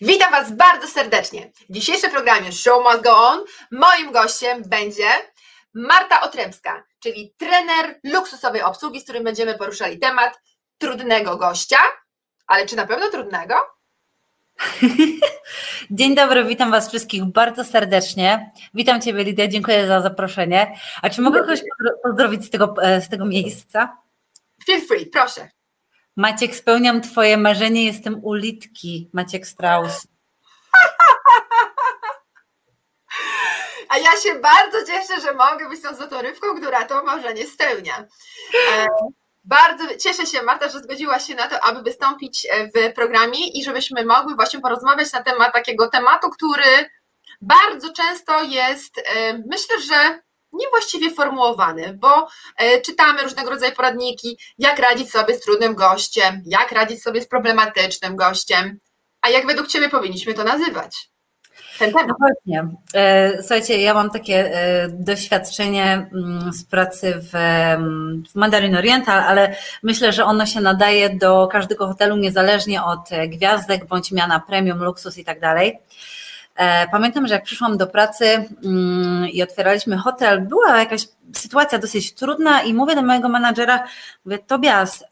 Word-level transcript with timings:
Witam 0.00 0.30
Was 0.30 0.52
bardzo 0.52 0.88
serdecznie. 0.88 1.50
W 1.68 1.72
dzisiejszym 1.72 2.10
programie 2.10 2.52
Show 2.52 2.84
Must 2.84 3.04
Go 3.04 3.16
On 3.16 3.44
moim 3.70 4.12
gościem 4.12 4.62
będzie 4.66 5.08
Marta 5.74 6.20
Otrębska, 6.20 6.84
czyli 7.00 7.34
trener 7.36 8.00
luksusowej 8.04 8.62
obsługi, 8.62 9.00
z 9.00 9.04
którym 9.04 9.24
będziemy 9.24 9.58
poruszali 9.58 9.98
temat 9.98 10.40
trudnego 10.78 11.36
gościa. 11.36 11.78
Ale 12.46 12.66
czy 12.66 12.76
na 12.76 12.86
pewno 12.86 13.08
trudnego? 13.10 13.54
Dzień 15.90 16.14
dobry, 16.14 16.44
witam 16.44 16.70
Was 16.70 16.88
wszystkich 16.88 17.24
bardzo 17.24 17.64
serdecznie. 17.64 18.50
Witam 18.74 19.00
Ciebie, 19.00 19.24
Lidia, 19.24 19.48
dziękuję 19.48 19.86
za 19.86 20.00
zaproszenie. 20.00 20.76
A 21.02 21.10
czy 21.10 21.20
mogę 21.22 21.40
kogoś 21.40 21.60
pozdrowić 22.02 22.44
z 22.44 22.50
tego, 22.50 22.74
e, 22.82 23.00
z 23.00 23.08
tego 23.08 23.24
miejsca? 23.24 23.96
Feel 24.66 24.80
free, 24.80 25.06
proszę. 25.06 25.48
Maciek, 26.16 26.56
spełniam 26.56 27.00
Twoje 27.00 27.36
marzenie, 27.36 27.84
jestem 27.84 28.24
ulitki. 28.24 29.10
Maciek 29.12 29.46
Strauss. 29.46 30.06
A 33.88 33.98
ja 33.98 34.10
się 34.22 34.34
bardzo 34.34 34.86
cieszę, 34.86 35.20
że 35.20 35.34
mogę 35.34 35.68
być 35.68 35.82
tą 35.82 35.94
złotą 35.94 36.22
rybką, 36.22 36.56
która 36.56 36.84
to 36.84 37.04
marzenie 37.04 37.46
spełnia. 37.46 38.06
E, 38.72 38.86
bardzo 39.44 39.84
cieszę 39.96 40.26
się, 40.26 40.42
Marta, 40.42 40.68
że 40.68 40.78
zgodziłaś 40.80 41.26
się 41.26 41.34
na 41.34 41.48
to, 41.48 41.64
aby 41.64 41.82
wystąpić 41.82 42.46
e, 42.50 42.66
w 42.66 42.94
programie 42.94 43.48
i 43.48 43.64
żebyśmy 43.64 44.04
mogły 44.04 44.34
właśnie 44.34 44.60
porozmawiać 44.60 45.12
na 45.12 45.22
temat 45.22 45.52
takiego 45.52 45.88
tematu, 45.88 46.30
który 46.30 46.90
bardzo 47.40 47.92
często 47.92 48.42
jest, 48.42 48.98
e, 48.98 49.02
myślę, 49.38 49.80
że 49.80 50.22
niewłaściwie 50.54 51.10
formułowany, 51.10 51.98
bo 52.00 52.28
e, 52.56 52.80
czytamy 52.80 53.22
różnego 53.22 53.50
rodzaju 53.50 53.72
poradniki, 53.72 54.38
jak 54.58 54.78
radzić 54.78 55.10
sobie 55.10 55.34
z 55.34 55.40
trudnym 55.40 55.74
gościem, 55.74 56.42
jak 56.46 56.72
radzić 56.72 57.02
sobie 57.02 57.22
z 57.22 57.28
problematycznym 57.28 58.16
gościem, 58.16 58.78
a 59.20 59.28
jak 59.28 59.46
według 59.46 59.68
Ciebie 59.68 59.88
powinniśmy 59.88 60.34
to 60.34 60.44
nazywać? 60.44 61.10
Ten 61.78 61.92
temat. 61.92 62.08
No 62.08 62.14
właśnie. 62.18 62.68
E, 62.94 63.42
słuchajcie, 63.42 63.80
ja 63.80 63.94
mam 63.94 64.10
takie 64.10 64.54
e, 64.54 64.88
doświadczenie 64.88 66.10
mm, 66.12 66.52
z 66.52 66.64
pracy 66.64 67.14
w, 67.32 67.34
mm, 67.34 68.22
w 68.32 68.34
Mandarin 68.34 68.76
Oriental, 68.76 69.20
ale 69.20 69.56
myślę, 69.82 70.12
że 70.12 70.24
ono 70.24 70.46
się 70.46 70.60
nadaje 70.60 71.16
do 71.16 71.48
każdego 71.52 71.86
hotelu, 71.86 72.16
niezależnie 72.16 72.82
od 72.82 73.08
gwiazdek 73.28 73.86
bądź 73.86 74.12
miana 74.12 74.40
premium, 74.40 74.84
luksus 74.84 75.18
i 75.18 75.24
tak 75.24 75.40
dalej. 75.40 75.78
E, 76.56 76.88
pamiętam, 76.88 77.26
że 77.26 77.34
jak 77.34 77.44
przyszłam 77.44 77.78
do 77.78 77.86
pracy 77.86 78.48
mm, 78.64 79.28
i 79.28 79.42
otwieraliśmy 79.42 79.96
hotel, 79.96 80.42
była 80.42 80.78
jakaś 80.78 81.08
sytuacja 81.34 81.78
dosyć 81.78 82.14
trudna 82.14 82.62
i 82.62 82.74
mówię 82.74 82.94
do 82.94 83.02
mojego 83.02 83.28
menadżera, 83.28 83.84
mówię, 84.24 84.38
Tobias, 84.38 85.04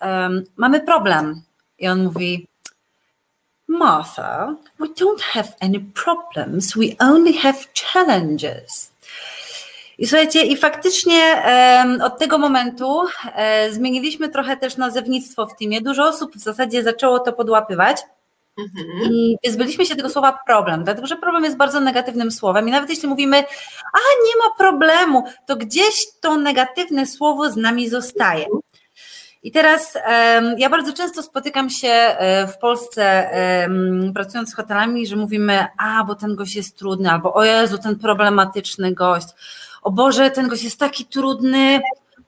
mamy 0.56 0.80
problem. 0.80 1.42
I 1.78 1.88
on 1.88 2.04
mówi, 2.04 2.48
Martha, 3.68 4.56
we 4.78 4.86
don't 4.86 5.22
have 5.22 5.48
any 5.60 5.80
problems, 5.80 6.74
we 6.76 7.06
only 7.06 7.32
have 7.32 7.58
challenges. 7.74 8.92
I 9.98 10.06
słuchajcie, 10.06 10.42
i 10.42 10.56
faktycznie 10.56 11.42
od 12.02 12.18
tego 12.18 12.38
momentu 12.38 13.02
e, 13.34 13.72
zmieniliśmy 13.72 14.28
trochę 14.28 14.56
też 14.56 14.76
nazewnictwo 14.76 15.46
w 15.46 15.56
teamie. 15.56 15.80
Dużo 15.80 16.08
osób 16.08 16.36
w 16.36 16.38
zasadzie 16.38 16.82
zaczęło 16.82 17.18
to 17.18 17.32
podłapywać. 17.32 17.96
Mhm. 18.58 19.12
I 19.42 19.50
zbyliśmy 19.50 19.86
się 19.86 19.96
tego 19.96 20.10
słowa 20.10 20.38
problem, 20.46 20.84
dlatego 20.84 21.06
że 21.06 21.16
problem 21.16 21.44
jest 21.44 21.56
bardzo 21.56 21.80
negatywnym 21.80 22.30
słowem 22.30 22.68
i 22.68 22.70
nawet 22.70 22.90
jeśli 22.90 23.08
mówimy, 23.08 23.36
a 23.92 23.98
nie 24.26 24.36
ma 24.38 24.56
problemu, 24.58 25.24
to 25.46 25.56
gdzieś 25.56 26.06
to 26.20 26.36
negatywne 26.36 27.06
słowo 27.06 27.50
z 27.50 27.56
nami 27.56 27.88
zostaje. 27.88 28.46
I 29.42 29.52
teraz 29.52 29.98
ja 30.58 30.70
bardzo 30.70 30.92
często 30.92 31.22
spotykam 31.22 31.70
się 31.70 31.88
e, 31.88 32.46
w 32.46 32.58
Polsce, 32.58 33.30
pracując 34.14 34.50
z 34.50 34.54
hotelami, 34.54 35.06
że 35.06 35.16
mówimy, 35.16 35.66
a 35.78 36.04
bo 36.04 36.14
ten 36.14 36.36
gość 36.36 36.56
jest 36.56 36.78
trudny, 36.78 37.10
albo 37.10 37.34
o 37.34 37.44
Jezu, 37.44 37.78
ten 37.78 37.98
problematyczny 37.98 38.94
gość, 38.94 39.26
o 39.82 39.90
Boże, 39.90 40.30
ten 40.30 40.48
gość 40.48 40.64
jest 40.64 40.78
taki 40.78 41.04
trudny, 41.04 41.80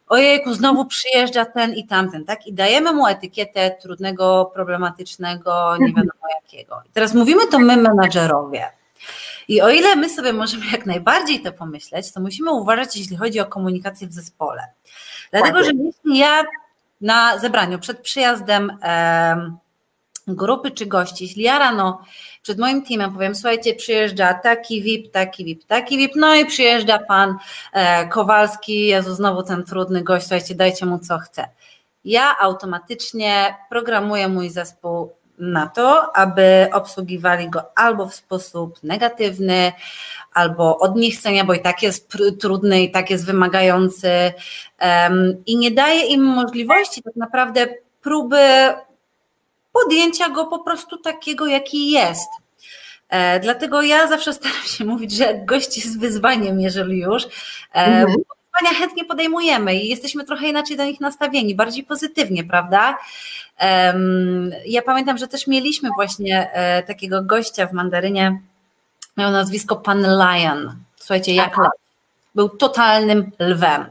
ojejku, 0.09 0.55
znowu 0.55 0.85
przyjeżdża 0.85 1.45
ten 1.45 1.75
i 1.75 1.87
tamten, 1.87 2.25
tak? 2.25 2.47
I 2.47 2.53
dajemy 2.53 2.93
mu 2.93 3.07
etykietę 3.07 3.71
trudnego, 3.71 4.51
problematycznego, 4.55 5.77
nie 5.77 5.87
wiadomo 5.87 6.29
jakiego. 6.43 6.83
I 6.87 6.91
teraz 6.93 7.15
mówimy 7.15 7.47
to 7.47 7.59
my, 7.59 7.77
menadżerowie. 7.77 8.71
I 9.49 9.63
o 9.63 9.71
ile 9.71 9.97
my 9.97 10.11
sobie 10.11 10.33
możemy 10.33 10.67
jak 10.73 10.87
najbardziej 10.87 11.41
to 11.41 11.53
pomyśleć, 11.53 12.13
to 12.13 12.21
musimy 12.21 12.53
uważać, 12.53 12.97
jeśli 12.97 13.17
chodzi 13.17 13.41
o 13.41 13.47
komunikację 13.47 14.09
w 14.09 14.13
zespole. 14.13 14.63
Dlatego, 15.31 15.65
że 15.65 15.71
jeśli 15.85 16.19
ja 16.19 16.43
na 17.01 17.39
zebraniu 17.39 17.79
przed 17.79 18.01
przyjazdem 18.01 18.79
grupy 20.27 20.71
czy 20.71 20.87
gości, 20.87 21.25
jeśli 21.25 21.43
ja 21.43 21.59
rano 21.59 22.03
przed 22.45 22.59
moim 22.59 22.83
teamem 22.83 23.13
powiem, 23.13 23.35
słuchajcie, 23.35 23.75
przyjeżdża 23.75 24.35
taki 24.35 24.83
VIP, 24.83 25.11
taki 25.11 25.45
VIP, 25.45 25.65
taki 25.65 25.99
VIP, 25.99 26.13
no 26.17 26.35
i 26.35 26.47
przyjeżdża 26.47 26.99
pan 26.99 27.37
e, 27.73 28.09
Kowalski, 28.09 28.87
Jezu, 28.87 29.15
znowu 29.15 29.43
ten 29.43 29.65
trudny 29.65 30.03
gość, 30.03 30.27
słuchajcie, 30.27 30.55
dajcie 30.55 30.87
mu 30.87 30.99
co 30.99 31.19
chce. 31.19 31.49
Ja 32.05 32.39
automatycznie 32.41 33.55
programuję 33.69 34.29
mój 34.29 34.51
zespół 34.51 35.13
na 35.39 35.67
to, 35.67 36.17
aby 36.17 36.69
obsługiwali 36.73 37.51
go 37.51 37.63
albo 37.77 38.09
w 38.09 38.15
sposób 38.15 38.83
negatywny, 38.83 39.73
albo 40.33 40.79
od 40.79 40.97
niechcenia, 40.97 41.45
bo 41.45 41.55
i 41.55 41.61
tak 41.61 41.83
jest 41.83 42.17
trudny, 42.41 42.83
i 42.83 42.91
tak 42.91 43.11
jest 43.11 43.27
wymagający 43.27 44.33
um, 44.81 45.43
i 45.47 45.57
nie 45.57 45.71
daje 45.71 46.07
im 46.07 46.23
możliwości 46.23 47.03
tak 47.03 47.17
naprawdę 47.17 47.67
próby 48.03 48.39
podjęcia 49.83 50.29
go 50.29 50.47
po 50.47 50.59
prostu 50.59 50.97
takiego, 50.99 51.47
jaki 51.47 51.91
jest. 51.91 52.31
E, 53.09 53.41
dlatego 53.41 53.83
ja 53.83 54.09
zawsze 54.09 54.33
staram 54.33 54.63
się 54.67 54.85
mówić, 54.85 55.13
że 55.13 55.35
gość 55.35 55.77
jest 55.77 56.01
wyzwaniem, 56.01 56.61
jeżeli 56.61 56.99
już. 56.99 57.25
E, 57.25 57.29
mhm. 57.75 58.07
Wyzwania 58.07 58.79
chętnie 58.79 59.05
podejmujemy 59.05 59.75
i 59.75 59.89
jesteśmy 59.89 60.25
trochę 60.25 60.49
inaczej 60.49 60.77
do 60.77 60.85
nich 60.85 61.01
nastawieni, 61.01 61.55
bardziej 61.55 61.85
pozytywnie, 61.85 62.45
prawda? 62.45 62.99
Ja 64.67 64.83
pamiętam, 64.83 65.19
że 65.19 65.29
też 65.29 65.47
mieliśmy 65.47 65.91
właśnie 65.95 66.51
e, 66.53 66.83
takiego 66.83 67.23
gościa 67.23 67.67
w 67.67 67.73
mandarynie, 67.73 68.41
miał 69.17 69.31
nazwisko 69.31 69.77
Pan 69.77 70.01
Lion. 70.01 70.77
Słuchajcie, 70.97 71.35
jak 71.35 71.57
był 72.35 72.49
totalnym 72.49 73.31
lwem. 73.39 73.87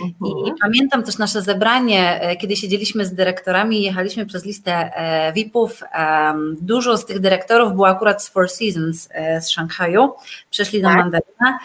I, 0.00 0.48
I, 0.48 0.52
pamiętam 0.60 1.02
też 1.02 1.18
nasze 1.18 1.42
zebranie, 1.42 2.20
e, 2.20 2.36
kiedy 2.36 2.56
siedzieliśmy 2.56 3.06
z 3.06 3.14
dyrektorami 3.14 3.80
i 3.80 3.82
jechaliśmy 3.82 4.26
przez 4.26 4.44
listę 4.44 4.72
e, 4.72 5.32
VIP-ów. 5.32 5.82
Dużo 6.60 6.96
z 6.96 7.06
tych 7.06 7.20
dyrektorów 7.20 7.72
było 7.72 7.88
akurat 7.88 8.24
z 8.24 8.28
Four 8.28 8.50
Seasons 8.50 9.08
e, 9.10 9.40
z 9.40 9.50
Szanghaju, 9.50 10.12
przyszli 10.50 10.82
do 10.82 10.88
tak. 10.88 10.96
Mandaryna. 10.96 11.58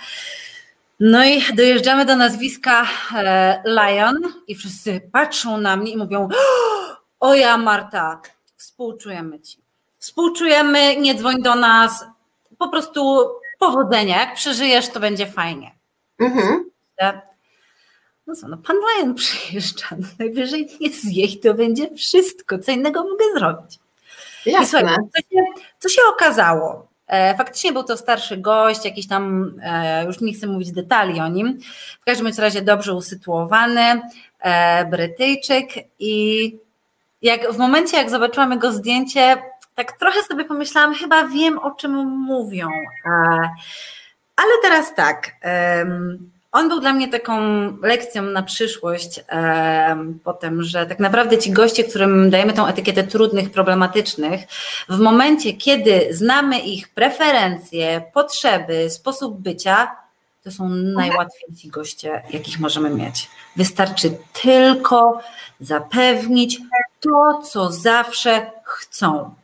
No 1.00 1.26
i 1.26 1.42
dojeżdżamy 1.56 2.06
do 2.06 2.16
nazwiska 2.16 2.88
Lion 3.66 4.16
i 4.48 4.56
wszyscy 4.56 5.02
patrzą 5.12 5.58
na 5.58 5.78
mnie 5.78 5.92
i 5.92 5.98
mówią: 5.98 6.28
O 7.20 7.34
ja, 7.34 7.58
Marta, 7.58 8.22
współczujemy 8.58 9.40
ci. 9.40 9.58
Współczujemy, 10.00 10.96
nie 10.96 11.16
dzwoń 11.16 11.42
do 11.42 11.56
nas, 11.56 12.06
po 12.58 12.70
prostu 12.70 13.30
powodzenia. 13.60 14.20
Jak 14.20 14.36
przeżyjesz, 14.36 14.90
to 14.90 15.00
będzie 15.00 15.28
fajnie. 15.28 15.77
Mhm. 16.20 16.70
No 18.28 18.36
co, 18.36 18.48
no 18.48 18.58
pan 18.58 18.76
Lion 18.78 19.16
przyjeżdża, 19.16 19.88
no 20.00 20.08
najwyżej 20.20 20.70
nie 20.82 20.90
zje 20.90 21.28
to 21.44 21.54
będzie 21.54 21.96
wszystko. 21.96 22.60
Co 22.60 22.72
innego 22.72 23.04
mogę 23.04 23.26
zrobić? 23.38 23.80
Jasne. 24.46 24.80
I 24.80 24.82
słuchaj, 24.82 24.96
co 25.16 25.20
się, 25.22 25.42
co 25.80 25.90
się 25.90 26.02
okazało? 26.10 26.88
E, 27.08 27.38
faktycznie 27.38 27.74
był 27.74 27.84
to 27.84 27.98
starszy 27.98 28.38
gość, 28.38 28.86
jakiś 28.86 29.08
tam, 29.08 29.54
e, 29.64 30.06
już 30.06 30.22
nie 30.22 30.34
chcę 30.34 30.48
mówić 30.48 30.72
detali 30.72 31.20
o 31.20 31.28
nim, 31.28 31.60
w 32.02 32.06
każdym 32.06 32.28
razie 32.38 32.62
dobrze 32.62 32.94
usytuowany, 32.94 34.02
e, 34.40 34.86
Brytyjczyk 34.86 35.68
i 36.00 36.56
jak 37.22 37.52
w 37.54 37.58
momencie, 37.58 37.98
jak 37.98 38.10
zobaczyłam 38.10 38.52
jego 38.52 38.72
zdjęcie, 38.72 39.38
tak 39.76 39.92
trochę 40.00 40.24
sobie 40.24 40.46
pomyślałam, 40.46 40.94
chyba 40.94 41.28
wiem 41.28 41.60
o 41.60 41.72
czym 41.72 41.92
mówią. 42.08 42.70
Ale 44.38 44.52
teraz 44.62 44.96
tak. 44.96 45.32
On 46.52 46.70
był 46.70 46.80
dla 46.80 46.94
mnie 46.94 47.08
taką 47.08 47.38
lekcją 47.82 48.22
na 48.22 48.44
przyszłość, 48.44 49.20
potem, 50.24 50.64
że 50.64 50.86
tak 50.86 51.00
naprawdę 51.00 51.38
ci 51.38 51.52
goście, 51.52 51.84
którym 51.84 52.30
dajemy 52.30 52.54
tą 52.54 52.68
etykietę 52.68 53.04
trudnych, 53.04 53.52
problematycznych, 53.52 54.42
w 54.90 55.00
momencie, 55.00 55.54
kiedy 55.54 56.08
znamy 56.12 56.60
ich 56.60 56.90
preferencje, 56.90 58.02
potrzeby, 58.14 58.90
sposób 58.90 59.42
bycia, 59.42 59.96
to 60.44 60.52
są 60.52 60.70
najłatwiejsi 60.70 61.70
goście, 61.70 62.24
jakich 62.30 62.60
możemy 62.60 62.90
mieć. 62.90 63.30
Wystarczy 63.56 64.18
tylko 64.42 65.20
zapewnić 65.60 66.60
to, 67.00 67.42
co 67.42 67.72
zawsze 67.72 68.52
chcą. 68.64 69.36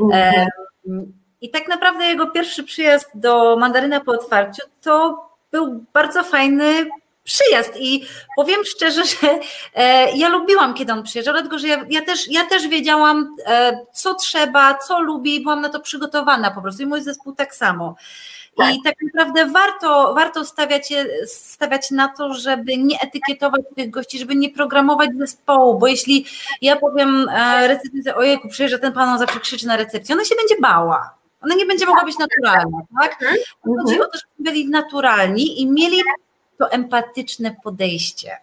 Mhm. 0.00 1.12
I 1.42 1.50
tak 1.50 1.68
naprawdę 1.68 2.04
jego 2.04 2.26
pierwszy 2.26 2.64
przyjazd 2.64 3.10
do 3.14 3.56
Mandaryna 3.56 4.00
po 4.00 4.12
otwarciu 4.12 4.62
to 4.82 5.26
był 5.52 5.84
bardzo 5.92 6.24
fajny 6.24 6.86
przyjazd 7.24 7.72
i 7.76 8.06
powiem 8.36 8.64
szczerze, 8.64 9.04
że 9.04 9.38
e, 9.74 10.12
ja 10.16 10.28
lubiłam, 10.28 10.74
kiedy 10.74 10.92
on 10.92 11.02
przyjeżdżał, 11.02 11.34
dlatego 11.34 11.58
że 11.58 11.68
ja, 11.68 11.84
ja, 11.90 12.02
też, 12.02 12.30
ja 12.30 12.44
też 12.44 12.68
wiedziałam, 12.68 13.36
e, 13.46 13.78
co 13.92 14.14
trzeba, 14.14 14.74
co 14.74 15.00
lubi 15.00 15.34
i 15.34 15.42
byłam 15.42 15.60
na 15.60 15.68
to 15.68 15.80
przygotowana 15.80 16.50
po 16.50 16.62
prostu 16.62 16.82
i 16.82 16.86
mój 16.86 17.02
zespół 17.02 17.32
tak 17.32 17.54
samo. 17.54 17.94
Tak. 18.56 18.74
I 18.74 18.82
tak 18.82 18.94
naprawdę 19.14 19.46
warto, 19.46 20.14
warto 20.14 20.44
stawiać, 20.44 20.92
stawiać 21.26 21.90
na 21.90 22.08
to, 22.08 22.34
żeby 22.34 22.76
nie 22.76 23.00
etykietować 23.00 23.62
tych 23.76 23.90
gości, 23.90 24.18
żeby 24.18 24.36
nie 24.36 24.50
programować 24.50 25.10
zespołu, 25.18 25.78
bo 25.78 25.86
jeśli 25.86 26.26
ja 26.62 26.76
powiem 26.76 27.28
e, 27.28 27.68
recepcję, 27.68 28.14
ojejku, 28.14 28.48
przyjeżdża 28.48 28.78
ten 28.78 28.92
pan, 28.92 29.08
on 29.08 29.18
zawsze 29.18 29.40
krzyczy 29.40 29.66
na 29.66 29.76
recepcji, 29.76 30.14
ona 30.14 30.24
się 30.24 30.34
będzie 30.34 30.54
bała. 30.60 31.21
Ona 31.42 31.54
nie 31.54 31.66
będzie 31.66 31.86
mogła 31.86 32.04
być 32.04 32.16
naturalna, 32.18 32.78
tak? 33.00 33.18
Chodzi 33.64 34.00
o 34.00 34.04
to, 34.04 34.18
żeby 34.18 34.50
byli 34.50 34.68
naturalni 34.68 35.60
i 35.60 35.66
mieli 35.66 36.02
to 36.58 36.70
empatyczne 36.70 37.56
podejście 37.64 38.36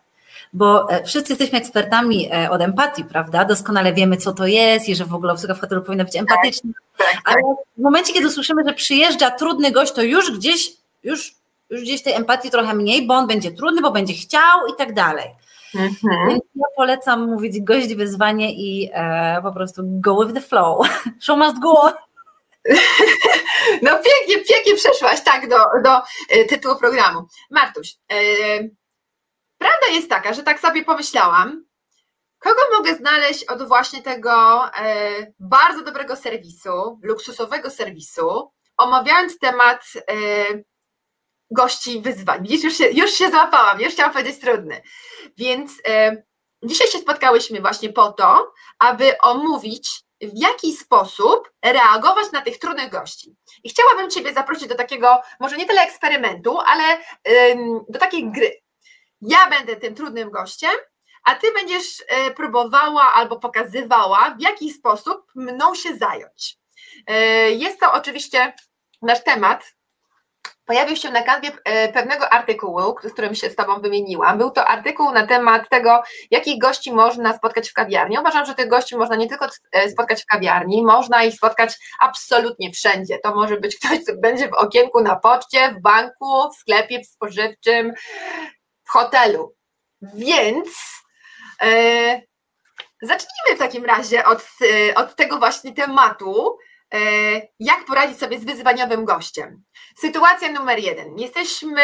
bo 0.54 0.92
e, 0.92 1.04
wszyscy 1.04 1.32
jesteśmy 1.32 1.58
ekspertami 1.58 2.30
e, 2.34 2.50
od 2.50 2.62
empatii, 2.62 3.04
prawda? 3.04 3.46
Doskonale 3.46 3.94
wiemy, 3.94 4.18
co 4.18 4.34
to 4.34 4.48
jest 4.48 4.90
i 4.90 4.96
że 4.96 5.06
w 5.06 5.16
ogóle 5.16 5.34
obsługa 5.34 5.54
w 5.54 5.60
hotelu 5.60 5.82
powinna 5.82 6.04
być 6.04 6.16
empatyczna, 6.16 6.72
tak, 6.98 7.08
tak, 7.08 7.22
ale 7.26 7.36
tak. 7.36 7.66
w 7.78 7.82
momencie, 7.82 8.14
kiedy 8.14 8.32
słyszymy, 8.32 8.64
że 8.68 8.74
przyjeżdża 8.74 9.32
trudny 9.32 9.72
gość, 9.72 9.92
to 9.92 10.02
już 10.02 10.32
gdzieś, 10.32 10.72
już, 11.04 11.36
już 11.70 11.82
gdzieś 11.82 12.04
tej 12.04 12.14
empatii 12.14 12.50
trochę 12.50 12.74
mniej, 12.74 13.08
bo 13.08 13.14
on 13.14 13.28
będzie 13.28 13.52
trudny, 13.52 13.82
bo 13.82 13.92
będzie 13.92 14.14
chciał 14.14 14.68
i 14.74 14.78
tak 14.78 14.94
dalej. 14.94 15.26
Mhm. 15.76 16.30
Więc 16.30 16.44
ja 16.56 16.66
polecam 16.76 17.26
mówić 17.26 17.62
gość 17.62 17.96
wyzwanie 17.96 18.54
i 18.54 18.90
e, 18.94 19.42
po 19.42 19.52
prostu 19.52 19.82
go 19.86 20.26
with 20.26 20.36
the 20.36 20.42
flow. 20.42 20.88
Show 21.24 21.38
must 21.38 21.60
go 21.60 21.82
on. 21.82 21.92
No 23.82 23.92
pięknie, 23.92 24.46
pięknie 24.46 24.76
przeszłaś 24.76 25.24
tak 25.24 25.50
do, 25.50 25.58
do 25.84 26.02
e, 26.30 26.46
tytułu 26.46 26.76
programu. 26.76 27.28
Martuś, 27.52 27.96
Prawda 29.60 29.88
jest 29.92 30.10
taka, 30.10 30.34
że 30.34 30.44
tak 30.44 30.60
sobie 30.60 30.86
pomyślałam, 30.86 31.66
kogo 32.40 32.62
mogę 32.78 32.96
znaleźć 32.96 33.44
od 33.44 33.68
właśnie 33.68 34.02
tego 34.02 34.66
e, 34.76 35.34
bardzo 35.40 35.84
dobrego 35.84 36.16
serwisu, 36.16 37.00
luksusowego 37.04 37.70
serwisu, 37.70 38.52
omawiając 38.78 39.40
temat 39.40 39.84
e, 39.98 40.16
gości 41.52 42.02
wyzwań. 42.02 42.42
Widzisz, 42.42 42.64
już 42.64 42.78
się, 42.78 42.90
już 42.90 43.12
się 43.12 43.30
złapałam, 43.30 43.82
już 43.82 43.94
chciałam 43.94 44.14
powiedzieć 44.14 44.40
trudny. 44.40 44.82
Więc 45.38 45.72
e, 45.88 46.24
dzisiaj 46.64 46.88
się 46.88 46.98
spotkałyśmy 46.98 47.62
właśnie 47.62 47.94
po 47.94 48.12
to, 48.12 48.54
aby 48.80 49.18
omówić, 49.18 50.02
w 50.22 50.32
jaki 50.34 50.76
sposób 50.76 51.52
reagować 51.66 52.32
na 52.32 52.42
tych 52.42 52.60
trudnych 52.60 52.90
gości. 52.90 53.36
I 53.64 53.70
chciałabym 53.70 54.10
Ciebie 54.10 54.34
zaprosić 54.34 54.68
do 54.68 54.76
takiego, 54.76 55.22
może 55.40 55.58
nie 55.58 55.66
tyle 55.66 55.82
eksperymentu, 55.82 56.58
ale 56.60 56.84
do 57.90 58.00
takiej 58.00 58.32
gry 58.32 58.62
ja 59.22 59.48
będę 59.50 59.76
tym 59.76 59.96
trudnym 59.96 60.32
gościem, 60.32 60.72
a 61.24 61.36
ty 61.36 61.52
będziesz 61.52 62.04
e, 62.08 62.32
próbowała 62.32 63.14
albo 63.14 63.40
pokazywała, 63.40 64.36
w 64.40 64.42
jaki 64.42 64.74
sposób 64.74 65.32
mną 65.36 65.76
się 65.76 65.98
zająć. 65.98 66.58
E, 67.08 67.52
jest 67.52 67.80
to 67.80 67.94
oczywiście 67.94 68.54
nasz 69.02 69.24
temat. 69.24 69.76
Pojawił 70.70 70.96
się 70.96 71.12
na 71.12 71.24
kanwie 71.24 71.52
e, 71.66 71.94
pewnego 71.94 72.34
artykułu, 72.34 72.96
z 73.04 73.14
którym 73.14 73.36
się 73.36 73.50
z 73.50 73.56
Tobą 73.56 73.82
wymieniłam. 73.82 74.38
Był 74.38 74.52
to 74.52 74.66
artykuł 74.66 75.12
na 75.12 75.28
temat 75.28 75.70
tego, 75.70 76.04
jakich 76.32 76.62
gości 76.62 76.94
można 76.94 77.38
spotkać 77.38 77.70
w 77.70 77.74
kawiarni. 77.74 78.20
Uważam, 78.20 78.46
że 78.46 78.56
tych 78.56 78.68
gości 78.68 78.98
można 78.98 79.16
nie 79.16 79.28
tylko 79.30 79.48
spotkać 79.92 80.24
w 80.24 80.26
kawiarni, 80.26 80.84
można 80.84 81.24
ich 81.24 81.34
spotkać 81.34 81.74
absolutnie 82.02 82.72
wszędzie. 82.72 83.20
To 83.24 83.36
może 83.36 83.58
być 83.58 83.78
ktoś, 83.80 84.04
kto 84.04 84.14
będzie 84.18 84.48
w 84.48 84.54
okienku 84.54 85.02
na 85.02 85.16
poczcie, 85.16 85.72
w 85.72 85.82
banku, 85.82 86.52
w 86.54 86.60
sklepie 86.60 87.00
w 87.00 87.08
spożywczym, 87.08 87.94
w 88.84 88.90
hotelu. 88.90 89.56
Więc 90.02 90.70
e, 91.62 92.22
zacznijmy 93.02 93.56
w 93.56 93.60
takim 93.60 93.86
razie 93.86 94.26
od, 94.26 94.46
e, 94.62 94.96
od 94.96 95.16
tego 95.16 95.38
właśnie 95.38 95.74
tematu, 95.74 96.58
e, 96.58 96.69
jak 97.60 97.86
poradzić 97.86 98.20
sobie 98.20 98.40
z 98.40 98.46
wyzwaniowym 98.46 99.06
gościem. 99.06 99.64
Sytuacja 99.98 100.52
numer 100.52 100.80
jeden. 100.80 101.20
Jesteśmy 101.20 101.82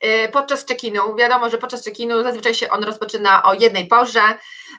e, 0.00 0.28
podczas 0.28 0.66
check-inu. 0.66 1.16
Wiadomo, 1.16 1.50
że 1.50 1.58
podczas 1.58 1.84
check-inu 1.84 2.22
zazwyczaj 2.22 2.54
się 2.54 2.70
on 2.70 2.84
rozpoczyna 2.84 3.42
o 3.42 3.54
jednej 3.54 3.86
porze. 3.86 4.22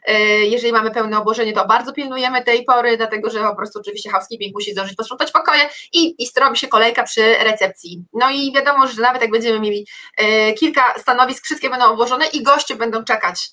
E, 0.03 0.19
jeżeli 0.45 0.73
mamy 0.73 0.91
pełne 0.91 1.17
obłożenie, 1.17 1.53
to 1.53 1.67
bardzo 1.67 1.93
pilnujemy 1.93 2.43
tej 2.43 2.63
pory, 2.63 2.97
dlatego 2.97 3.29
że 3.29 3.39
po 3.39 3.55
prostu 3.55 3.79
oczywiście 3.79 4.09
housekeeping 4.09 4.55
musi 4.55 4.71
zdążyć 4.71 4.95
posprzątać 4.95 5.31
pokoje 5.31 5.69
i, 5.93 6.23
i 6.23 6.27
robi 6.39 6.57
się 6.57 6.67
kolejka 6.67 7.03
przy 7.03 7.35
recepcji. 7.37 8.05
No 8.13 8.29
i 8.29 8.53
wiadomo, 8.53 8.87
że 8.87 9.01
nawet 9.01 9.21
jak 9.21 9.31
będziemy 9.31 9.59
mieli 9.59 9.87
e, 10.17 10.53
kilka 10.53 10.99
stanowisk, 10.99 11.45
wszystkie 11.45 11.69
będą 11.69 11.85
obłożone 11.85 12.27
i 12.27 12.43
goście 12.43 12.75
będą 12.75 13.03
czekać. 13.03 13.49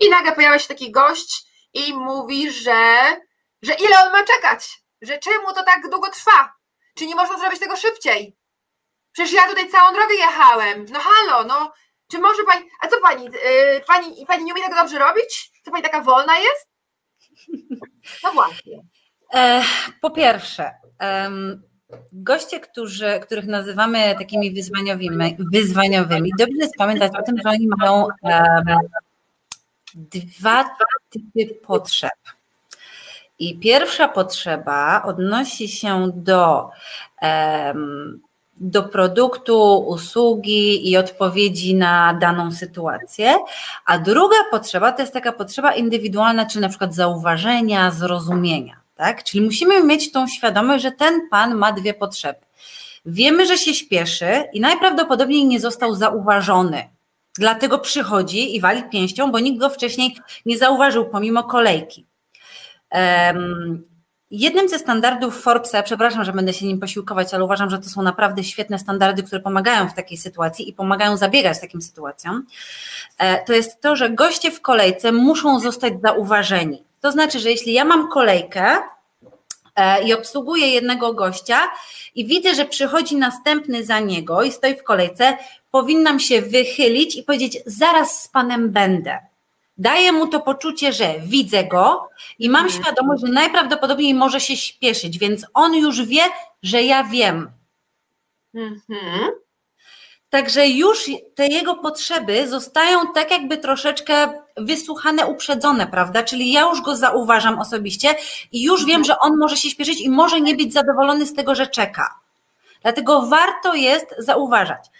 I 0.00 0.10
nagle 0.10 0.32
pojawia 0.32 0.58
się 0.58 0.68
taki 0.68 0.90
gość 0.90 1.50
i 1.74 1.94
mówi, 1.94 2.52
że, 2.52 3.02
że 3.62 3.72
ile 3.74 4.04
on 4.06 4.12
ma 4.12 4.24
czekać, 4.24 4.79
że 5.02 5.18
czemu 5.18 5.46
to 5.54 5.62
tak 5.62 5.90
długo 5.90 6.10
trwa, 6.10 6.52
czy 6.94 7.06
nie 7.06 7.14
można 7.14 7.38
zrobić 7.38 7.60
tego 7.60 7.76
szybciej. 7.76 8.36
Przecież 9.12 9.32
ja 9.32 9.48
tutaj 9.48 9.70
całą 9.70 9.92
drogę 9.92 10.14
jechałem. 10.14 10.86
No 10.90 11.00
halo, 11.00 11.44
no 11.44 11.72
czy 12.10 12.18
może 12.18 12.42
pani, 12.44 12.66
a 12.80 12.88
co 12.88 13.00
pani, 13.00 13.24
yy, 13.24 13.80
pani, 13.86 14.26
pani 14.26 14.44
nie 14.44 14.54
umie 14.54 14.62
tego 14.62 14.74
dobrze 14.74 14.98
robić? 14.98 15.50
Co 15.64 15.70
pani 15.70 15.82
taka 15.82 16.02
wolna 16.02 16.38
jest? 16.38 16.68
No 18.24 18.32
właśnie. 18.32 18.82
Po 20.00 20.10
pierwsze, 20.10 20.70
goście, 22.12 22.60
którzy, 22.60 23.20
których 23.22 23.46
nazywamy 23.46 24.14
takimi 24.18 24.54
wyzwaniowymi, 24.54 25.36
wyzwaniowymi, 25.52 26.30
dobrze 26.38 26.56
jest 26.58 26.76
pamiętać 26.76 27.12
o 27.18 27.22
tym, 27.22 27.36
że 27.44 27.50
oni 27.50 27.68
mają 27.78 28.06
dwa 29.94 30.76
typy 31.10 31.54
potrzeb. 31.54 32.18
I 33.40 33.58
pierwsza 33.58 34.08
potrzeba 34.08 35.02
odnosi 35.02 35.68
się 35.68 36.12
do 36.14 36.70
do 38.60 38.82
produktu, 38.82 39.78
usługi 39.86 40.90
i 40.90 40.96
odpowiedzi 40.96 41.74
na 41.74 42.14
daną 42.14 42.52
sytuację. 42.52 43.34
A 43.86 43.98
druga 43.98 44.36
potrzeba 44.50 44.92
to 44.92 45.02
jest 45.02 45.12
taka 45.12 45.32
potrzeba 45.32 45.74
indywidualna, 45.74 46.46
czyli 46.46 46.62
na 46.62 46.68
przykład 46.68 46.94
zauważenia, 46.94 47.90
zrozumienia. 47.90 48.76
Tak? 48.96 49.24
Czyli 49.24 49.44
musimy 49.44 49.84
mieć 49.84 50.12
tą 50.12 50.26
świadomość, 50.26 50.82
że 50.82 50.90
ten 50.90 51.28
pan 51.30 51.54
ma 51.54 51.72
dwie 51.72 51.94
potrzeby. 51.94 52.38
Wiemy, 53.06 53.46
że 53.46 53.58
się 53.58 53.74
śpieszy 53.74 54.44
i 54.52 54.60
najprawdopodobniej 54.60 55.46
nie 55.46 55.60
został 55.60 55.94
zauważony. 55.94 56.88
Dlatego 57.38 57.78
przychodzi 57.78 58.56
i 58.56 58.60
wali 58.60 58.82
pięścią, 58.82 59.32
bo 59.32 59.40
nikt 59.40 59.60
go 59.60 59.70
wcześniej 59.70 60.16
nie 60.46 60.58
zauważył 60.58 61.04
pomimo 61.04 61.44
kolejki. 61.44 62.09
Jednym 64.30 64.68
ze 64.68 64.78
standardów 64.78 65.42
Forbesa, 65.42 65.82
przepraszam, 65.82 66.24
że 66.24 66.32
będę 66.32 66.52
się 66.52 66.66
nim 66.66 66.80
posiłkować, 66.80 67.34
ale 67.34 67.44
uważam, 67.44 67.70
że 67.70 67.78
to 67.78 67.88
są 67.88 68.02
naprawdę 68.02 68.44
świetne 68.44 68.78
standardy, 68.78 69.22
które 69.22 69.40
pomagają 69.40 69.88
w 69.88 69.94
takiej 69.94 70.18
sytuacji 70.18 70.68
i 70.68 70.72
pomagają 70.72 71.16
zabiegać 71.16 71.60
takim 71.60 71.82
sytuacjom, 71.82 72.46
e, 73.18 73.44
to 73.44 73.52
jest 73.52 73.80
to, 73.80 73.96
że 73.96 74.10
goście 74.10 74.50
w 74.50 74.60
kolejce 74.60 75.12
muszą 75.12 75.60
zostać 75.60 75.92
zauważeni. 76.02 76.84
To 77.00 77.12
znaczy, 77.12 77.38
że 77.38 77.50
jeśli 77.50 77.72
ja 77.72 77.84
mam 77.84 78.08
kolejkę 78.08 78.76
e, 79.76 80.02
i 80.02 80.14
obsługuję 80.14 80.68
jednego 80.68 81.14
gościa 81.14 81.58
i 82.14 82.26
widzę, 82.26 82.54
że 82.54 82.64
przychodzi 82.64 83.16
następny 83.16 83.84
za 83.84 84.00
niego 84.00 84.42
i 84.42 84.52
stoi 84.52 84.76
w 84.76 84.82
kolejce, 84.82 85.36
powinnam 85.70 86.20
się 86.20 86.42
wychylić 86.42 87.16
i 87.16 87.22
powiedzieć: 87.22 87.58
Zaraz 87.66 88.22
z 88.22 88.28
panem 88.28 88.70
będę 88.70 89.29
daje 89.80 90.12
mu 90.12 90.26
to 90.26 90.40
poczucie, 90.40 90.92
że 90.92 91.14
widzę 91.20 91.64
go 91.64 92.08
i 92.38 92.50
mam 92.50 92.64
mhm. 92.64 92.82
świadomość, 92.82 93.22
że 93.26 93.32
najprawdopodobniej 93.32 94.14
może 94.14 94.40
się 94.40 94.56
śpieszyć, 94.56 95.18
więc 95.18 95.46
on 95.54 95.74
już 95.74 96.02
wie, 96.02 96.22
że 96.62 96.82
ja 96.82 97.04
wiem. 97.04 97.50
Mhm. 98.54 99.30
Także 100.30 100.68
już 100.68 101.10
te 101.34 101.46
jego 101.46 101.74
potrzeby 101.74 102.48
zostają 102.48 103.12
tak 103.12 103.30
jakby 103.30 103.58
troszeczkę 103.58 104.28
wysłuchane, 104.56 105.26
uprzedzone, 105.26 105.86
prawda? 105.86 106.22
Czyli 106.22 106.52
ja 106.52 106.60
już 106.60 106.80
go 106.80 106.96
zauważam 106.96 107.58
osobiście 107.58 108.14
i 108.52 108.62
już 108.62 108.84
wiem, 108.84 109.04
że 109.04 109.18
on 109.18 109.38
może 109.38 109.56
się 109.56 109.70
śpieszyć 109.70 110.00
i 110.00 110.10
może 110.10 110.40
nie 110.40 110.54
być 110.54 110.72
zadowolony 110.72 111.26
z 111.26 111.34
tego, 111.34 111.54
że 111.54 111.66
czeka. 111.66 112.14
Dlatego 112.82 113.26
warto 113.26 113.74
jest 113.74 114.14
zauważać 114.18 114.90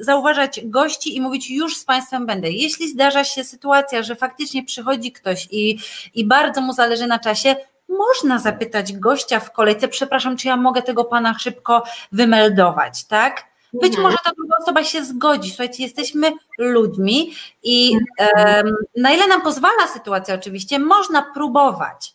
zauważać 0.00 0.60
gości 0.64 1.16
i 1.16 1.20
mówić 1.20 1.50
już 1.50 1.76
z 1.76 1.84
Państwem 1.84 2.26
będę. 2.26 2.50
Jeśli 2.50 2.88
zdarza 2.88 3.24
się 3.24 3.44
sytuacja, 3.44 4.02
że 4.02 4.16
faktycznie 4.16 4.64
przychodzi 4.64 5.12
ktoś 5.12 5.48
i, 5.50 5.78
i 6.14 6.26
bardzo 6.26 6.60
mu 6.60 6.72
zależy 6.72 7.06
na 7.06 7.18
czasie, 7.18 7.56
można 7.88 8.38
zapytać 8.38 8.92
gościa 8.92 9.40
w 9.40 9.52
kolejce, 9.52 9.88
przepraszam, 9.88 10.36
czy 10.36 10.48
ja 10.48 10.56
mogę 10.56 10.82
tego 10.82 11.04
Pana 11.04 11.38
szybko 11.38 11.82
wymeldować, 12.12 13.04
tak? 13.04 13.44
Być 13.72 13.94
mhm. 13.96 14.02
może 14.02 14.16
ta 14.24 14.30
druga 14.36 14.56
osoba 14.62 14.84
się 14.84 15.04
zgodzi. 15.04 15.50
Słuchajcie, 15.50 15.82
jesteśmy 15.82 16.32
ludźmi 16.58 17.32
i 17.62 17.92
um, 18.18 18.76
na 18.96 19.12
ile 19.12 19.26
nam 19.26 19.42
pozwala 19.42 19.88
sytuacja 19.94 20.34
oczywiście, 20.34 20.78
można 20.78 21.22
próbować. 21.22 22.13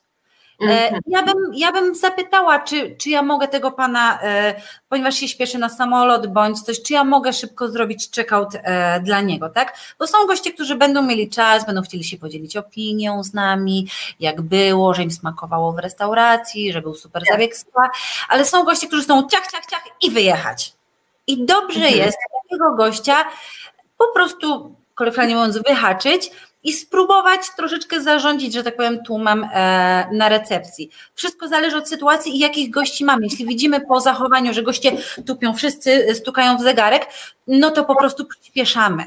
Mhm. 0.61 1.01
Ja 1.07 1.23
bym, 1.23 1.37
ja 1.53 1.71
bym 1.71 1.95
zapytała, 1.95 2.59
czy, 2.59 2.95
czy 2.95 3.09
ja 3.09 3.21
mogę 3.21 3.47
tego 3.47 3.71
pana, 3.71 4.19
e, 4.21 4.61
ponieważ 4.89 5.15
się 5.15 5.27
śpieszy 5.27 5.57
na 5.57 5.69
samolot 5.69 6.27
bądź 6.27 6.61
coś, 6.61 6.81
czy 6.81 6.93
ja 6.93 7.03
mogę 7.03 7.33
szybko 7.33 7.67
zrobić 7.67 8.11
checkout 8.15 8.49
e, 8.55 8.99
dla 8.99 9.21
niego, 9.21 9.49
tak? 9.49 9.77
Bo 9.99 10.07
są 10.07 10.27
goście, 10.27 10.53
którzy 10.53 10.75
będą 10.75 11.01
mieli 11.01 11.29
czas, 11.29 11.65
będą 11.65 11.81
chcieli 11.81 12.03
się 12.03 12.17
podzielić 12.17 12.57
opinią 12.57 13.23
z 13.23 13.33
nami, 13.33 13.87
jak 14.19 14.41
było, 14.41 14.93
że 14.93 15.03
im 15.03 15.11
smakowało 15.11 15.71
w 15.73 15.79
restauracji, 15.79 16.73
że 16.73 16.81
był 16.81 16.95
super 16.95 17.23
tak. 17.23 17.33
zabieg 17.33 17.55
spa, 17.55 17.89
ale 18.29 18.45
są 18.45 18.63
goście, 18.63 18.87
którzy 18.87 19.03
chcą 19.03 19.27
ciach, 19.27 19.51
ciach, 19.51 19.65
ciach 19.65 19.83
i 20.01 20.11
wyjechać. 20.11 20.73
I 21.27 21.45
dobrze 21.45 21.85
mhm. 21.85 21.97
jest 21.97 22.17
takiego 22.43 22.75
gościa 22.75 23.25
po 23.97 24.13
prostu 24.13 24.75
kolokwialnie 24.95 25.35
mówiąc, 25.35 25.59
wyhaczyć 25.67 26.31
i 26.63 26.73
spróbować 26.73 27.41
troszeczkę 27.57 28.01
zarządzić, 28.01 28.53
że 28.53 28.63
tak 28.63 28.75
powiem, 28.75 29.03
tłumem 29.03 29.49
e, 29.53 30.09
na 30.13 30.29
recepcji. 30.29 30.89
Wszystko 31.15 31.47
zależy 31.47 31.77
od 31.77 31.89
sytuacji 31.89 32.35
i 32.35 32.39
jakich 32.39 32.69
gości 32.69 33.05
mamy. 33.05 33.23
Jeśli 33.23 33.45
widzimy 33.45 33.81
po 33.81 33.99
zachowaniu, 33.99 34.53
że 34.53 34.63
goście 34.63 34.91
tupią, 35.25 35.53
wszyscy 35.53 36.15
stukają 36.15 36.57
w 36.57 36.61
zegarek, 36.61 37.07
no 37.47 37.71
to 37.71 37.85
po 37.85 37.95
prostu 37.95 38.25
przyspieszamy. 38.25 39.03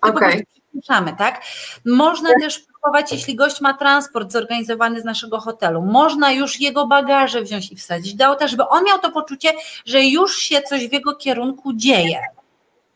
Okay. 0.00 0.44
Przyspieszamy, 0.52 1.14
tak? 1.18 1.42
Można 1.84 2.30
też 2.40 2.58
próbować, 2.58 3.12
jeśli 3.12 3.34
gość 3.34 3.60
ma 3.60 3.74
transport 3.74 4.32
zorganizowany 4.32 5.00
z 5.00 5.04
naszego 5.04 5.40
hotelu, 5.40 5.82
można 5.82 6.32
już 6.32 6.60
jego 6.60 6.86
bagaże 6.86 7.42
wziąć 7.42 7.72
i 7.72 7.76
wsadzić 7.76 8.14
do 8.14 8.26
auta, 8.26 8.48
żeby 8.48 8.68
on 8.68 8.84
miał 8.84 8.98
to 8.98 9.10
poczucie, 9.10 9.52
że 9.86 10.04
już 10.04 10.38
się 10.38 10.62
coś 10.62 10.88
w 10.88 10.92
jego 10.92 11.16
kierunku 11.16 11.72
dzieje. 11.72 12.20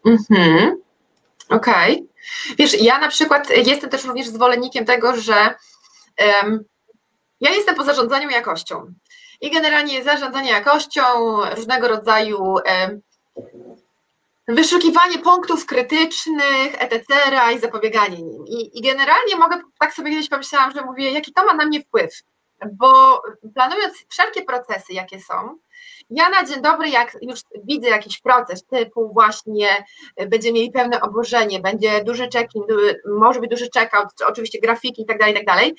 Mhm. 0.07 0.80
Okej. 1.49 1.95
Okay. 1.95 2.17
Wiesz, 2.58 2.80
ja 2.80 2.99
na 2.99 3.08
przykład 3.08 3.50
jestem 3.50 3.90
też 3.90 4.04
również 4.04 4.28
zwolennikiem 4.28 4.85
tego, 4.85 5.16
że 5.16 5.54
um, 6.42 6.64
ja 7.40 7.50
jestem 7.50 7.75
po 7.75 7.85
zarządzaniu 7.85 8.30
jakością. 8.30 8.92
I 9.40 9.50
generalnie 9.50 10.04
zarządzanie 10.04 10.50
jakością, 10.50 11.02
różnego 11.56 11.88
rodzaju 11.88 12.42
um, 12.42 13.00
wyszukiwanie 14.49 15.18
punktów 15.18 15.66
krytycznych, 15.66 16.82
etc. 16.82 17.04
i 17.56 17.58
zapobieganie 17.58 18.23
nim. 18.23 18.47
I, 18.47 18.78
I, 18.78 18.82
generalnie 18.82 19.37
mogę, 19.37 19.61
tak 19.78 19.94
sobie 19.94 20.11
kiedyś 20.11 20.28
pomyślałam, 20.28 20.73
że 20.73 20.82
mówię, 20.82 21.12
jaki 21.12 21.32
to 21.32 21.44
ma 21.44 21.54
na 21.54 21.66
mnie 21.66 21.80
wpływ, 21.80 22.23
bo 22.73 23.23
planując 23.54 23.94
wszelkie 24.08 24.42
procesy, 24.42 24.92
jakie 24.92 25.20
są, 25.20 25.58
ja 26.10 26.28
na 26.28 26.44
dzień 26.44 26.62
dobry, 26.62 26.88
jak 26.88 27.16
już 27.22 27.40
widzę 27.64 27.88
jakiś 27.88 28.20
proces 28.20 28.64
typu 28.64 29.12
właśnie 29.12 29.84
e, 30.16 30.26
będziemy 30.26 30.54
mieli 30.54 30.70
pewne 30.70 31.00
obłożenie, 31.00 31.60
będzie 31.60 32.04
duży 32.04 32.28
check-in, 32.32 32.62
może 33.18 33.40
być 33.40 33.50
duży 33.50 33.68
check-out, 33.74 34.08
oczywiście 34.26 34.60
grafiki 34.60 35.02
itd., 35.02 35.18
tak 35.18 35.28
itd., 35.28 35.44
tak 35.44 35.74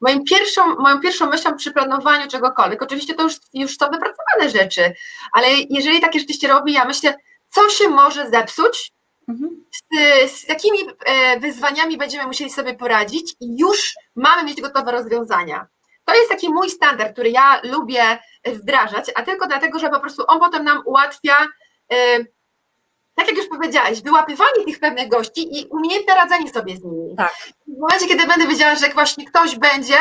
Moim 0.00 0.24
pierwszą, 0.24 0.76
moją 0.76 1.00
pierwszą 1.00 1.30
myślą 1.30 1.56
przy 1.56 1.72
planowaniu 1.72 2.28
czegokolwiek, 2.28 2.82
oczywiście 2.82 3.14
to 3.14 3.22
już, 3.22 3.34
już 3.54 3.76
są 3.76 3.86
wypracowane 3.86 4.50
rzeczy, 4.60 4.92
ale 5.32 5.48
jeżeli 5.70 6.00
takie 6.00 6.20
rzeczy 6.20 6.34
się 6.34 6.48
robi, 6.48 6.72
ja 6.72 6.84
myślę, 6.84 7.14
co 7.50 7.68
się 7.68 7.88
może 7.88 8.30
zepsuć, 8.30 8.92
mhm. 9.28 9.64
z, 9.72 10.30
z 10.30 10.48
jakimi 10.48 10.78
e, 11.04 11.40
wyzwaniami 11.40 11.98
będziemy 11.98 12.26
musieli 12.26 12.50
sobie 12.50 12.74
poradzić 12.74 13.34
i 13.40 13.58
już 13.58 13.94
mamy 14.16 14.44
mieć 14.44 14.60
gotowe 14.60 14.92
rozwiązania. 14.92 15.66
To 16.10 16.16
jest 16.16 16.30
taki 16.30 16.48
mój 16.48 16.70
standard, 16.70 17.12
który 17.12 17.30
ja 17.30 17.60
lubię 17.64 18.18
wdrażać, 18.46 19.10
a 19.14 19.22
tylko 19.22 19.46
dlatego, 19.46 19.78
że 19.78 19.90
po 19.90 20.00
prostu 20.00 20.24
on 20.26 20.40
potem 20.40 20.64
nam 20.64 20.82
ułatwia, 20.86 21.36
yy, 21.90 21.96
tak 23.14 23.28
jak 23.28 23.36
już 23.36 23.48
powiedziałeś, 23.48 24.02
wyłapywanie 24.02 24.64
tych 24.66 24.80
pewnych 24.80 25.08
gości 25.08 25.60
i 25.60 25.66
umiejętne 25.66 26.14
radzenie 26.14 26.50
sobie 26.50 26.76
z 26.76 26.84
nimi. 26.84 27.16
Tak. 27.16 27.34
W 27.66 27.80
momencie, 27.80 28.06
kiedy 28.06 28.26
będę 28.26 28.46
wiedziała, 28.46 28.74
że 28.74 28.86
jak 28.86 28.94
właśnie 28.94 29.26
ktoś 29.26 29.56
będzie 29.56 29.96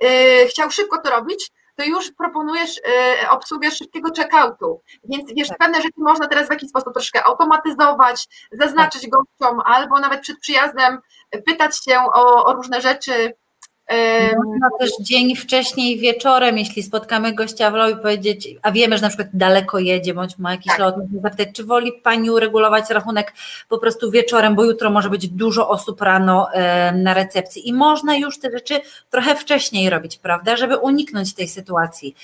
yy, 0.00 0.46
chciał 0.48 0.70
szybko 0.70 0.98
to 0.98 1.10
robić, 1.10 1.50
to 1.76 1.84
już 1.84 2.12
proponujesz 2.18 2.76
yy, 2.76 3.30
obsługę 3.30 3.70
szybkiego 3.70 4.08
checkoutu. 4.16 4.82
Więc 5.04 5.32
wiesz, 5.36 5.48
tak. 5.48 5.58
pewne 5.58 5.82
rzeczy 5.82 5.94
można 5.96 6.28
teraz 6.28 6.46
w 6.46 6.50
jakiś 6.50 6.70
sposób 6.70 6.92
troszkę 6.94 7.24
automatyzować, 7.24 8.26
zaznaczyć 8.52 9.02
tak. 9.02 9.10
gościom, 9.10 9.60
albo 9.64 10.00
nawet 10.00 10.20
przed 10.20 10.38
przyjazdem 10.40 10.98
pytać 11.46 11.84
się 11.84 11.98
o, 12.14 12.44
o 12.44 12.52
różne 12.52 12.80
rzeczy 12.80 13.34
można 14.36 14.68
też 14.78 14.90
dzień 15.00 15.36
wcześniej 15.36 15.98
wieczorem, 15.98 16.58
jeśli 16.58 16.82
spotkamy 16.82 17.32
gościa 17.32 17.70
w 17.70 17.74
lobby, 17.74 18.02
powiedzieć, 18.02 18.48
a 18.62 18.72
wiemy, 18.72 18.96
że 18.96 19.02
na 19.02 19.08
przykład 19.08 19.28
daleko 19.34 19.78
jedzie, 19.78 20.14
bądź 20.14 20.38
ma 20.38 20.50
jakiś 20.50 20.66
tak. 20.66 20.78
lot, 20.78 20.94
zapytać, 21.22 21.48
czy 21.52 21.64
woli 21.64 21.92
Pani 21.92 22.30
uregulować 22.30 22.90
rachunek 22.90 23.32
po 23.68 23.78
prostu 23.78 24.10
wieczorem, 24.10 24.54
bo 24.54 24.64
jutro 24.64 24.90
może 24.90 25.10
być 25.10 25.28
dużo 25.28 25.68
osób 25.68 26.00
rano 26.02 26.48
na 26.94 27.14
recepcji 27.14 27.68
i 27.68 27.72
można 27.72 28.16
już 28.16 28.38
te 28.38 28.50
rzeczy 28.50 28.80
trochę 29.10 29.34
wcześniej 29.34 29.90
robić, 29.90 30.16
prawda, 30.18 30.56
żeby 30.56 30.76
uniknąć 30.76 31.34
tej 31.34 31.48
sytuacji. 31.48 32.16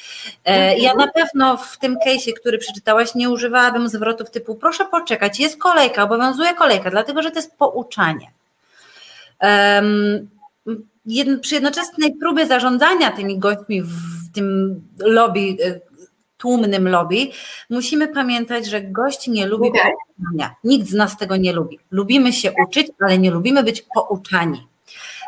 E, 0.44 0.78
ja 0.78 0.94
na 0.94 1.08
pewno 1.08 1.56
w 1.56 1.78
tym 1.78 1.96
case'ie, 2.06 2.32
który 2.40 2.58
przeczytałaś, 2.58 3.14
nie 3.14 3.30
używałabym 3.30 3.88
zwrotów 3.88 4.30
typu 4.30 4.54
proszę 4.54 4.84
poczekać, 4.84 5.40
jest 5.40 5.58
kolejka, 5.58 6.02
obowiązuje 6.02 6.54
kolejka, 6.54 6.90
dlatego, 6.90 7.22
że 7.22 7.30
to 7.30 7.36
jest 7.36 7.56
pouczanie. 7.56 8.30
Um, 9.42 10.28
przy 11.40 11.54
jednoczesnej 11.54 12.16
próbie 12.20 12.46
zarządzania 12.46 13.10
tymi 13.10 13.38
gośćmi 13.38 13.82
w 13.82 14.32
tym 14.34 14.80
lobby, 14.98 15.56
e, 15.64 15.80
tłumnym 16.36 16.88
lobby, 16.88 17.16
musimy 17.70 18.08
pamiętać, 18.08 18.66
że 18.66 18.82
gość 18.82 19.28
nie 19.28 19.46
lubi 19.46 19.68
okay. 19.68 19.82
pouczania. 19.82 20.54
Nikt 20.64 20.88
z 20.88 20.94
nas 20.94 21.16
tego 21.16 21.36
nie 21.36 21.52
lubi. 21.52 21.78
Lubimy 21.90 22.32
się 22.32 22.52
uczyć, 22.66 22.86
ale 23.00 23.18
nie 23.18 23.30
lubimy 23.30 23.62
być 23.62 23.84
pouczani. 23.94 24.66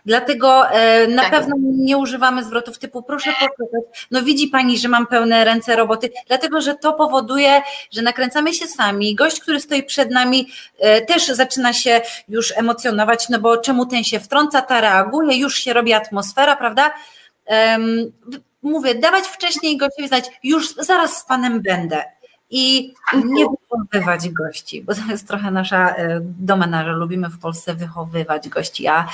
Dlatego 0.07 0.71
e, 0.71 1.07
na 1.07 1.23
tak. 1.23 1.31
pewno 1.31 1.57
nie 1.59 1.99
używamy 1.99 2.45
zwrotów 2.45 2.79
typu 2.79 3.03
proszę 3.03 3.33
poczekać, 3.33 4.07
no 4.11 4.23
widzi 4.23 4.49
Pani, 4.49 4.79
że 4.79 4.89
mam 4.89 5.07
pełne 5.07 5.45
ręce 5.45 5.77
roboty, 5.77 6.11
dlatego 6.29 6.61
że 6.61 6.75
to 6.75 6.93
powoduje, 6.93 7.63
że 7.93 8.03
nakręcamy 8.03 8.55
się 8.55 8.67
sami, 8.67 9.15
gość, 9.15 9.41
który 9.41 9.61
stoi 9.61 9.83
przed 9.83 10.11
nami 10.11 10.49
e, 10.79 11.01
też 11.01 11.27
zaczyna 11.27 11.73
się 11.73 12.01
już 12.29 12.53
emocjonować, 12.57 13.29
no 13.29 13.39
bo 13.39 13.57
czemu 13.57 13.87
ten 13.87 14.05
się 14.05 14.21
wtrąca, 14.21 14.63
ta 14.63 14.81
reaguje, 14.81 15.37
już 15.37 15.55
się 15.55 15.73
robi 15.73 15.93
atmosfera, 15.93 16.57
prawda? 16.57 16.95
Mówię, 18.63 18.95
dawać 18.95 19.25
wcześniej 19.25 19.77
gościowi 19.77 20.09
znać, 20.09 20.31
już 20.43 20.75
zaraz 20.75 21.17
z 21.17 21.25
Panem 21.25 21.63
będę 21.63 22.05
i 22.51 22.95
nie 23.15 23.47
wychowywać 23.47 24.29
gości, 24.29 24.83
bo 24.83 24.95
to 24.95 25.01
jest 25.11 25.29
trochę 25.29 25.51
nasza 25.51 25.95
e, 25.95 26.21
domena, 26.23 26.85
że 26.85 26.93
lubimy 26.93 27.29
w 27.29 27.39
Polsce 27.39 27.75
wychowywać 27.75 28.49
gości, 28.49 28.87
a 28.87 29.09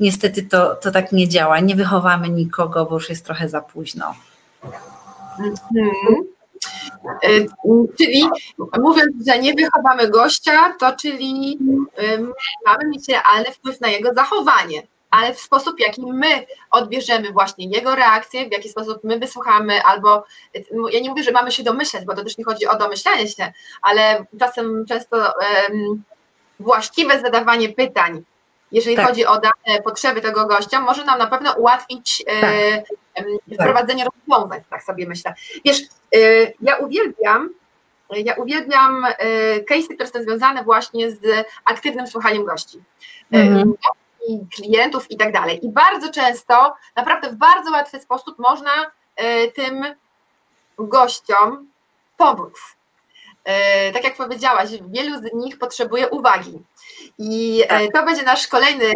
niestety 0.00 0.42
to, 0.42 0.74
to 0.74 0.90
tak 0.90 1.12
nie 1.12 1.28
działa. 1.28 1.60
Nie 1.60 1.76
wychowamy 1.76 2.28
nikogo, 2.28 2.84
bo 2.84 2.94
już 2.94 3.10
jest 3.10 3.24
trochę 3.24 3.48
za 3.48 3.60
późno. 3.60 4.14
Mhm. 5.38 6.24
Y, 7.24 7.46
czyli 7.98 8.24
mówiąc, 8.78 9.26
że 9.26 9.38
nie 9.38 9.54
wychowamy 9.54 10.10
gościa, 10.10 10.74
to 10.78 10.92
czyli 10.96 11.58
mamy 12.66 12.88
mieć 12.88 13.08
realny 13.08 13.52
wpływ 13.52 13.80
na 13.80 13.88
jego 13.88 14.14
zachowanie, 14.14 14.82
ale 15.10 15.34
w 15.34 15.40
sposób, 15.40 15.76
w 15.76 15.80
jaki 15.80 16.12
my 16.12 16.46
odbierzemy 16.70 17.32
właśnie 17.32 17.66
jego 17.66 17.94
reakcję, 17.94 18.48
w 18.48 18.52
jaki 18.52 18.68
sposób 18.68 19.04
my 19.04 19.18
wysłuchamy, 19.18 19.82
albo 19.82 20.24
ja 20.92 21.00
nie 21.00 21.10
mówię, 21.10 21.22
że 21.22 21.32
mamy 21.32 21.52
się 21.52 21.62
domyślać, 21.62 22.04
bo 22.04 22.14
to 22.14 22.24
też 22.24 22.38
nie 22.38 22.44
chodzi 22.44 22.66
o 22.66 22.78
domyślanie 22.78 23.28
się, 23.28 23.52
ale 23.82 24.26
czasem 24.38 24.84
często 24.88 25.34
właściwe 26.60 27.20
zadawanie 27.20 27.68
pytań 27.68 28.22
jeżeli 28.72 28.96
tak. 28.96 29.06
chodzi 29.06 29.26
o 29.26 29.40
dane 29.40 29.82
potrzeby 29.84 30.20
tego 30.20 30.46
gościa, 30.46 30.80
może 30.80 31.04
nam 31.04 31.18
na 31.18 31.26
pewno 31.26 31.52
ułatwić 31.52 32.24
e, 32.26 32.40
tak. 32.40 33.24
wprowadzenie 33.54 34.04
tak. 34.04 34.12
rozwiązań, 34.14 34.60
tak 34.70 34.82
sobie 34.82 35.06
myślę. 35.06 35.34
Wiesz, 35.64 35.80
e, 36.14 36.18
ja 36.60 36.76
uwielbiam, 36.76 37.50
ja 38.10 38.34
uwielbiam 38.34 39.04
e, 39.04 39.14
case'y, 39.60 39.94
które 39.94 40.08
są 40.08 40.22
związane 40.22 40.64
właśnie 40.64 41.10
z 41.10 41.46
aktywnym 41.64 42.06
słuchaniem 42.06 42.44
gości. 42.44 42.82
Mhm. 43.32 43.74
I 44.28 44.40
klientów 44.56 45.10
i 45.10 45.16
tak 45.16 45.32
dalej. 45.32 45.66
I 45.66 45.68
bardzo 45.68 46.12
często, 46.12 46.74
naprawdę 46.96 47.30
w 47.30 47.34
bardzo 47.34 47.70
łatwy 47.70 48.00
sposób 48.00 48.38
można 48.38 48.70
tym 49.54 49.84
gościom 50.78 51.68
pomóc. 52.16 52.52
Tak 53.92 54.04
jak 54.04 54.16
powiedziałaś, 54.16 54.68
wielu 54.88 55.18
z 55.18 55.32
nich 55.32 55.58
potrzebuje 55.58 56.08
uwagi. 56.08 56.58
I 57.20 57.62
e, 57.62 57.66
tak. 57.66 57.92
to 57.94 58.04
będzie 58.04 58.22
nasz 58.22 58.48
kolejny, 58.48 58.92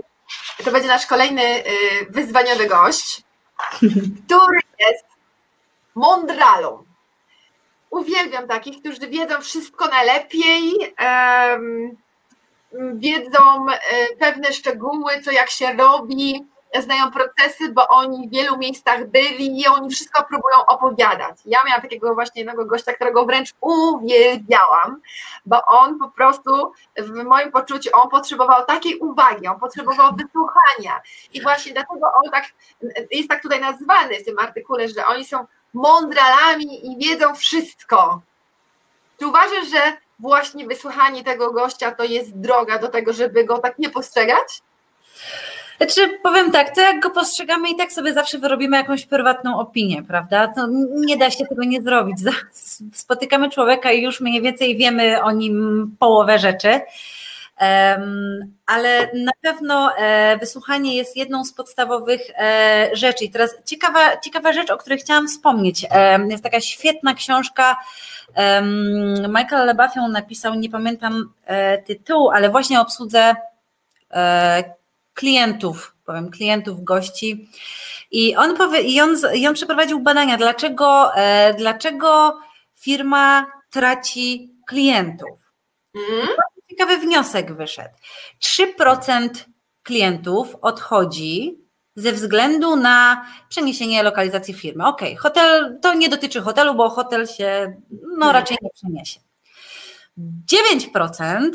to 0.65 0.71
będzie 0.71 0.89
nasz 0.89 1.07
kolejny 1.07 1.43
e, 1.43 1.65
wyzwaniowy 2.11 2.67
gość, 2.67 3.23
który 4.27 4.61
jest 4.79 5.05
mądralą. 5.95 6.85
Uwielbiam 7.91 8.49
takich, 8.49 8.81
którzy 8.81 9.09
wiedzą 9.09 9.41
wszystko 9.41 9.89
najlepiej, 9.89 10.73
wiedzą 12.95 13.67
e, 13.71 14.17
pewne 14.19 14.53
szczegóły, 14.53 15.23
co 15.23 15.31
jak 15.31 15.51
się 15.51 15.73
robi, 15.73 16.47
znają 16.83 17.11
procesy, 17.11 17.73
bo 17.73 17.89
oni 17.89 18.29
w 18.29 18.31
wielu 18.31 18.59
miejscach 18.59 19.07
byli 19.07 19.61
i 19.61 19.67
oni 19.67 19.91
wszystko 19.91 20.25
próbują 20.25 20.67
opowiadać. 20.67 21.37
Ja 21.45 21.59
miałam 21.67 21.83
takiego 21.83 22.15
właśnie 22.15 22.41
jednego 22.43 22.65
gościa, 22.65 22.93
którego 22.93 23.25
wręcz 23.27 23.53
uwielbiałam, 23.61 25.01
bo 25.47 25.65
on 25.67 25.99
po 25.99 26.11
prostu 26.11 26.73
w 26.99 27.25
moim 27.25 27.53
poczuciu, 27.53 27.91
on 27.93 28.09
potrzebował 28.09 28.65
takiej 28.65 28.99
uwagi, 28.99 29.47
on 29.47 29.61
potrzebował 29.61 30.13
wysłuchania 30.17 31.01
i 31.33 31.43
właśnie 31.43 31.73
dlatego 31.73 32.07
on 32.25 32.31
tak 32.31 32.45
jest 33.11 33.29
tak 33.29 33.43
tutaj 33.43 33.61
nazwany 33.61 34.19
w 34.19 34.25
tym 34.25 34.39
artykule, 34.39 34.89
że 34.89 35.07
oni 35.07 35.25
są 35.25 35.47
mądralami 35.75 36.93
i 36.93 36.99
wiedzą 36.99 37.35
wszystko. 37.35 38.21
Czy 39.19 39.27
uważasz, 39.27 39.67
że 39.71 39.97
właśnie 40.19 40.67
wysłuchanie 40.67 41.25
tego 41.25 41.53
gościa 41.53 41.93
to 41.93 42.05
jest 42.05 42.41
droga 42.41 42.79
do 42.79 42.89
tego, 42.89 43.13
żeby 43.13 43.45
go 43.45 43.59
tak 43.59 43.79
nie 43.79 43.91
postrzegać? 43.91 44.63
Znaczy, 45.77 46.19
powiem 46.23 46.51
tak, 46.51 46.75
to 46.75 46.81
jak 46.81 47.01
go 47.01 47.11
postrzegamy 47.11 47.71
i 47.71 47.77
tak 47.77 47.93
sobie 47.93 48.15
zawsze 48.15 48.39
wyrobimy 48.39 48.77
jakąś 48.77 49.07
prywatną 49.07 49.59
opinię, 49.59 50.03
prawda? 50.03 50.49
To 50.49 50.67
nie 50.95 51.17
da 51.17 51.31
się 51.31 51.47
tego 51.47 51.65
nie 51.65 51.83
zrobić. 51.83 52.17
Spotykamy 52.93 53.51
człowieka 53.51 53.93
i 53.93 54.03
już 54.03 54.21
mniej 54.21 54.43
więcej 54.43 54.77
wiemy 54.77 55.23
o 55.23 55.33
nim 55.33 55.97
połowę 55.99 56.39
rzeczy. 56.39 56.81
Ale 58.67 59.11
na 59.15 59.33
pewno 59.41 59.97
e, 59.97 60.39
wysłuchanie 60.39 60.97
jest 60.97 61.17
jedną 61.17 61.45
z 61.45 61.53
podstawowych 61.53 62.21
e, 62.39 62.91
rzeczy. 62.93 63.25
I 63.25 63.31
teraz 63.31 63.57
ciekawa, 63.65 64.17
ciekawa 64.17 64.53
rzecz, 64.53 64.71
o 64.71 64.77
której 64.77 64.99
chciałam 64.99 65.29
wspomnieć. 65.29 65.87
Jest 66.31 66.45
taka 66.45 66.61
świetna 66.61 67.15
książka. 67.15 67.77
Michael 69.29 69.67
Lebafion 69.67 70.13
napisał, 70.13 70.55
nie 70.55 70.71
pamiętam 70.71 71.33
e, 71.47 71.79
tytułu, 71.79 72.31
ale 72.31 72.51
właśnie 72.51 72.79
o 72.79 72.83
obsłudze 72.83 73.35
e, 74.11 74.65
klientów, 75.15 75.97
powiem, 76.05 76.31
klientów, 76.31 76.85
gości. 76.85 77.49
I 78.11 78.37
on, 78.37 78.57
powie, 78.57 78.81
i 78.81 79.01
on, 79.01 79.17
i 79.35 79.47
on 79.47 79.55
przeprowadził 79.55 80.01
badania, 80.01 80.37
dlaczego, 80.37 81.15
e, 81.15 81.55
dlaczego 81.55 82.39
firma 82.75 83.47
traci 83.71 84.55
klientów. 84.67 85.39
Mm. 85.95 86.29
Ciekawy 86.71 86.99
wniosek 86.99 87.57
wyszedł. 87.57 87.95
3% 88.43 89.29
klientów 89.83 90.57
odchodzi 90.63 91.59
ze 91.97 92.13
względu 92.13 92.77
na 92.77 93.27
przeniesienie 93.49 94.03
lokalizacji 94.03 94.55
firmy. 94.55 94.87
Ok, 94.87 95.01
hotel 95.19 95.79
to 95.83 95.95
nie 95.95 96.09
dotyczy 96.09 96.41
hotelu, 96.41 96.75
bo 96.75 96.91
hotel 96.91 97.27
się 97.27 97.77
no, 98.19 98.33
raczej 98.33 98.57
nie 98.63 98.71
przeniesie. 98.71 99.21
9% 100.53 101.51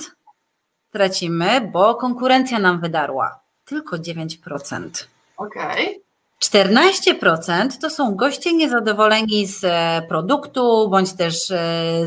tracimy, 0.91 1.69
bo 1.73 1.95
konkurencja 1.95 2.59
nam 2.59 2.81
wydarła 2.81 3.48
tylko 3.69 3.97
9%. 3.97 4.89
Okej. 5.37 5.87
Okay. 5.87 6.09
14% 6.43 7.77
to 7.81 7.89
są 7.89 8.15
goście 8.15 8.53
niezadowoleni 8.53 9.47
z 9.47 9.63
e, 9.63 10.01
produktu 10.09 10.89
bądź 10.89 11.13
też 11.13 11.51
e, 11.51 11.57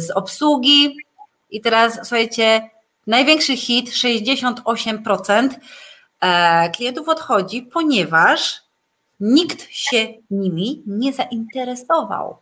z 0.01 0.11
obsługi. 0.11 0.97
I 1.51 1.61
teraz 1.61 1.95
słuchajcie, 1.95 2.71
największy 3.07 3.57
hit 3.57 3.91
68% 3.91 5.49
e, 6.21 6.71
klientów 6.71 7.09
odchodzi, 7.09 7.63
ponieważ 7.63 8.63
nikt 9.21 9.67
się 9.71 10.09
nimi 10.31 10.83
nie 10.87 11.13
zainteresował. 11.13 12.37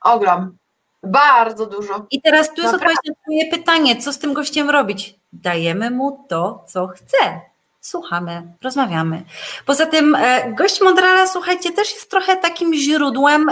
Ogrom. 0.00 0.56
Bardzo 1.02 1.66
dużo. 1.66 2.06
I 2.10 2.22
teraz 2.22 2.54
tu 2.54 2.62
jest 2.62 2.74
odpowiedź 2.74 2.98
na 3.08 3.14
Twoje 3.14 3.50
pytanie, 3.50 3.96
co 3.96 4.12
z 4.12 4.18
tym 4.18 4.32
gościem 4.32 4.70
robić? 4.70 5.14
Dajemy 5.32 5.90
mu 5.90 6.26
to, 6.28 6.64
co 6.68 6.86
chce 6.86 7.40
słuchamy, 7.88 8.42
rozmawiamy. 8.62 9.22
Poza 9.66 9.86
tym 9.86 10.14
e, 10.14 10.52
gość 10.52 10.80
Mondrala, 10.80 11.26
słuchajcie, 11.26 11.72
też 11.72 11.94
jest 11.94 12.10
trochę 12.10 12.36
takim 12.36 12.74
źródłem 12.74 13.46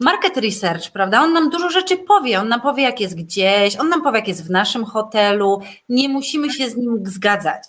market 0.00 0.36
research, 0.36 0.90
prawda? 0.90 1.22
On 1.22 1.32
nam 1.32 1.50
dużo 1.50 1.70
rzeczy 1.70 1.96
powie, 1.96 2.40
on 2.40 2.48
nam 2.48 2.60
powie, 2.60 2.82
jak 2.82 3.00
jest 3.00 3.16
gdzieś, 3.16 3.76
on 3.76 3.88
nam 3.88 4.02
powie, 4.02 4.18
jak 4.18 4.28
jest 4.28 4.46
w 4.46 4.50
naszym 4.50 4.84
hotelu, 4.84 5.60
nie 5.88 6.08
musimy 6.08 6.52
się 6.52 6.70
z 6.70 6.76
nim 6.76 7.02
zgadzać. 7.04 7.62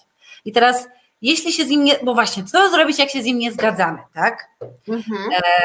I 0.46 0.52
teraz, 0.52 0.88
jeśli 1.22 1.52
się 1.52 1.66
z 1.66 1.68
nim 1.68 1.84
nie, 1.84 1.96
bo 2.04 2.14
właśnie, 2.14 2.44
co 2.44 2.70
zrobić, 2.70 3.00
jak 3.00 3.10
się 3.10 3.22
z 3.22 3.26
nim 3.26 3.40
nie 3.40 3.52
zgadzamy, 3.52 4.00
tak? 4.14 4.48
Mhm. 4.88 5.20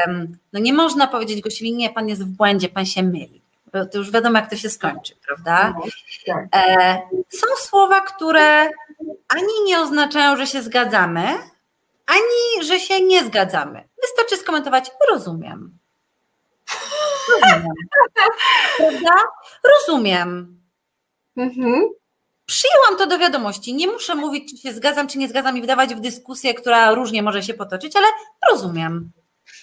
Um, 0.07 0.37
no 0.53 0.59
nie 0.59 0.73
można 0.73 1.07
powiedzieć 1.07 1.41
gościowi, 1.41 1.73
nie, 1.73 1.89
pan 1.89 2.09
jest 2.09 2.23
w 2.23 2.27
błędzie, 2.27 2.69
pan 2.69 2.85
się 2.85 3.03
myli 3.03 3.46
to 3.71 3.97
już 3.97 4.11
wiadomo, 4.11 4.39
jak 4.39 4.49
to 4.49 4.55
się 4.55 4.69
skończy, 4.69 5.15
prawda? 5.25 5.73
No, 5.77 5.85
tak. 6.25 6.45
E, 6.55 7.01
są 7.29 7.47
słowa, 7.57 8.01
które 8.01 8.69
ani 9.27 9.63
nie 9.65 9.79
oznaczają, 9.79 10.37
że 10.37 10.47
się 10.47 10.61
zgadzamy, 10.61 11.27
ani 12.05 12.65
że 12.65 12.79
się 12.79 13.01
nie 13.01 13.23
zgadzamy. 13.23 13.87
Wystarczy 14.01 14.37
skomentować, 14.37 14.91
rozumiem. 15.09 15.77
Rozumiem. 17.29 17.73
Prawda? 18.77 19.23
Rozumiem. 19.63 20.61
Mhm. 21.37 21.89
Przyjęłam 22.45 22.97
to 22.97 23.07
do 23.07 23.19
wiadomości. 23.19 23.75
Nie 23.75 23.87
muszę 23.87 24.15
mówić, 24.15 24.51
czy 24.51 24.57
się 24.57 24.73
zgadzam, 24.73 25.07
czy 25.07 25.17
nie 25.17 25.27
zgadzam 25.27 25.57
i 25.57 25.61
wdawać 25.61 25.95
w 25.95 25.99
dyskusję, 25.99 26.53
która 26.53 26.93
różnie 26.93 27.23
może 27.23 27.43
się 27.43 27.53
potoczyć, 27.53 27.95
ale 27.95 28.07
rozumiem. 28.51 29.11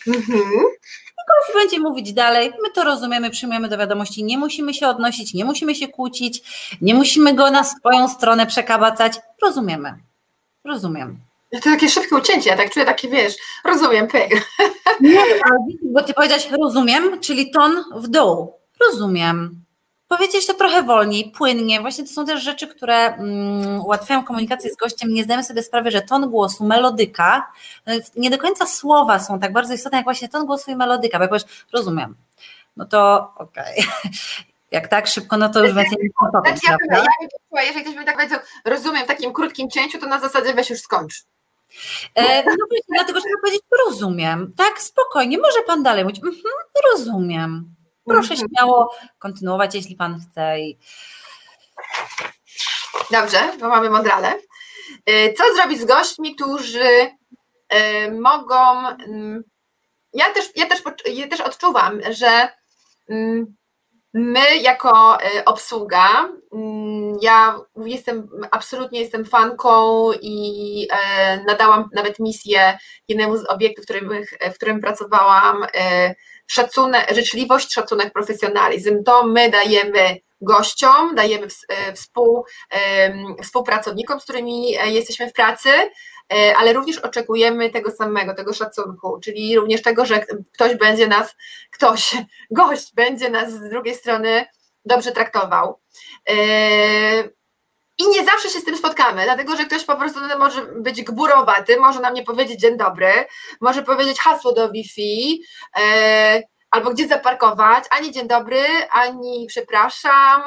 Mhm. 0.06 0.50
Ktoś 1.24 1.62
będzie 1.62 1.80
mówić 1.80 2.12
dalej, 2.12 2.52
my 2.62 2.70
to 2.70 2.84
rozumiemy, 2.84 3.30
przyjmujemy 3.30 3.68
do 3.68 3.78
wiadomości, 3.78 4.24
nie 4.24 4.38
musimy 4.38 4.74
się 4.74 4.88
odnosić, 4.88 5.34
nie 5.34 5.44
musimy 5.44 5.74
się 5.74 5.88
kłócić, 5.88 6.42
nie 6.80 6.94
musimy 6.94 7.34
go 7.34 7.50
na 7.50 7.64
swoją 7.64 8.08
stronę 8.08 8.46
przekabacać. 8.46 9.20
Rozumiemy. 9.42 9.94
Rozumiem. 10.64 11.18
To 11.50 11.60
takie 11.60 11.88
szybkie 11.88 12.16
ucięcie, 12.16 12.50
ja 12.50 12.56
tak 12.56 12.70
czuję 12.70 12.86
takie, 12.86 13.08
wiesz, 13.08 13.34
rozumiem, 13.64 14.08
pyk. 14.08 14.50
Nie, 15.00 15.20
bo 15.82 16.02
ty 16.02 16.14
powiedziałaś 16.14 16.48
rozumiem, 16.50 17.20
czyli 17.20 17.50
ton 17.50 17.84
w 17.94 18.08
dół. 18.08 18.52
Rozumiem 18.80 19.63
powiedzieć 20.16 20.46
to 20.46 20.54
trochę 20.54 20.82
wolniej, 20.82 21.30
płynnie. 21.30 21.80
Właśnie 21.80 22.04
to 22.04 22.10
są 22.10 22.26
też 22.26 22.42
rzeczy, 22.42 22.66
które 22.66 23.14
mm, 23.14 23.80
ułatwiają 23.80 24.24
komunikację 24.24 24.70
z 24.70 24.76
gościem. 24.76 25.14
Nie 25.14 25.24
zdajemy 25.24 25.44
sobie 25.44 25.62
sprawy, 25.62 25.90
że 25.90 26.02
ton 26.02 26.30
głosu, 26.30 26.64
melodyka, 26.64 27.52
nie 28.16 28.30
do 28.30 28.38
końca 28.38 28.66
słowa 28.66 29.18
są 29.18 29.40
tak 29.40 29.52
bardzo 29.52 29.74
istotne, 29.74 29.98
jak 29.98 30.04
właśnie 30.04 30.28
ton 30.28 30.46
głosu 30.46 30.70
i 30.70 30.76
melodyka. 30.76 31.18
Bo 31.18 31.24
jak 31.24 31.30
powiesz, 31.30 31.66
rozumiem, 31.72 32.16
no 32.76 32.84
to 32.84 33.32
okej. 33.36 33.74
Okay. 33.78 34.10
Jak 34.70 34.88
tak 34.88 35.06
szybko, 35.06 35.36
no 35.36 35.48
to 35.48 35.64
już 35.64 35.74
więcej 35.74 35.98
nie 36.02 36.08
powiem. 36.20 36.42
Znaczy, 36.56 36.60
ja, 36.68 36.76
bym, 36.78 36.88
ja 36.90 37.02
bym 37.52 37.64
jeżeli 37.66 37.84
ktoś 37.84 37.94
by 37.94 38.04
tak 38.04 38.16
powiedział, 38.16 38.38
rozumiem 38.64 39.04
w 39.04 39.06
takim 39.06 39.32
krótkim 39.32 39.70
cięciu, 39.70 39.98
to 39.98 40.06
na 40.06 40.20
zasadzie 40.20 40.54
weź 40.54 40.70
już 40.70 40.80
skończ. 40.80 41.24
E, 42.14 42.44
no 42.44 42.52
właśnie, 42.68 42.94
dlatego 42.94 43.20
trzeba 43.20 43.40
powiedzieć, 43.40 43.62
rozumiem. 43.86 44.52
Tak, 44.56 44.82
spokojnie, 44.82 45.38
może 45.38 45.62
pan 45.66 45.82
dalej 45.82 46.04
mówić. 46.04 46.16
Mhm, 46.18 46.54
rozumiem. 46.92 47.74
Proszę 48.06 48.34
mhm. 48.34 48.48
śmiało 48.48 48.94
kontynuować, 49.18 49.74
jeśli 49.74 49.96
Pan 49.96 50.20
chce. 50.20 50.60
I... 50.60 50.78
Dobrze, 53.10 53.52
bo 53.60 53.68
mamy 53.68 53.90
mądrale. 53.90 54.34
Y, 55.10 55.34
co 55.38 55.54
zrobić 55.54 55.80
z 55.80 55.84
gośćmi, 55.84 56.36
którzy 56.36 56.86
y, 56.88 58.12
mogą. 58.20 58.88
Mm, 58.88 59.44
ja 60.12 60.30
też, 60.30 60.50
ja 60.56 60.66
też, 60.66 60.82
ja 61.14 61.28
też 61.28 61.40
odczuwam, 61.40 62.00
że 62.10 62.48
mm, 63.08 63.56
my 64.14 64.56
jako 64.56 65.18
y, 65.22 65.44
obsługa, 65.44 66.28
mm, 66.52 67.16
ja 67.22 67.58
jestem 67.76 68.28
absolutnie 68.50 69.00
jestem 69.00 69.24
fanką 69.24 70.10
i 70.22 70.88
e, 70.90 71.44
nadałam 71.44 71.88
nawet 71.92 72.18
misję 72.18 72.78
jednemu 73.08 73.36
z 73.36 73.44
obiektów, 73.44 73.84
w 73.84 73.86
którym, 73.86 74.10
w 74.52 74.54
którym 74.54 74.80
pracowałam 74.80 75.66
szacunek, 76.46 77.14
życzliwość, 77.14 77.72
szacunek, 77.72 78.12
profesjonalizm. 78.12 79.04
To 79.04 79.26
my 79.26 79.50
dajemy 79.50 80.20
gościom, 80.40 81.14
dajemy 81.14 81.46
e, 81.68 81.92
współ, 81.92 82.44
współpracownikom, 83.42 84.20
z 84.20 84.24
którymi 84.24 84.76
e, 84.78 84.90
jesteśmy 84.90 85.30
w 85.30 85.32
pracy, 85.32 85.70
e, 85.70 86.56
ale 86.56 86.72
również 86.72 86.98
oczekujemy 86.98 87.70
tego 87.70 87.90
samego, 87.90 88.34
tego 88.34 88.52
szacunku, 88.54 89.20
czyli 89.20 89.56
również 89.56 89.82
tego, 89.82 90.06
że 90.06 90.24
ktoś 90.54 90.76
będzie 90.76 91.08
nas, 91.08 91.36
ktoś, 91.72 92.16
gość 92.50 92.94
będzie 92.94 93.30
nas 93.30 93.52
z 93.52 93.68
drugiej 93.70 93.94
strony 93.94 94.46
dobrze 94.84 95.12
traktował. 95.12 95.80
I 97.98 98.08
nie 98.08 98.24
zawsze 98.24 98.48
się 98.48 98.60
z 98.60 98.64
tym 98.64 98.76
spotkamy, 98.76 99.24
dlatego 99.24 99.56
że 99.56 99.64
ktoś 99.64 99.84
po 99.84 99.96
prostu 99.96 100.20
może 100.38 100.66
być 100.66 101.02
gburowaty, 101.02 101.80
może 101.80 102.00
nam 102.00 102.14
nie 102.14 102.24
powiedzieć 102.24 102.60
dzień 102.60 102.76
dobry, 102.76 103.12
może 103.60 103.82
powiedzieć 103.82 104.18
hasło 104.20 104.52
do 104.52 104.70
Wi-Fi, 104.70 105.42
e, 105.76 106.42
albo 106.70 106.90
gdzie 106.90 107.08
zaparkować, 107.08 107.84
ani 107.90 108.12
dzień 108.12 108.28
dobry, 108.28 108.62
ani 108.92 109.46
przepraszam. 109.48 110.42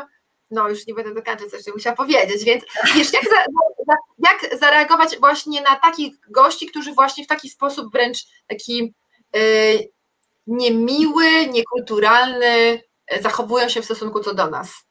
No, 0.52 0.70
już 0.70 0.88
nie 0.88 0.94
będę 0.94 1.14
dokończyć, 1.14 1.50
coś 1.52 1.74
musiała 1.74 1.96
powiedzieć, 1.96 2.44
więc 2.44 2.64
wiesz, 2.96 3.14
jak, 3.14 3.24
za, 3.24 3.96
jak 4.18 4.60
zareagować 4.60 5.18
właśnie 5.20 5.62
na 5.62 5.76
takich 5.76 6.16
gości, 6.30 6.68
którzy 6.68 6.94
właśnie 6.94 7.24
w 7.24 7.28
taki 7.28 7.50
sposób 7.50 7.92
wręcz 7.92 8.18
taki 8.48 8.94
e, 9.36 9.40
niemiły, 10.48 11.48
niekulturalny 11.48 12.84
e, 13.08 13.22
zachowują 13.22 13.70
się 13.70 13.82
w 13.82 13.86
stosunku 13.86 14.20
co 14.20 14.34
do 14.34 14.50
nas? 14.50 14.87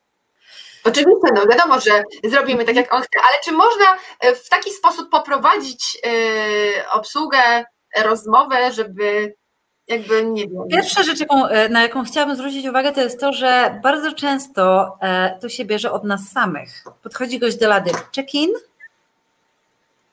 Oczywiście, 0.86 1.28
no 1.34 1.46
wiadomo, 1.46 1.80
że 1.80 2.04
zrobimy 2.24 2.64
tak, 2.64 2.76
jak 2.76 2.94
on 2.94 3.02
chce, 3.02 3.18
ale 3.28 3.38
czy 3.44 3.52
można 3.52 3.96
e, 4.20 4.34
w 4.34 4.48
taki 4.48 4.70
sposób 4.70 5.10
poprowadzić 5.10 5.98
e, 6.06 6.90
obsługę, 6.90 7.64
rozmowę, 7.96 8.72
żeby 8.72 9.34
jakby, 9.88 10.24
nie 10.24 10.48
wiem... 10.48 10.68
Pierwsza 10.70 11.02
rzecz, 11.02 11.18
e, 11.50 11.68
na 11.68 11.82
jaką 11.82 12.04
chciałabym 12.04 12.36
zwrócić 12.36 12.66
uwagę, 12.66 12.92
to 12.92 13.00
jest 13.00 13.20
to, 13.20 13.32
że 13.32 13.80
bardzo 13.82 14.12
często 14.12 14.98
to 15.40 15.48
się 15.48 15.64
bierze 15.64 15.92
od 15.92 16.04
nas 16.04 16.20
samych. 16.32 16.84
Podchodzi 17.02 17.38
gość 17.38 17.56
do 17.56 17.68
lady 17.68 17.90
check-in. 18.16 18.50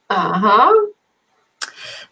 Aha. 0.08 0.72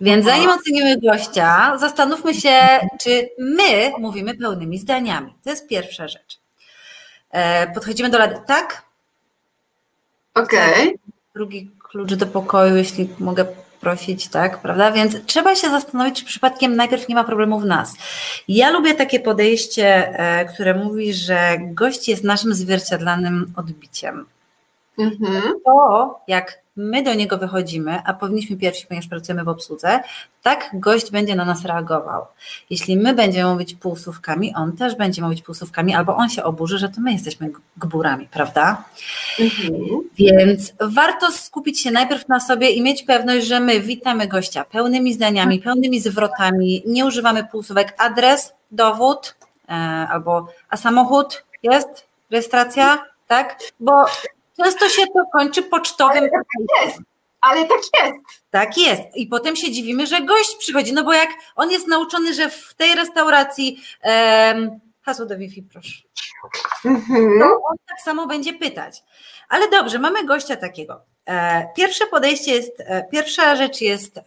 Więc 0.02 0.26
zanim 0.26 0.50
ocenimy 0.50 0.98
gościa, 1.00 1.78
zastanówmy 1.78 2.34
się, 2.34 2.60
czy 3.02 3.30
my 3.40 3.92
mówimy 4.00 4.38
pełnymi 4.38 4.78
zdaniami. 4.78 5.34
To 5.44 5.50
jest 5.50 5.68
pierwsza 5.68 6.08
rzecz. 6.08 6.41
Podchodzimy 7.74 8.10
do 8.10 8.18
lady, 8.18 8.36
tak? 8.48 8.82
Okej. 10.36 10.88
Okay. 10.88 10.94
Drugi 11.36 11.72
klucz 11.90 12.14
do 12.14 12.28
pokoju, 12.28 12.76
jeśli 12.76 13.10
mogę 13.20 13.46
prosić, 13.82 14.28
tak, 14.28 14.62
prawda? 14.62 14.92
Więc 14.92 15.26
trzeba 15.26 15.56
się 15.56 15.70
zastanowić, 15.70 16.20
czy 16.20 16.26
przypadkiem 16.26 16.76
najpierw 16.76 17.10
nie 17.10 17.16
ma 17.16 17.24
problemu 17.24 17.60
w 17.60 17.66
nas. 17.66 17.94
Ja 18.48 18.70
lubię 18.70 18.94
takie 18.94 19.20
podejście, 19.20 20.20
e, 20.20 20.46
które 20.46 20.74
mówi, 20.74 21.14
że 21.14 21.58
gość 21.60 22.08
jest 22.08 22.24
naszym 22.24 22.54
zwierciadlanym 22.54 23.54
odbiciem. 23.56 24.26
Mhm. 24.98 25.42
To, 25.66 26.20
jak 26.28 26.61
my 26.76 27.04
do 27.04 27.14
niego 27.14 27.38
wychodzimy, 27.38 28.00
a 28.06 28.14
powinniśmy 28.14 28.58
pierwsi, 28.58 28.88
ponieważ 28.88 29.08
pracujemy 29.08 29.44
w 29.44 29.50
obsłudze, 29.50 30.00
tak 30.42 30.70
gość 30.74 31.12
będzie 31.12 31.36
na 31.36 31.46
nas 31.46 31.66
reagował. 31.66 32.26
Jeśli 32.70 32.98
my 32.98 33.14
będziemy 33.14 33.52
mówić 33.52 33.74
półsłówkami, 33.74 34.54
on 34.56 34.78
też 34.78 34.96
będzie 34.96 35.22
mówić 35.22 35.42
półsłówkami, 35.42 35.96
albo 35.96 36.16
on 36.16 36.30
się 36.30 36.44
oburzy, 36.44 36.78
że 36.78 36.90
to 36.90 37.02
my 37.02 37.14
jesteśmy 37.14 37.52
gburami, 37.78 38.28
prawda? 38.32 38.84
Mhm. 39.40 40.02
Więc 40.16 40.74
warto 40.80 41.32
skupić 41.32 41.82
się 41.82 41.92
najpierw 41.92 42.28
na 42.28 42.40
sobie 42.40 42.70
i 42.70 42.82
mieć 42.82 43.04
pewność, 43.04 43.48
że 43.48 43.60
my 43.60 43.80
witamy 43.80 44.28
gościa 44.28 44.66
pełnymi 44.66 45.14
zdaniami, 45.14 45.60
pełnymi 45.60 46.00
zwrotami, 46.00 46.84
nie 46.86 47.06
używamy 47.06 47.48
półsłówek 47.52 47.96
adres, 47.98 48.54
dowód, 48.72 49.36
e, 49.70 49.72
albo 50.10 50.48
a 50.70 50.78
samochód 50.78 51.44
jest, 51.64 52.08
rejestracja, 52.32 53.04
tak? 53.28 53.60
Bo 53.80 54.06
Często 54.58 54.90
się 54.90 55.02
to 55.08 55.24
kończy 55.34 55.64
pocztowym. 55.64 56.18
Ale 56.18 56.30
tak 56.30 56.86
jest. 56.86 57.00
Ale 57.42 57.66
tak 57.66 57.80
jest. 58.04 58.16
Tak 58.52 58.78
jest. 58.78 59.02
I 59.16 59.28
potem 59.28 59.56
się 59.56 59.72
dziwimy, 59.72 60.08
że 60.08 60.22
gość 60.22 60.56
przychodzi. 60.56 60.94
No 60.94 61.04
bo 61.04 61.14
jak 61.14 61.30
on 61.56 61.72
jest 61.72 61.88
nauczony, 61.88 62.34
że 62.34 62.50
w 62.50 62.74
tej 62.74 62.96
restauracji 62.96 63.84
um, 64.04 64.80
hasło 65.02 65.26
do 65.26 65.38
Wi-Fi, 65.38 65.64
proszę. 65.64 66.02
Mhm. 66.86 67.40
To 67.40 67.46
on 67.46 67.78
tak 67.88 68.02
samo 68.02 68.28
będzie 68.28 68.54
pytać. 68.54 69.04
Ale 69.50 69.70
dobrze, 69.70 70.00
mamy 70.00 70.26
gościa 70.26 70.56
takiego. 70.56 71.02
E, 71.26 71.68
pierwsze 71.76 72.06
podejście 72.06 72.52
jest, 72.52 72.74
e, 72.80 73.08
pierwsza 73.12 73.56
rzecz 73.56 73.82
jest 73.82 74.20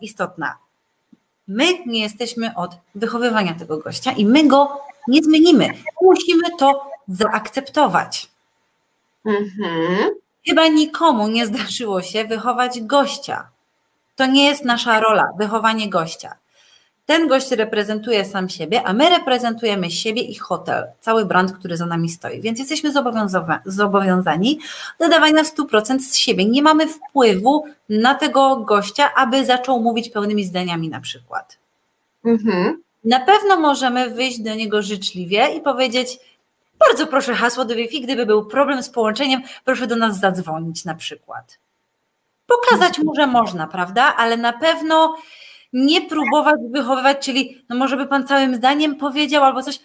istotna. 0.00 0.56
My 1.48 1.64
nie 1.86 2.00
jesteśmy 2.00 2.54
od 2.56 2.76
wychowywania 2.94 3.54
tego 3.54 3.78
gościa 3.78 4.12
i 4.12 4.26
my 4.26 4.48
go 4.48 4.80
nie 5.08 5.22
zmienimy. 5.22 5.70
Musimy 6.02 6.50
to 6.58 6.90
zaakceptować. 7.08 8.28
Mhm. 9.26 10.10
Chyba 10.48 10.68
nikomu 10.68 11.28
nie 11.28 11.46
zdarzyło 11.46 12.02
się 12.02 12.24
wychować 12.24 12.80
gościa. 12.82 13.48
To 14.16 14.26
nie 14.26 14.46
jest 14.46 14.64
nasza 14.64 15.00
rola, 15.00 15.24
wychowanie 15.38 15.90
gościa. 15.90 16.36
Ten 17.06 17.28
gość 17.28 17.50
reprezentuje 17.50 18.24
sam 18.24 18.48
siebie, 18.48 18.82
a 18.82 18.92
my 18.92 19.08
reprezentujemy 19.10 19.90
siebie 19.90 20.22
i 20.22 20.34
hotel, 20.34 20.84
cały 21.00 21.24
brand, 21.24 21.52
który 21.52 21.76
za 21.76 21.86
nami 21.86 22.08
stoi. 22.08 22.40
Więc 22.40 22.58
jesteśmy 22.58 22.92
zobowiązani 23.66 24.58
do 25.00 25.08
dawania 25.08 25.42
100% 25.42 25.98
z 25.98 26.16
siebie. 26.16 26.44
Nie 26.44 26.62
mamy 26.62 26.86
wpływu 26.86 27.64
na 27.88 28.14
tego 28.14 28.56
gościa, 28.56 29.10
aby 29.16 29.44
zaczął 29.44 29.82
mówić 29.82 30.08
pełnymi 30.08 30.44
zdaniami 30.44 30.88
na 30.88 31.00
przykład. 31.00 31.58
Mhm. 32.24 32.82
Na 33.04 33.20
pewno 33.20 33.60
możemy 33.60 34.10
wyjść 34.10 34.40
do 34.40 34.54
niego 34.54 34.82
życzliwie 34.82 35.48
i 35.56 35.60
powiedzieć: 35.60 36.18
bardzo 36.78 37.06
proszę 37.06 37.34
hasło 37.34 37.64
do 37.64 37.74
Wi-Fi, 37.74 38.00
gdyby 38.00 38.26
był 38.26 38.46
problem 38.46 38.82
z 38.82 38.90
połączeniem, 38.90 39.42
proszę 39.64 39.86
do 39.86 39.96
nas 39.96 40.18
zadzwonić 40.18 40.84
na 40.84 40.94
przykład. 40.94 41.58
Pokazać 42.46 42.98
mu, 42.98 43.14
że 43.14 43.26
można, 43.26 43.66
prawda? 43.66 44.14
Ale 44.16 44.36
na 44.36 44.52
pewno 44.52 45.16
nie 45.72 46.02
próbować 46.02 46.56
wychowywać, 46.70 47.18
czyli 47.18 47.64
no 47.68 47.76
może 47.76 47.96
by 47.96 48.06
pan 48.06 48.26
całym 48.26 48.54
zdaniem 48.54 48.96
powiedział 48.96 49.44
albo 49.44 49.62
coś. 49.62 49.80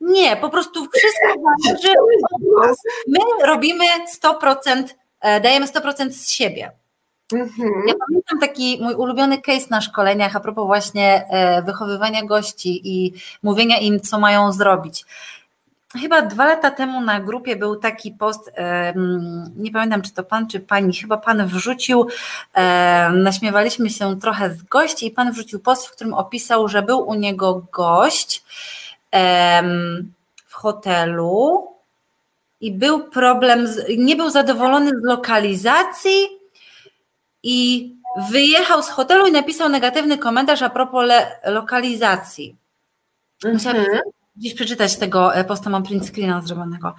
Nie, 0.00 0.36
po 0.36 0.50
prostu 0.50 0.86
wszystko 0.94 1.42
zależy 1.64 1.92
od 2.34 2.66
nas. 2.66 2.76
My 3.08 3.46
robimy 3.46 3.84
100%, 4.22 4.84
e, 5.20 5.40
dajemy 5.40 5.66
100% 5.66 6.10
z 6.10 6.30
siebie. 6.30 6.72
Mhm. 7.32 7.70
Ja 7.88 7.94
pamiętam 8.08 8.38
taki 8.40 8.78
mój 8.82 8.94
ulubiony 8.94 9.40
case 9.40 9.66
na 9.70 9.80
szkoleniach 9.80 10.36
a 10.36 10.40
propos 10.40 10.66
właśnie 10.66 11.26
e, 11.30 11.62
wychowywania 11.62 12.24
gości 12.24 12.80
i 12.84 13.12
mówienia 13.42 13.78
im, 13.78 14.00
co 14.00 14.18
mają 14.18 14.52
zrobić 14.52 15.04
chyba 16.00 16.22
dwa 16.22 16.46
lata 16.46 16.70
temu 16.70 17.00
na 17.00 17.20
grupie 17.20 17.56
był 17.56 17.76
taki 17.76 18.12
post, 18.12 18.52
nie 19.56 19.72
pamiętam 19.72 20.02
czy 20.02 20.12
to 20.12 20.24
pan, 20.24 20.46
czy 20.46 20.60
pani, 20.60 20.94
chyba 20.94 21.16
pan 21.16 21.46
wrzucił, 21.46 22.06
naśmiewaliśmy 23.12 23.90
się 23.90 24.20
trochę 24.20 24.54
z 24.54 24.62
gości 24.62 25.06
i 25.06 25.10
pan 25.10 25.32
wrzucił 25.32 25.60
post, 25.60 25.86
w 25.86 25.92
którym 25.92 26.14
opisał, 26.14 26.68
że 26.68 26.82
był 26.82 27.08
u 27.08 27.14
niego 27.14 27.66
gość 27.72 28.44
w 30.46 30.54
hotelu 30.54 31.68
i 32.60 32.72
był 32.72 33.10
problem, 33.10 33.68
nie 33.98 34.16
był 34.16 34.30
zadowolony 34.30 34.90
z 34.90 35.04
lokalizacji 35.04 36.28
i 37.42 37.90
wyjechał 38.30 38.82
z 38.82 38.88
hotelu 38.88 39.26
i 39.26 39.32
napisał 39.32 39.68
negatywny 39.68 40.18
komentarz 40.18 40.62
a 40.62 40.70
propos 40.70 41.10
lokalizacji. 41.44 42.56
Musiałam 43.44 43.82
-hmm 43.82 44.21
gdzieś 44.36 44.54
przeczytać 44.54 44.96
tego 44.96 45.34
e, 45.34 45.44
posta, 45.44 45.70
mam 45.70 45.82
print 45.82 46.06
screena 46.06 46.40
zrobionego. 46.40 46.94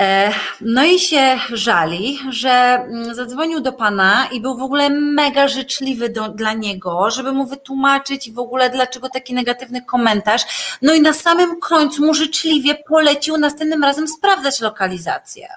E, 0.00 0.32
no 0.60 0.84
i 0.84 0.98
się 0.98 1.38
żali, 1.52 2.18
że 2.30 2.50
mm, 2.50 3.14
zadzwonił 3.14 3.60
do 3.60 3.72
pana 3.72 4.28
i 4.32 4.40
był 4.40 4.56
w 4.56 4.62
ogóle 4.62 4.90
mega 4.90 5.48
życzliwy 5.48 6.08
do, 6.08 6.28
dla 6.28 6.52
niego, 6.52 7.10
żeby 7.10 7.32
mu 7.32 7.46
wytłumaczyć 7.46 8.32
w 8.32 8.38
ogóle 8.38 8.70
dlaczego 8.70 9.08
taki 9.08 9.34
negatywny 9.34 9.82
komentarz. 9.82 10.76
No 10.82 10.94
i 10.94 11.00
na 11.00 11.12
samym 11.12 11.60
końcu 11.60 12.06
mu 12.06 12.14
życzliwie 12.14 12.74
polecił 12.74 13.36
następnym 13.36 13.84
razem 13.84 14.08
sprawdzać 14.08 14.60
lokalizację. 14.60 15.48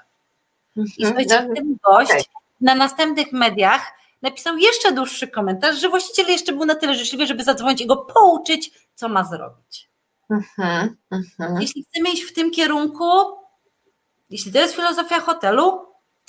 I 0.76 0.80
mhm. 0.80 1.06
słuchajcie, 1.06 1.48
ten 1.54 1.76
gość 1.82 2.28
na 2.60 2.74
następnych 2.74 3.32
mediach 3.32 3.92
napisał 4.22 4.58
jeszcze 4.58 4.92
dłuższy 4.92 5.28
komentarz, 5.28 5.76
że 5.76 5.88
właściciel 5.88 6.26
jeszcze 6.26 6.52
był 6.52 6.64
na 6.64 6.74
tyle 6.74 6.94
życzliwy, 6.94 7.26
żeby 7.26 7.44
zadzwonić 7.44 7.80
i 7.80 7.86
go 7.86 7.96
pouczyć, 7.96 8.70
co 8.94 9.08
ma 9.08 9.24
zrobić. 9.24 9.88
Mhm. 10.30 10.96
Jeśli 11.60 11.84
chcemy 11.84 12.10
iść 12.10 12.22
w 12.22 12.34
tym 12.34 12.50
kierunku, 12.50 13.04
jeśli 14.30 14.52
to 14.52 14.58
jest 14.58 14.74
filozofia 14.74 15.20
hotelu, 15.20 15.80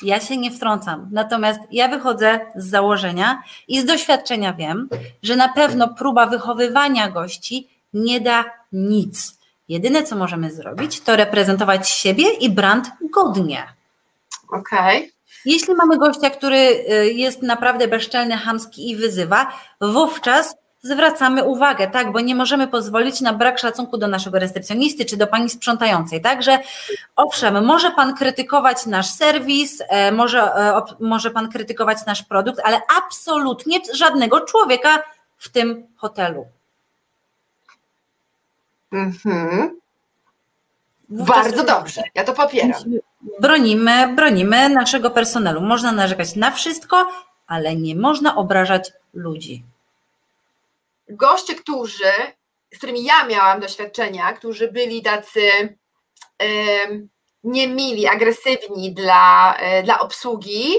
ja 0.01 0.19
się 0.19 0.38
nie 0.38 0.51
wtrącam. 0.51 1.10
Natomiast 1.12 1.60
ja 1.71 1.88
wychodzę 1.88 2.39
z 2.55 2.69
założenia 2.69 3.43
i 3.67 3.81
z 3.81 3.86
doświadczenia 3.86 4.53
wiem, 4.53 4.89
że 5.23 5.36
na 5.36 5.49
pewno 5.49 5.93
próba 5.93 6.25
wychowywania 6.25 7.10
gości 7.10 7.69
nie 7.93 8.21
da 8.21 8.45
nic. 8.71 9.39
Jedyne, 9.69 10.03
co 10.03 10.15
możemy 10.15 10.51
zrobić, 10.51 11.01
to 11.01 11.15
reprezentować 11.15 11.89
siebie 11.89 12.34
i 12.34 12.49
brand 12.49 12.88
godnie. 13.13 13.63
Okej. 14.51 14.97
Okay. 14.97 15.12
Jeśli 15.45 15.75
mamy 15.75 15.97
gościa, 15.97 16.29
który 16.29 16.58
y, 16.58 17.13
jest 17.13 17.41
naprawdę 17.41 17.88
bezczelny, 17.88 18.38
hamski 18.38 18.89
i 18.91 18.95
wyzywa, 18.95 19.51
wówczas 19.81 20.55
zwracamy 20.85 21.43
uwagę, 21.43 21.87
tak, 21.87 22.11
bo 22.11 22.19
nie 22.19 22.35
możemy 22.35 22.67
pozwolić 22.67 23.21
na 23.21 23.33
brak 23.33 23.59
szacunku 23.59 23.97
do 23.97 24.07
naszego 24.07 24.39
recepcjonisty 24.39 25.05
czy 25.05 25.17
do 25.17 25.27
pani 25.27 25.49
sprzątającej. 25.49 26.21
Także 26.21 26.59
owszem, 27.15 27.65
może 27.65 27.91
pan 27.91 28.15
krytykować 28.15 28.85
nasz 28.85 29.09
serwis, 29.09 29.81
e, 29.89 30.11
może, 30.11 30.41
e, 30.41 30.81
może 30.99 31.31
pan 31.31 31.51
krytykować 31.51 32.05
nasz 32.05 32.23
produkt, 32.23 32.61
ale 32.63 32.81
absolutnie 32.97 33.79
żadnego 33.93 34.41
człowieka 34.41 35.03
w 35.37 35.49
tym 35.49 35.87
hotelu. 35.95 36.45
Mhm. 38.91 39.79
Bardzo 41.09 41.63
dobrze, 41.63 42.03
ja 42.15 42.23
to 42.23 42.33
popieram. 42.33 42.81
Bronimy, 43.39 44.15
bronimy 44.15 44.69
naszego 44.69 45.09
personelu. 45.09 45.61
Można 45.61 45.91
narzekać 45.91 46.35
na 46.35 46.51
wszystko, 46.51 47.07
ale 47.47 47.75
nie 47.75 47.95
można 47.95 48.35
obrażać 48.35 48.91
ludzi 49.13 49.63
goście, 51.09 51.55
którzy, 51.55 52.13
z 52.73 52.77
którymi 52.77 53.03
ja 53.03 53.25
miałam 53.25 53.59
doświadczenia, 53.59 54.33
którzy 54.33 54.71
byli 54.71 55.01
tacy 55.01 55.77
niemili, 57.45 58.07
agresywni 58.07 58.93
dla, 58.93 59.55
e, 59.57 59.83
dla 59.83 59.99
obsługi, 59.99 60.75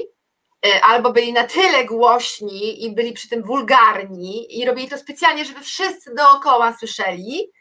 e, 0.66 0.84
albo 0.84 1.12
byli 1.12 1.32
na 1.32 1.44
tyle 1.44 1.84
głośni 1.84 2.84
i 2.84 2.94
byli 2.94 3.12
przy 3.12 3.28
tym 3.28 3.42
wulgarni 3.42 4.58
i 4.60 4.64
robili 4.64 4.88
to 4.88 4.98
specjalnie, 4.98 5.44
żeby 5.44 5.60
wszyscy 5.60 6.14
dookoła 6.14 6.76
słyszeli. 6.78 7.52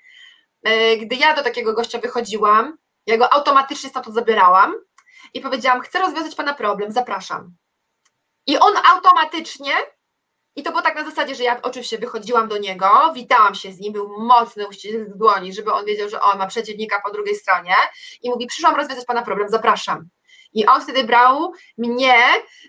E, 0.63 0.97
gdy 0.97 1.15
ja 1.15 1.35
do 1.35 1.43
takiego 1.43 1.73
gościa 1.73 1.99
wychodziłam, 1.99 2.77
ja 3.05 3.17
go 3.17 3.33
automatycznie 3.33 3.89
stamtąd 3.89 4.15
zabierałam, 4.15 4.73
i 5.33 5.41
powiedziałam, 5.41 5.81
chcę 5.81 5.99
rozwiązać 5.99 6.35
Pana 6.35 6.53
problem, 6.53 6.91
zapraszam. 6.91 7.55
I 8.47 8.57
on 8.57 8.73
automatycznie, 8.93 9.73
i 10.55 10.63
to 10.63 10.69
było 10.71 10.81
tak 10.81 10.95
na 10.95 11.05
zasadzie, 11.05 11.35
że 11.35 11.43
ja 11.43 11.61
oczywiście 11.61 11.97
wychodziłam 11.97 12.47
do 12.47 12.57
niego, 12.57 12.87
witałam 13.15 13.55
się 13.55 13.71
z 13.71 13.79
nim, 13.79 13.93
był 13.93 14.19
mocny 14.19 14.67
uścisk 14.67 14.95
dłoni, 15.15 15.53
żeby 15.53 15.73
on 15.73 15.85
wiedział, 15.85 16.09
że 16.09 16.21
on 16.21 16.37
ma 16.37 16.47
przeciwnika 16.47 17.01
po 17.01 17.11
drugiej 17.11 17.35
stronie 17.35 17.75
i 18.21 18.29
mówi, 18.29 18.47
przyszłam 18.47 18.75
rozwiązać 18.75 19.05
Pana 19.05 19.21
problem, 19.21 19.49
zapraszam. 19.49 20.09
I 20.53 20.65
on 20.65 20.81
wtedy 20.81 21.03
brał 21.03 21.53
mnie 21.77 22.15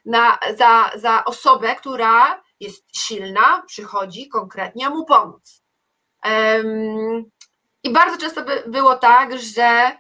na, 0.05 0.39
za, 0.57 0.91
za 0.95 1.25
osobę, 1.25 1.75
która 1.75 2.43
jest 2.61 2.85
silna, 2.97 3.63
przychodzi 3.67 4.29
konkretnie 4.29 4.91
mu 4.91 5.05
pomóc. 5.05 5.63
Um, 6.25 7.31
I 7.83 7.91
bardzo 7.91 8.19
często 8.19 8.43
by 8.43 8.63
było 8.67 8.97
tak, 8.97 9.39
że 9.39 9.97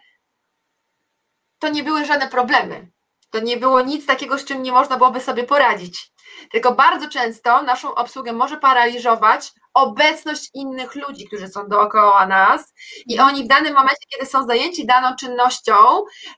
to 1.58 1.68
nie 1.68 1.82
były 1.82 2.04
żadne 2.04 2.28
problemy. 2.28 2.90
To 3.30 3.40
nie 3.40 3.56
było 3.56 3.80
nic 3.80 4.06
takiego, 4.06 4.38
z 4.38 4.44
czym 4.44 4.62
nie 4.62 4.72
można 4.72 4.96
byłoby 4.96 5.20
sobie 5.20 5.44
poradzić. 5.44 6.12
Tylko 6.52 6.72
bardzo 6.72 7.08
często 7.08 7.62
naszą 7.62 7.94
obsługę 7.94 8.32
może 8.32 8.56
paraliżować 8.56 9.52
obecność 9.76 10.50
innych 10.54 10.94
ludzi, 10.94 11.26
którzy 11.26 11.48
są 11.48 11.68
dookoła 11.68 12.26
nas 12.26 12.74
i 13.06 13.18
oni 13.18 13.44
w 13.44 13.46
danym 13.46 13.74
momencie, 13.74 14.06
kiedy 14.08 14.26
są 14.26 14.46
zajęci 14.46 14.86
daną 14.86 15.16
czynnością, 15.16 15.74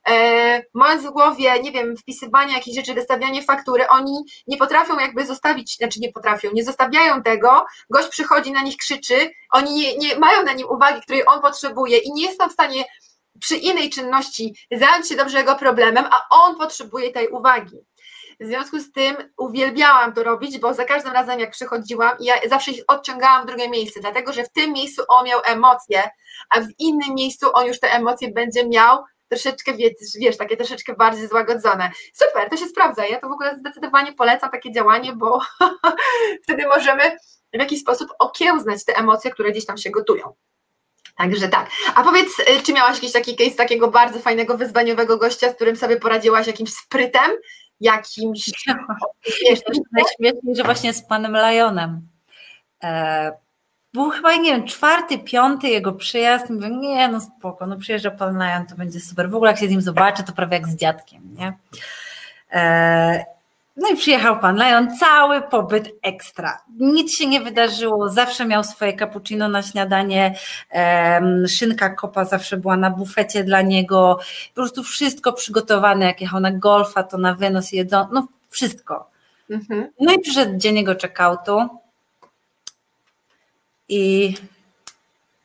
e, 0.09 0.63
mając 0.75 1.03
w 1.03 1.11
głowie, 1.11 1.63
nie 1.63 1.73
wiem, 1.73 1.97
wpisywanie 1.97 2.55
jakichś 2.55 2.77
rzeczy, 2.77 2.95
wystawianie 2.95 3.43
faktury, 3.43 3.89
oni 3.89 4.25
nie 4.47 4.57
potrafią 4.57 4.99
jakby 4.99 5.27
zostawić, 5.27 5.77
znaczy 5.77 6.01
nie 6.01 6.13
potrafią, 6.13 6.51
nie 6.53 6.65
zostawiają 6.65 7.23
tego, 7.23 7.67
gość 7.91 8.09
przychodzi 8.09 8.53
na 8.53 8.63
nich, 8.63 8.77
krzyczy, 8.77 9.31
oni 9.53 9.75
nie, 9.75 9.97
nie 9.97 10.19
mają 10.19 10.43
na 10.43 10.53
nim 10.53 10.67
uwagi, 10.71 11.01
której 11.03 11.23
on 11.27 11.41
potrzebuje 11.41 11.99
i 11.99 12.13
nie 12.13 12.23
jest 12.23 12.43
w 12.43 12.53
stanie 12.53 12.85
przy 13.41 13.57
innej 13.57 13.91
czynności 13.91 14.55
zająć 14.73 15.09
się 15.09 15.17
dobrze 15.17 15.39
jego 15.39 15.55
problemem, 15.55 16.05
a 16.11 16.27
on 16.31 16.57
potrzebuje 16.57 17.13
tej 17.13 17.29
uwagi. 17.29 17.77
W 18.41 18.47
związku 18.47 18.79
z 18.79 18.93
tym 18.93 19.17
uwielbiałam 19.37 20.13
to 20.13 20.23
robić, 20.23 20.59
bo 20.59 20.75
za 20.75 20.85
każdym 20.85 21.13
razem 21.13 21.41
jak 21.41 21.51
przychodziłam, 21.51 22.17
ja 22.21 22.35
zawsze 22.49 22.71
ich 22.71 22.85
odciągałam 22.89 23.43
w 23.43 23.47
drugie 23.47 23.71
miejsce, 23.71 24.01
dlatego 24.01 24.33
że 24.33 24.45
w 24.45 24.53
tym 24.53 24.73
miejscu 24.73 25.03
on 25.09 25.27
miał 25.27 25.41
emocje, 25.45 26.11
a 26.51 26.61
w 26.61 26.67
innym 26.79 27.15
miejscu 27.15 27.47
on 27.55 27.67
już 27.67 27.81
te 27.81 27.93
emocje 27.93 28.33
będzie 28.33 28.69
miał 28.69 29.05
troszeczkę, 29.29 29.75
wiesz, 29.75 29.93
wiesz, 30.21 30.37
takie 30.37 30.57
troszeczkę 30.57 30.95
bardziej 30.95 31.29
złagodzone. 31.29 31.91
Super, 32.15 32.51
to 32.51 32.57
się 32.57 32.67
sprawdza. 32.67 33.07
Ja 33.07 33.21
to 33.21 33.29
w 33.29 33.33
ogóle 33.33 33.59
zdecydowanie 33.59 34.13
polecam 34.13 34.51
takie 34.51 34.73
działanie, 34.73 35.13
bo 35.13 35.41
wtedy 36.45 36.67
możemy 36.67 37.17
w 37.55 37.59
jakiś 37.59 37.81
sposób 37.81 38.09
okiełznać 38.19 38.85
te 38.85 38.97
emocje, 38.97 39.31
które 39.31 39.51
gdzieś 39.51 39.67
tam 39.67 39.79
się 39.79 39.91
gotują. 39.91 40.35
Także 41.17 41.49
tak. 41.49 41.71
A 41.95 42.03
powiedz, 42.03 42.39
y, 42.39 42.63
czy 42.63 42.73
miałaś 42.73 42.95
jakiś 42.95 43.13
taki 43.13 43.37
case 43.37 43.57
takiego 43.57 43.89
bardzo 43.89 44.19
fajnego, 44.19 44.57
wyzwaniowego 44.57 45.19
gościa, 45.19 45.51
z 45.51 45.55
którym 45.55 45.77
sobie 45.77 45.97
poradziłaś 45.97 46.47
jakimś 46.47 46.75
sprytem? 46.75 47.31
Jakimś. 47.81 48.51
Wiesz, 49.43 49.61
to 49.63 49.73
najśmieszniej, 49.93 50.57
że 50.57 50.65
właśnie 50.65 50.93
z 50.93 51.03
panem 51.03 51.33
Lajonem. 51.33 52.09
E, 52.83 53.33
był 53.95 54.11
chyba, 54.11 54.37
nie 54.37 54.53
wiem, 54.53 54.67
czwarty, 54.67 55.19
piąty 55.19 55.69
jego 55.69 55.93
przyjazd. 55.93 56.51
Mówię, 56.51 56.71
nie, 56.71 57.09
no 57.09 57.21
spoko, 57.21 57.67
no 57.67 57.77
przyjeżdża 57.77 58.11
pan 58.11 58.39
Lajon, 58.39 58.67
to 58.67 58.77
będzie 58.77 59.01
super. 59.01 59.31
W 59.31 59.35
ogóle 59.35 59.51
jak 59.51 59.61
się 59.61 59.67
z 59.67 59.71
nim 59.71 59.83
zobaczę, 59.83 60.23
to 60.23 60.33
prawie 60.33 60.57
jak 60.57 60.69
z 60.69 60.77
dziadkiem, 60.77 61.35
nie? 61.39 61.53
E, 62.53 63.25
no 63.79 63.89
i 63.89 63.97
przyjechał 63.97 64.41
pan 64.41 64.57
Leon, 64.57 64.97
cały 64.97 65.43
pobyt 65.43 65.89
ekstra. 66.03 66.63
Nic 66.81 67.17
się 67.17 67.27
nie 67.27 67.41
wydarzyło, 67.41 68.09
zawsze 68.09 68.47
miał 68.47 68.65
swoje 68.65 68.97
cappuccino 68.97 69.49
na 69.49 69.63
śniadanie, 69.63 70.35
szynka 71.49 71.91
kopa 71.91 72.25
zawsze 72.25 72.57
była 72.57 72.77
na 72.77 72.91
bufecie 72.91 73.45
dla 73.45 73.63
niego, 73.63 74.19
po 74.49 74.55
prostu 74.55 74.83
wszystko 74.83 75.33
przygotowane, 75.33 76.07
jak 76.07 76.21
jechał 76.21 76.41
na 76.41 76.53
golfa, 76.53 77.03
to 77.03 77.19
na 77.19 77.35
wynos 77.35 77.73
jedzą, 77.73 78.07
no 78.13 78.29
wszystko. 78.51 79.11
Mhm. 79.51 79.91
No 80.01 80.13
i 80.13 80.21
przyszedł 80.21 80.59
dzień 80.59 80.77
jego 80.77 80.95
check-outu 80.95 81.69
i 83.89 84.35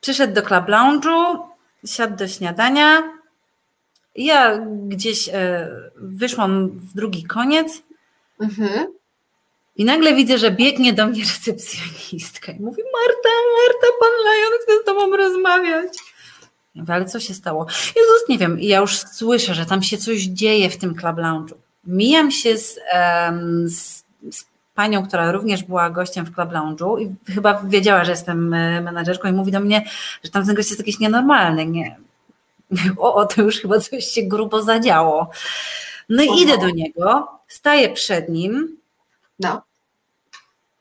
przyszedł 0.02 0.34
do 0.34 0.42
club 0.42 0.66
lounge'u, 0.66 1.38
siadł 1.86 2.16
do 2.16 2.28
śniadania, 2.28 3.04
ja 4.16 4.60
gdzieś 4.88 5.30
e, 5.30 5.68
wyszłam 5.96 6.70
w 6.70 6.94
drugi 6.94 7.24
koniec, 7.24 7.84
Mhm. 8.44 8.88
I 9.76 9.86
nagle 9.86 10.16
widzę, 10.16 10.38
że 10.38 10.52
biegnie 10.52 10.94
do 10.94 11.08
mnie 11.08 11.24
recepcjonistka 11.34 12.52
i 12.52 12.60
mówi: 12.60 12.82
Marta, 12.84 13.30
Marta, 13.58 13.88
pan 14.00 14.26
Lajon 14.26 14.60
chce 14.64 14.82
z 14.82 14.86
tobą 14.86 15.18
rozmawiać. 15.18 15.94
Ja 16.76 16.82
mówię, 16.82 16.94
ale 16.94 17.06
co 17.06 17.20
się 17.20 17.34
stało? 17.34 17.66
Jezus, 17.70 18.30
nie 18.30 18.38
wiem. 18.38 18.60
I 18.60 18.68
ja 18.68 18.80
już 18.80 18.98
słyszę, 18.98 19.54
że 19.54 19.66
tam 19.66 19.84
się 19.84 19.98
coś 19.98 20.22
dzieje 20.22 20.70
w 20.70 20.78
tym 20.78 20.96
club 20.96 21.18
lounge'u. 21.18 21.54
Mijam 21.88 22.32
się 22.32 22.58
z, 22.58 22.80
um, 22.94 23.70
z, 23.70 24.04
z 24.32 24.46
panią, 24.74 25.08
która 25.08 25.32
również 25.32 25.64
była 25.64 25.90
gościem 25.90 26.26
w 26.26 26.36
club 26.36 26.50
lounge'u 26.50 27.02
i 27.02 27.32
chyba 27.34 27.62
wiedziała, 27.64 28.04
że 28.06 28.12
jestem 28.12 28.54
e, 28.54 28.82
menadżerką 28.82 29.28
i 29.28 29.32
mówi 29.32 29.52
do 29.52 29.60
mnie, 29.60 29.86
że 30.24 30.32
tam 30.32 30.46
ten 30.46 30.56
gość 30.56 30.70
jest 30.70 30.80
jakiś 30.80 31.00
nienormalny. 31.00 31.66
Nie. 31.66 31.98
O, 32.98 33.16
o, 33.16 33.26
to 33.26 33.42
już 33.42 33.60
chyba 33.60 33.80
coś 33.80 34.06
się 34.06 34.24
grubo 34.24 34.62
zadziało. 34.62 35.30
No 36.10 36.24
i 36.24 36.30
Oho. 36.30 36.40
idę 36.40 36.58
do 36.58 36.70
niego, 36.70 37.28
staję 37.54 37.90
przed 37.90 38.30
nim. 38.30 38.78
No. 39.40 39.62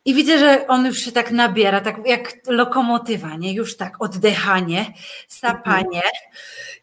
I 0.04 0.14
widzę, 0.14 0.38
że 0.38 0.66
on 0.66 0.86
już 0.86 0.98
się 0.98 1.12
tak 1.12 1.30
nabiera, 1.30 1.80
tak 1.80 1.96
jak 2.06 2.32
lokomotywa, 2.46 3.36
nie? 3.36 3.52
Już 3.52 3.76
tak 3.76 4.02
oddychanie, 4.02 4.86
sapanie. 5.28 6.02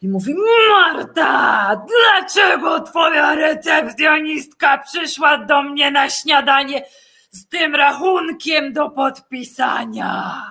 I 0.02 0.08
mówi: 0.08 0.36
Marta, 0.70 1.86
dlaczego 1.88 2.82
twoja 2.82 3.36
recepcjonistka 3.36 4.78
przyszła 4.78 5.46
do 5.46 5.64
mnie 5.64 5.92
na 5.92 6.10
śniadanie 6.10 6.86
z 7.32 7.48
tym 7.48 7.76
rachunkiem 7.76 8.74
do 8.74 8.90
podpisania? 8.90 10.42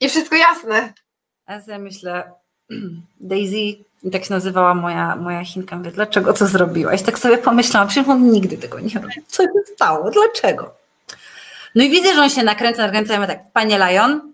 I 0.00 0.08
wszystko 0.08 0.36
jasne. 0.36 0.92
A 1.46 1.54
ja 1.66 1.78
myślę, 1.78 2.32
Daisy, 3.20 3.84
i 4.02 4.10
tak 4.10 4.24
się 4.24 4.34
nazywała 4.34 4.74
moja, 4.74 5.16
moja 5.16 5.44
Chinka. 5.44 5.76
Mówię, 5.76 5.90
dlaczego 5.90 6.32
to 6.32 6.46
zrobiłaś? 6.46 7.02
Tak 7.02 7.18
sobie 7.18 7.38
pomyślałam, 7.38 7.88
przecież 7.88 8.08
on 8.08 8.30
nigdy 8.30 8.58
tego 8.58 8.80
nie 8.80 8.94
robi. 8.94 9.14
Co 9.26 9.42
się 9.42 9.48
stało? 9.74 10.10
Dlaczego? 10.10 10.74
No 11.74 11.84
i 11.84 11.90
widzę, 11.90 12.14
że 12.14 12.22
on 12.22 12.30
się 12.30 12.42
nakręca, 12.42 12.82
nakręca. 12.82 13.14
Ja 13.14 13.26
tak, 13.26 13.52
panie 13.52 13.78
Lion, 13.78 14.32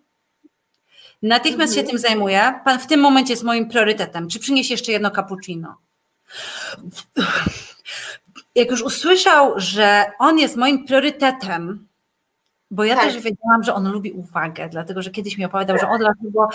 natychmiast 1.23 1.73
mhm. 1.73 1.87
się 1.87 1.91
tym 1.91 1.99
zajmuję. 1.99 2.61
Pan 2.65 2.79
w 2.79 2.87
tym 2.87 3.01
momencie 3.01 3.33
jest 3.33 3.43
moim 3.43 3.69
priorytetem. 3.69 4.29
Czy 4.29 4.39
przyniesie 4.39 4.75
jeszcze 4.75 4.93
jedno 4.93 5.11
cappuccino? 5.11 5.77
Jak 8.55 8.71
już 8.71 8.83
usłyszał, 8.83 9.53
że 9.57 10.05
on 10.19 10.39
jest 10.39 10.57
moim 10.57 10.87
priorytetem, 10.87 11.86
bo 12.77 12.85
ja 12.85 12.95
tak. 12.95 13.05
też 13.05 13.15
wiedziałam, 13.15 13.63
że 13.63 13.75
on 13.75 13.93
lubi 13.93 14.13
uwagę, 14.13 14.69
dlatego 14.69 15.03
że 15.03 15.11
kiedyś 15.11 15.39
mi 15.39 15.45
opowiadał, 15.45 15.79
że 15.79 15.89
on 15.89 15.99
dlatego 15.99 16.49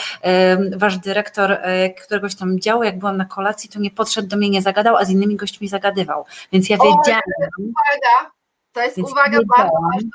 wasz 0.76 0.98
dyrektor 0.98 1.52
e, 1.52 1.90
któregoś 1.90 2.36
tam 2.36 2.60
działu, 2.60 2.84
jak 2.84 3.00
byłam 3.00 3.18
na 3.18 3.26
kolacji, 3.26 3.70
to 3.70 3.80
nie 3.80 3.92
podszedł 3.92 4.28
do 4.28 4.38
mnie, 4.38 4.50
nie 4.50 4.62
zagadał, 4.62 4.96
a 4.96 5.06
z 5.06 5.10
innymi 5.10 5.36
gośćmi 5.36 5.68
zagadywał. 5.68 6.26
Więc 6.52 6.70
ja 6.70 6.78
wiedziałam. 6.78 7.02
to 7.04 7.12
jest 7.12 7.60
uwaga, 7.60 8.32
to 8.74 8.82
jest 8.82 8.98
uwaga 8.98 9.40
bardzo 9.58 9.78
ważna. 9.94 10.10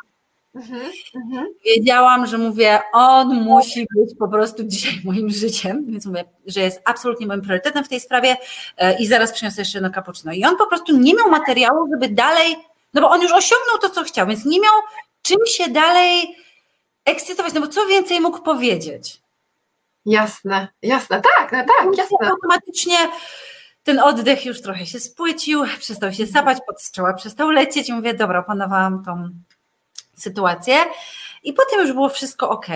Mhm, 0.54 0.90
mhm. 1.14 1.46
Wiedziałam, 1.64 2.26
że 2.26 2.38
mówię, 2.38 2.80
on 2.92 3.42
musi 3.42 3.86
być 3.96 4.18
po 4.18 4.28
prostu 4.28 4.64
dzisiaj 4.64 5.00
moim 5.04 5.30
życiem, 5.30 5.84
więc 5.86 6.06
mówię, 6.06 6.24
że 6.46 6.60
jest 6.60 6.82
absolutnie 6.84 7.26
moim 7.26 7.42
priorytetem 7.42 7.84
w 7.84 7.88
tej 7.88 8.00
sprawie 8.00 8.36
e, 8.76 8.98
i 8.98 9.06
zaraz 9.06 9.32
przyniosę 9.32 9.60
jeszcze 9.60 9.78
jedno 9.78 9.90
cappuccino. 9.90 10.32
I 10.32 10.44
on 10.44 10.56
po 10.56 10.66
prostu 10.66 10.96
nie 10.96 11.14
miał 11.14 11.30
materiału, 11.30 11.88
żeby 11.90 12.08
dalej, 12.08 12.56
no 12.94 13.00
bo 13.00 13.10
on 13.10 13.22
już 13.22 13.32
osiągnął 13.32 13.78
to, 13.80 13.90
co 13.90 14.04
chciał, 14.04 14.26
więc 14.26 14.44
nie 14.44 14.60
miał 14.60 14.72
czym 15.26 15.38
się 15.46 15.68
dalej 15.68 16.36
ekscytować, 17.04 17.54
no 17.54 17.60
bo 17.60 17.68
co 17.68 17.86
więcej 17.86 18.20
mógł 18.20 18.42
powiedzieć? 18.42 19.20
Jasne, 20.06 20.68
jasne, 20.82 21.22
tak, 21.36 21.52
no 21.52 21.58
tak, 21.58 21.98
jasne. 21.98 22.30
Automatycznie 22.30 22.96
ten 23.82 24.00
oddech 24.00 24.46
już 24.46 24.62
trochę 24.62 24.86
się 24.86 25.00
spłycił, 25.00 25.64
przestał 25.78 26.12
się 26.12 26.26
sapać, 26.26 26.58
pod 26.66 26.82
strzała 26.82 27.14
przestał 27.14 27.50
lecieć 27.50 27.88
i 27.88 27.92
mówię, 27.92 28.14
dobra, 28.14 28.38
opanowałam 28.40 29.04
tą 29.04 29.30
sytuację 30.14 30.76
i 31.42 31.52
potem 31.52 31.80
już 31.80 31.92
było 31.92 32.08
wszystko 32.08 32.50
ok. 32.50 32.66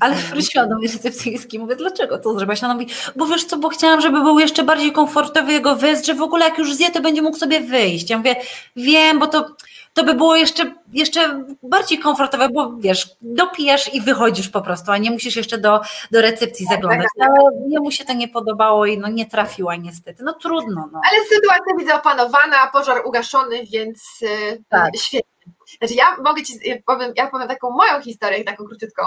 Ale 0.00 0.14
mhm. 0.14 0.34
wróciłam 0.34 0.68
do 0.68 0.74
mojej 0.74 0.92
recepcyjskiej, 0.92 1.60
mówię, 1.60 1.76
dlaczego 1.76 2.18
to 2.18 2.34
zrobiłaś? 2.34 2.64
Ona 2.64 2.74
mówi, 2.74 2.86
bo 3.16 3.26
wiesz 3.26 3.44
co, 3.44 3.56
bo 3.56 3.68
chciałam, 3.68 4.00
żeby 4.00 4.20
był 4.20 4.38
jeszcze 4.38 4.64
bardziej 4.64 4.92
komfortowy 4.92 5.52
jego 5.52 5.76
wyjazd, 5.76 6.06
że 6.06 6.14
w 6.14 6.22
ogóle 6.22 6.44
jak 6.44 6.58
już 6.58 6.74
zje, 6.74 6.90
to 6.90 7.00
będzie 7.00 7.22
mógł 7.22 7.38
sobie 7.38 7.60
wyjść. 7.60 8.10
Ja 8.10 8.18
mówię, 8.18 8.36
wiem, 8.76 9.18
bo 9.18 9.26
to 9.26 9.56
to 9.94 10.04
by 10.04 10.14
było 10.14 10.36
jeszcze, 10.36 10.74
jeszcze 10.92 11.44
bardziej 11.62 11.98
komfortowe, 11.98 12.48
bo 12.48 12.72
wiesz, 12.78 13.16
dopijesz 13.20 13.94
i 13.94 14.00
wychodzisz 14.00 14.48
po 14.48 14.62
prostu, 14.62 14.92
a 14.92 14.98
nie 14.98 15.10
musisz 15.10 15.36
jeszcze 15.36 15.58
do, 15.58 15.80
do 16.10 16.20
recepcji 16.20 16.66
tak, 16.66 16.76
zaglądać. 16.76 17.06
Tak, 17.18 17.28
tak. 17.28 17.54
Jemu 17.68 17.90
się 17.90 18.04
to 18.04 18.12
nie 18.12 18.28
podobało 18.28 18.86
i 18.86 18.98
no 18.98 19.08
nie 19.08 19.26
trafiła 19.26 19.76
niestety. 19.76 20.22
No 20.24 20.32
trudno. 20.32 20.88
No. 20.92 21.00
Ale 21.10 21.24
sytuacja 21.28 21.76
widzę 21.78 21.94
opanowana, 21.94 22.70
pożar 22.72 23.02
ugaszony, 23.04 23.66
więc 23.72 24.02
y, 24.22 24.62
tak. 24.68 24.96
świetnie. 24.96 25.39
Znaczy 25.78 25.94
ja 25.94 26.16
mogę 26.24 26.42
Ci, 26.42 26.82
powiem, 26.86 27.12
ja 27.16 27.30
powiem 27.30 27.48
taką 27.48 27.70
moją 27.70 28.02
historię, 28.02 28.44
taką 28.44 28.64
króciutką, 28.64 29.02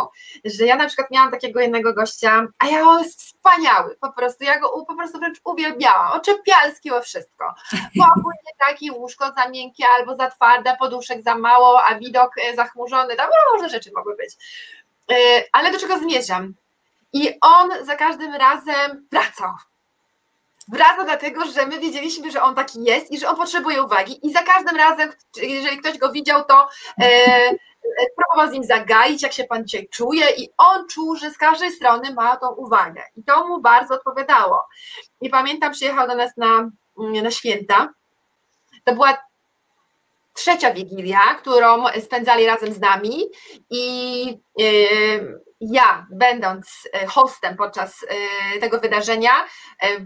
że 0.46 0.66
ja 0.66 0.76
na 0.76 0.88
przykład 0.88 1.12
miałam 1.12 1.32
takiego 1.32 1.60
jednego 1.60 1.94
gościa, 1.94 2.48
a 2.60 2.68
ja 2.68 2.82
on 2.82 3.04
jest 3.04 3.22
wspaniały, 3.22 3.98
po 4.02 4.12
prostu, 4.12 4.44
ja 4.44 4.60
go 4.60 4.86
po 4.88 4.96
prostu 4.96 5.20
wręcz 5.20 5.40
uwielbiałam, 5.44 6.12
oczepialski 6.12 6.92
o 6.92 7.02
wszystko. 7.02 7.54
Pokój 7.72 8.34
nie 8.46 8.68
taki, 8.68 8.92
łóżko 8.92 9.32
za 9.38 9.50
miękkie 9.50 9.86
albo 10.00 10.16
za 10.16 10.30
twarde, 10.30 10.76
poduszek 10.80 11.24
za 11.24 11.36
mało, 11.36 11.84
a 11.84 12.00
widok 12.00 12.32
e, 12.38 12.56
zachmurzony, 12.56 13.16
tam 13.16 13.30
różne 13.54 13.70
rzeczy 13.70 13.92
mogły 13.96 14.16
być. 14.16 14.30
E, 15.12 15.16
ale 15.52 15.72
do 15.72 15.80
czego 15.80 15.98
zmierzam? 15.98 16.54
I 17.14 17.38
on 17.42 17.70
za 17.86 17.96
każdym 17.96 18.34
razem 18.34 19.08
wracał 19.12 19.54
Wraca 20.68 21.04
dlatego, 21.04 21.46
że 21.46 21.68
my 21.68 21.80
wiedzieliśmy, 21.80 22.32
że 22.32 22.42
on 22.42 22.56
taki 22.56 22.84
jest 22.84 23.12
i 23.12 23.20
że 23.20 23.30
on 23.30 23.36
potrzebuje 23.36 23.84
uwagi. 23.84 24.28
I 24.28 24.34
za 24.34 24.44
każdym 24.44 24.76
razem, 24.76 25.12
jeżeli 25.42 25.78
ktoś 25.78 25.98
go 25.98 26.12
widział, 26.12 26.46
to 26.46 26.68
e, 27.02 27.04
e, 27.04 27.58
próbował 28.16 28.50
z 28.50 28.54
nim 28.54 28.64
zagaić, 28.64 29.24
jak 29.24 29.34
się 29.34 29.44
pan 29.44 29.66
dzisiaj 29.66 29.90
czuje, 29.90 30.26
i 30.38 30.50
on 30.58 30.88
czuł, 30.88 31.16
że 31.16 31.32
z 31.32 31.38
każdej 31.38 31.72
strony 31.72 32.14
ma 32.14 32.38
tą 32.38 32.50
uwagę. 32.50 33.02
I 33.16 33.24
to 33.24 33.48
mu 33.48 33.62
bardzo 33.62 33.96
odpowiadało. 33.96 34.64
I 35.22 35.30
pamiętam, 35.30 35.72
przyjechał 35.72 36.08
do 36.08 36.16
nas 36.16 36.32
na, 36.38 36.70
na 36.98 37.32
święta. 37.32 37.90
To 38.84 38.94
była 38.94 39.18
trzecia 40.34 40.74
wigilia, 40.74 41.36
którą 41.36 41.86
spędzali 42.02 42.46
razem 42.46 42.74
z 42.74 42.80
nami 42.80 43.24
i 43.70 44.26
e, 44.62 44.64
ja, 45.72 46.08
będąc 46.12 46.88
e, 46.94 47.06
hostem 47.08 47.58
podczas 47.58 48.06
e, 48.56 48.60
tego 48.60 48.80
wydarzenia, 48.80 49.32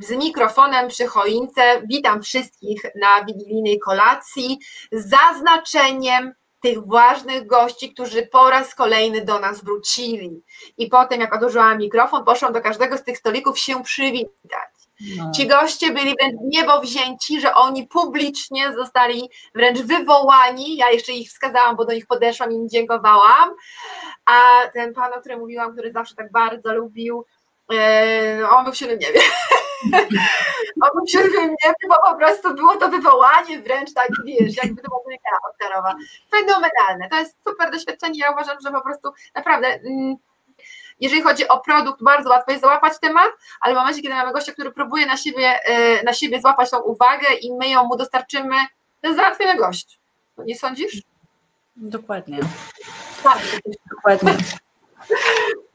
z 0.01 0.11
mikrofonem 0.11 0.87
przy 0.87 1.07
choince, 1.07 1.81
witam 1.89 2.21
wszystkich 2.21 2.81
na 2.95 3.25
wigilijnej 3.25 3.79
kolacji 3.79 4.59
z 4.91 5.09
zaznaczeniem 5.09 6.33
tych 6.61 6.87
ważnych 6.87 7.47
gości, 7.47 7.93
którzy 7.93 8.27
po 8.27 8.49
raz 8.49 8.75
kolejny 8.75 9.25
do 9.25 9.39
nas 9.39 9.63
wrócili. 9.63 10.43
I 10.77 10.89
potem, 10.89 11.21
jak 11.21 11.35
odłożyłam 11.35 11.77
mikrofon, 11.77 12.25
poszłam 12.25 12.53
do 12.53 12.61
każdego 12.61 12.97
z 12.97 13.03
tych 13.03 13.17
stolików 13.17 13.59
się 13.59 13.83
przywitać. 13.83 14.76
No. 15.17 15.31
Ci 15.31 15.47
goście 15.47 15.91
byli 15.91 16.15
wręcz 16.15 16.35
niebo 16.43 16.81
wzięci, 16.81 17.41
że 17.41 17.53
oni 17.53 17.87
publicznie 17.87 18.73
zostali 18.73 19.29
wręcz 19.55 19.79
wywołani. 19.79 20.77
Ja 20.77 20.89
jeszcze 20.89 21.11
ich 21.11 21.29
wskazałam, 21.29 21.75
bo 21.75 21.85
do 21.85 21.93
nich 21.93 22.07
podeszłam 22.07 22.51
i 22.51 22.55
im 22.55 22.69
dziękowałam. 22.69 23.55
A 24.25 24.67
ten 24.73 24.93
pan, 24.93 25.13
o 25.13 25.19
którym 25.19 25.39
mówiłam, 25.39 25.73
który 25.73 25.91
zawsze 25.91 26.15
tak 26.15 26.31
bardzo 26.31 26.73
lubił, 26.73 27.25
e, 27.73 28.49
on 28.49 28.63
był 28.63 28.73
w 28.73 28.77
siódmym 28.77 28.99
niebie. 28.99 29.19
on 30.83 30.89
był 30.95 31.05
w 31.07 31.11
siódmym 31.11 31.49
niebie, 31.49 31.87
bo 31.89 32.11
po 32.11 32.17
prostu 32.17 32.53
było 32.53 32.75
to 32.75 32.89
wywołanie 32.89 33.61
wręcz 33.61 33.93
tak, 33.93 34.09
wiesz, 34.25 34.57
jakby 34.63 34.81
to 34.81 34.89
była 34.89 35.01
gra 35.07 35.37
Oscarowa. 35.51 35.95
Fenomenalne. 36.31 37.09
To 37.09 37.19
jest 37.19 37.35
super 37.47 37.71
doświadczenie. 37.71 38.19
Ja 38.19 38.31
uważam, 38.31 38.57
że 38.65 38.71
po 38.71 38.81
prostu 38.81 39.11
naprawdę... 39.35 39.67
Mm, 39.67 40.15
jeżeli 40.99 41.21
chodzi 41.21 41.47
o 41.47 41.59
produkt, 41.59 42.03
bardzo 42.03 42.29
łatwo 42.29 42.51
jest 42.51 42.63
załapać 42.63 42.99
temat, 42.99 43.29
ale 43.61 43.73
w 43.73 43.77
momencie, 43.77 44.01
kiedy 44.01 44.15
mamy 44.15 44.33
gościa, 44.33 44.51
który 44.51 44.71
próbuje 44.71 45.05
na 45.05 45.17
siebie, 45.17 45.63
e, 45.65 46.03
na 46.03 46.13
siebie 46.13 46.41
złapać 46.41 46.69
tą 46.69 46.79
uwagę 46.79 47.27
i 47.41 47.53
my 47.53 47.69
ją 47.69 47.83
mu 47.83 47.97
dostarczymy, 47.97 48.55
to 49.01 49.07
jest 49.07 49.19
załatwiony 49.19 49.55
gość. 49.55 49.99
Nie 50.37 50.55
sądzisz? 50.55 51.01
Dokładnie. 51.75 52.39
Tak, 53.23 53.39
dokładnie. 53.95 54.37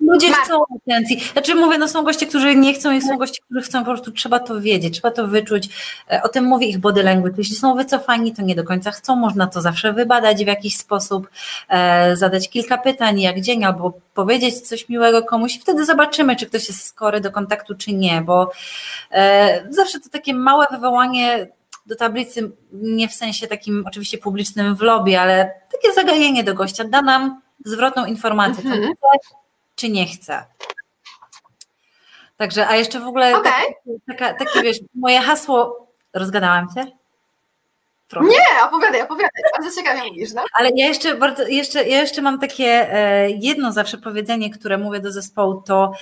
Ludzie 0.06 0.32
chcą 0.32 0.62
atencji. 0.76 1.20
Znaczy 1.32 1.54
mówię, 1.54 1.78
no 1.78 1.88
są 1.88 2.02
goście, 2.02 2.26
którzy 2.26 2.56
nie 2.56 2.74
chcą 2.74 2.92
i 2.92 3.02
są 3.02 3.16
goście, 3.16 3.42
którzy 3.44 3.62
chcą, 3.62 3.78
po 3.78 3.84
prostu 3.84 4.12
trzeba 4.12 4.38
to 4.38 4.60
wiedzieć, 4.60 4.94
trzeba 4.94 5.10
to 5.10 5.26
wyczuć. 5.26 5.68
E, 6.10 6.22
o 6.22 6.28
tym 6.28 6.44
mówi 6.44 6.70
ich 6.70 6.78
body 6.78 7.02
language. 7.02 7.34
Jeśli 7.38 7.56
są 7.56 7.74
wycofani, 7.74 8.32
to 8.32 8.42
nie 8.42 8.54
do 8.54 8.64
końca 8.64 8.90
chcą, 8.90 9.16
można 9.16 9.46
to 9.46 9.60
zawsze 9.60 9.92
wybadać 9.92 10.44
w 10.44 10.46
jakiś 10.46 10.76
sposób, 10.76 11.30
e, 11.68 12.16
zadać 12.16 12.50
kilka 12.50 12.78
pytań, 12.78 13.20
jak 13.20 13.40
dzień, 13.40 13.64
albo 13.64 13.92
powiedzieć 14.14 14.60
coś 14.60 14.88
miłego 14.88 15.22
komuś. 15.22 15.58
Wtedy 15.60 15.84
zobaczymy, 15.84 16.36
czy 16.36 16.46
ktoś 16.46 16.68
jest 16.68 16.86
skory 16.86 17.20
do 17.20 17.30
kontaktu, 17.32 17.74
czy 17.74 17.92
nie, 17.92 18.22
bo 18.26 18.52
e, 19.10 19.66
zawsze 19.70 20.00
to 20.00 20.08
takie 20.08 20.34
małe 20.34 20.66
wywołanie 20.70 21.48
do 21.86 21.96
tablicy, 21.96 22.50
nie 22.72 23.08
w 23.08 23.14
sensie 23.14 23.46
takim 23.46 23.84
oczywiście 23.86 24.18
publicznym 24.18 24.76
w 24.76 24.80
lobby, 24.80 25.16
ale 25.16 25.54
takie 25.72 25.92
zagajenie 25.94 26.44
do 26.44 26.54
gościa 26.54 26.84
da 26.84 27.02
nam 27.02 27.40
zwrotną 27.64 28.04
informację, 28.04 28.64
mhm. 28.64 28.92
Czy 29.74 29.88
nie 29.88 30.06
chce. 30.06 30.44
Także, 32.36 32.68
a 32.68 32.76
jeszcze 32.76 33.00
w 33.00 33.06
ogóle 33.06 33.36
okay. 33.36 33.96
taka, 34.06 34.34
takie, 34.34 34.62
wiesz, 34.62 34.78
moje 34.94 35.20
hasło, 35.20 35.86
rozgadałam 36.12 36.68
cię? 36.74 36.86
Trochę. 38.12 38.28
Nie, 38.28 38.64
opowiadaj, 38.68 39.02
opowiadaj, 39.02 39.42
bardzo 39.58 39.76
ciekawie 39.80 40.10
mówisz, 40.10 40.32
no. 40.32 40.44
Ale 40.54 40.70
ja 40.76 40.86
jeszcze, 40.86 41.14
bardzo, 41.14 41.42
jeszcze, 41.42 41.88
ja 41.88 42.00
jeszcze 42.00 42.22
mam 42.22 42.38
takie 42.38 42.94
e, 42.94 43.30
jedno 43.30 43.72
zawsze 43.72 43.98
powiedzenie, 43.98 44.50
które 44.50 44.78
mówię 44.78 45.00
do 45.00 45.12
zespołu, 45.12 45.62
to 45.62 45.92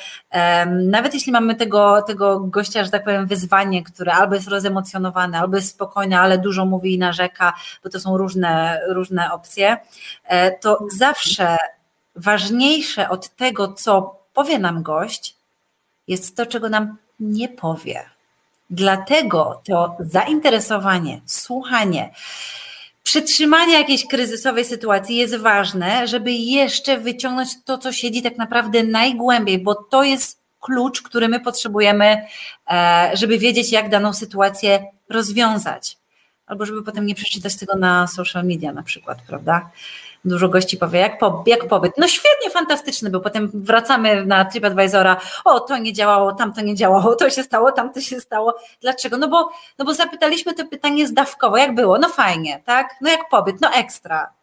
nawet 0.67 1.15
jeśli 1.15 1.33
mamy 1.33 1.55
tego, 1.55 2.03
tego 2.03 2.41
gościa, 2.41 2.85
że 2.85 2.91
tak 2.91 3.05
powiem, 3.05 3.27
wyzwanie, 3.27 3.85
które 3.85 4.13
albo 4.13 4.35
jest 4.35 4.49
rozemocjonowane, 4.49 5.39
albo 5.39 5.57
jest 5.57 5.69
spokojne, 5.69 6.21
ale 6.21 6.39
dużo 6.39 6.65
mówi 6.65 6.95
i 6.95 6.99
narzeka, 6.99 7.53
bo 7.85 7.91
to 7.91 8.01
są 8.01 8.17
różne, 8.17 8.81
różne 8.89 9.33
opcje, 9.33 9.77
e, 10.25 10.59
to 10.59 10.79
zawsze 10.99 11.57
ważniejsze 12.17 13.09
od 13.09 13.29
tego, 13.29 13.73
co 13.73 14.17
powie 14.35 14.59
nam 14.59 14.83
gość, 14.83 15.35
jest 16.09 16.37
to, 16.37 16.47
czego 16.47 16.69
nam 16.69 16.97
nie 17.21 17.49
powie. 17.49 18.05
Dlatego 18.71 19.63
to 19.65 19.97
zainteresowanie, 20.01 21.21
słuchanie, 21.27 22.15
przytrzymanie 23.03 23.75
jakiejś 23.75 24.07
kryzysowej 24.07 24.65
sytuacji 24.65 25.17
jest 25.17 25.37
ważne, 25.37 26.09
żeby 26.09 26.33
jeszcze 26.33 26.99
wyciągnąć 26.99 27.49
to, 27.65 27.79
co 27.79 27.93
siedzi 27.93 28.23
tak 28.23 28.39
naprawdę 28.39 28.83
najgłębiej, 28.83 29.59
bo 29.59 29.75
to 29.75 30.03
jest 30.03 30.41
klucz, 30.61 31.03
który 31.03 31.29
my 31.29 31.41
potrzebujemy, 31.41 32.17
e, 32.71 33.11
żeby 33.15 33.39
wiedzieć, 33.39 33.73
jak 33.73 33.89
daną 33.89 34.13
sytuację 34.13 34.85
rozwiązać. 35.09 35.99
Albo 36.47 36.67
żeby 36.67 36.83
potem 36.83 37.07
nie 37.07 37.15
przeczytać 37.15 37.57
tego 37.57 37.77
na 37.77 38.07
social 38.07 38.45
media 38.45 38.73
na 38.73 38.83
przykład, 38.83 39.19
prawda? 39.27 39.71
Dużo 40.25 40.49
gości 40.49 40.77
powie, 40.77 41.01
jak, 41.01 41.19
po, 41.19 41.45
jak 41.47 41.69
pobyt. 41.69 41.93
No 41.99 42.09
świetnie, 42.09 42.51
fantastyczny 42.51 43.11
był. 43.11 43.21
Potem 43.21 43.51
wracamy 43.55 44.27
na 44.27 44.45
TripAdvisora, 44.45 45.17
o 45.45 45.61
to 45.61 45.79
nie 45.79 45.93
działało, 45.93 46.33
tam 46.33 46.53
to 46.53 46.61
nie 46.61 46.75
działało, 46.75 47.15
to 47.17 47.31
się 47.31 47.43
stało, 47.43 47.73
tam 47.73 47.93
to 47.93 48.01
się 48.01 48.21
stało. 48.21 48.55
Dlaczego? 48.81 49.19
No 49.19 49.29
bo, 49.29 49.51
no 49.79 49.85
bo 49.85 49.95
zapytaliśmy 49.95 50.55
to 50.55 50.65
pytanie 50.67 51.07
zdawkowo, 51.07 51.57
jak 51.57 51.75
było? 51.75 51.99
No 51.99 52.09
fajnie, 52.09 52.63
tak? 52.65 52.95
No 53.01 53.11
jak 53.11 53.29
pobyt? 53.29 53.61
No 53.61 53.71
ekstra. 53.75 54.40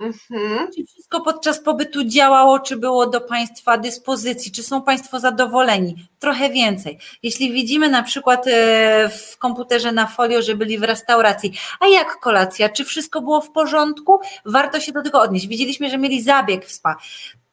Mhm. 0.00 0.68
Czy 0.76 0.84
wszystko 0.84 1.20
podczas 1.20 1.60
pobytu 1.60 2.04
działało, 2.04 2.60
czy 2.60 2.76
było 2.76 3.06
do 3.06 3.20
Państwa 3.20 3.78
dyspozycji, 3.78 4.52
czy 4.52 4.62
są 4.62 4.82
Państwo 4.82 5.20
zadowoleni? 5.20 6.08
Trochę 6.18 6.50
więcej. 6.50 6.98
Jeśli 7.22 7.52
widzimy 7.52 7.88
na 7.88 8.02
przykład 8.02 8.46
e, 8.46 9.08
w 9.08 9.38
komputerze 9.38 9.92
na 9.92 10.06
folio, 10.06 10.42
że 10.42 10.54
byli 10.54 10.78
w 10.78 10.82
restauracji, 10.82 11.52
a 11.80 11.86
jak 11.86 12.20
kolacja, 12.20 12.68
czy 12.68 12.84
wszystko 12.84 13.20
było 13.20 13.40
w 13.40 13.50
porządku? 13.50 14.20
Warto 14.44 14.80
się 14.80 14.92
do 14.92 15.02
tego 15.02 15.20
odnieść. 15.20 15.46
Widzieliśmy, 15.46 15.90
że 15.90 15.98
mieli 15.98 16.22
zabieg 16.22 16.66
w 16.66 16.72
spa 16.72 16.96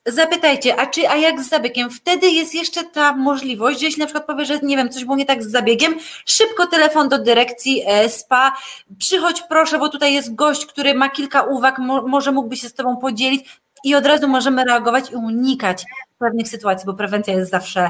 zapytajcie, 0.06 0.80
a 0.80 0.88
czy, 0.88 1.10
a 1.10 1.16
jak 1.16 1.42
z 1.42 1.50
zabiegiem? 1.50 1.90
Wtedy 1.90 2.28
jest 2.28 2.56
jeszcze 2.56 2.84
ta 2.84 3.16
możliwość, 3.16 3.82
jeśli 3.82 4.00
na 4.00 4.06
przykład 4.06 4.26
powie, 4.26 4.46
że 4.46 4.60
nie 4.60 4.78
wiem, 4.78 4.90
coś 4.90 5.06
było 5.06 5.18
nie 5.18 5.26
tak 5.26 5.44
z 5.44 5.52
zabiegiem, 5.52 5.96
szybko 6.26 6.68
telefon 6.68 7.10
do 7.10 7.18
dyrekcji 7.18 7.84
e, 7.86 8.10
SPA, 8.10 8.54
przychodź 8.98 9.42
proszę, 9.50 9.80
bo 9.80 9.90
tutaj 9.90 10.14
jest 10.14 10.36
gość, 10.36 10.66
który 10.66 10.94
ma 10.94 11.10
kilka 11.10 11.44
uwag, 11.44 11.80
mo, 11.80 12.08
może 12.08 12.32
mógłby 12.32 12.58
się 12.58 12.70
z 12.70 12.74
Tobą 12.74 12.98
podzielić 12.98 13.60
i 13.84 13.96
od 13.96 14.06
razu 14.06 14.28
możemy 14.28 14.64
reagować 14.64 15.12
i 15.12 15.16
unikać 15.16 15.84
pewnych 16.20 16.48
sytuacji, 16.48 16.86
bo 16.86 16.94
prewencja 16.94 17.34
jest 17.34 17.52
zawsze 17.52 17.90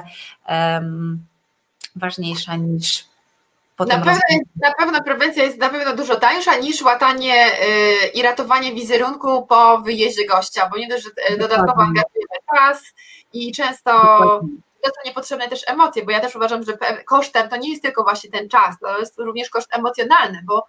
um, 0.50 1.20
ważniejsza 1.96 2.56
niż 2.56 3.15
na 3.80 3.98
pewno, 3.98 4.20
na 4.62 4.74
pewno 4.74 5.04
prewencja 5.04 5.44
jest 5.44 5.58
na 5.58 5.70
pewno 5.70 5.96
dużo 5.96 6.16
tańsza 6.16 6.56
niż 6.56 6.82
łatanie 6.82 7.46
y, 7.48 8.08
i 8.08 8.22
ratowanie 8.22 8.74
wizerunku 8.74 9.46
po 9.46 9.78
wyjeździe 9.80 10.26
gościa, 10.26 10.70
bo 10.72 10.78
nie 10.78 10.88
dość, 10.88 11.04
że 11.04 11.34
y, 11.34 11.38
dodatkowo 11.38 11.82
angażujemy 11.82 12.38
czas 12.56 12.84
i 13.34 13.52
często 13.52 13.92
to 14.82 14.90
są 14.90 15.02
niepotrzebne 15.06 15.50
też 15.50 15.62
emocje, 15.68 16.06
bo 16.06 16.12
ja 16.12 16.20
też 16.20 16.36
uważam, 16.36 16.64
że 16.64 16.78
kosztem 17.06 17.50
to 17.50 17.58
nie 17.58 17.70
jest 17.70 17.84
tylko 17.84 18.04
właśnie 18.04 18.32
ten 18.32 18.50
czas, 18.50 18.80
to 18.80 19.00
jest 19.00 19.20
również 19.20 19.50
koszt 19.50 19.76
emocjonalny, 19.76 20.42
bo 20.46 20.66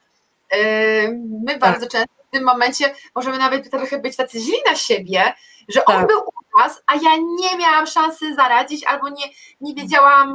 y, 0.54 1.20
my 1.44 1.52
tak. 1.52 1.58
bardzo 1.58 1.86
często 1.86 2.14
tym 2.36 2.44
momencie 2.44 2.94
możemy 3.14 3.38
nawet 3.38 3.70
trochę 3.70 3.98
być 3.98 4.16
tacy 4.16 4.40
źli 4.40 4.56
na 4.66 4.76
siebie, 4.76 5.34
że 5.68 5.80
tak. 5.80 5.96
on 5.96 6.06
był 6.06 6.18
u 6.18 6.58
nas, 6.58 6.82
a 6.86 6.94
ja 6.94 7.16
nie 7.16 7.58
miałam 7.58 7.86
szansy 7.86 8.34
zaradzić 8.34 8.84
albo 8.84 9.08
nie, 9.08 9.24
nie 9.60 9.74
wiedziałam, 9.74 10.34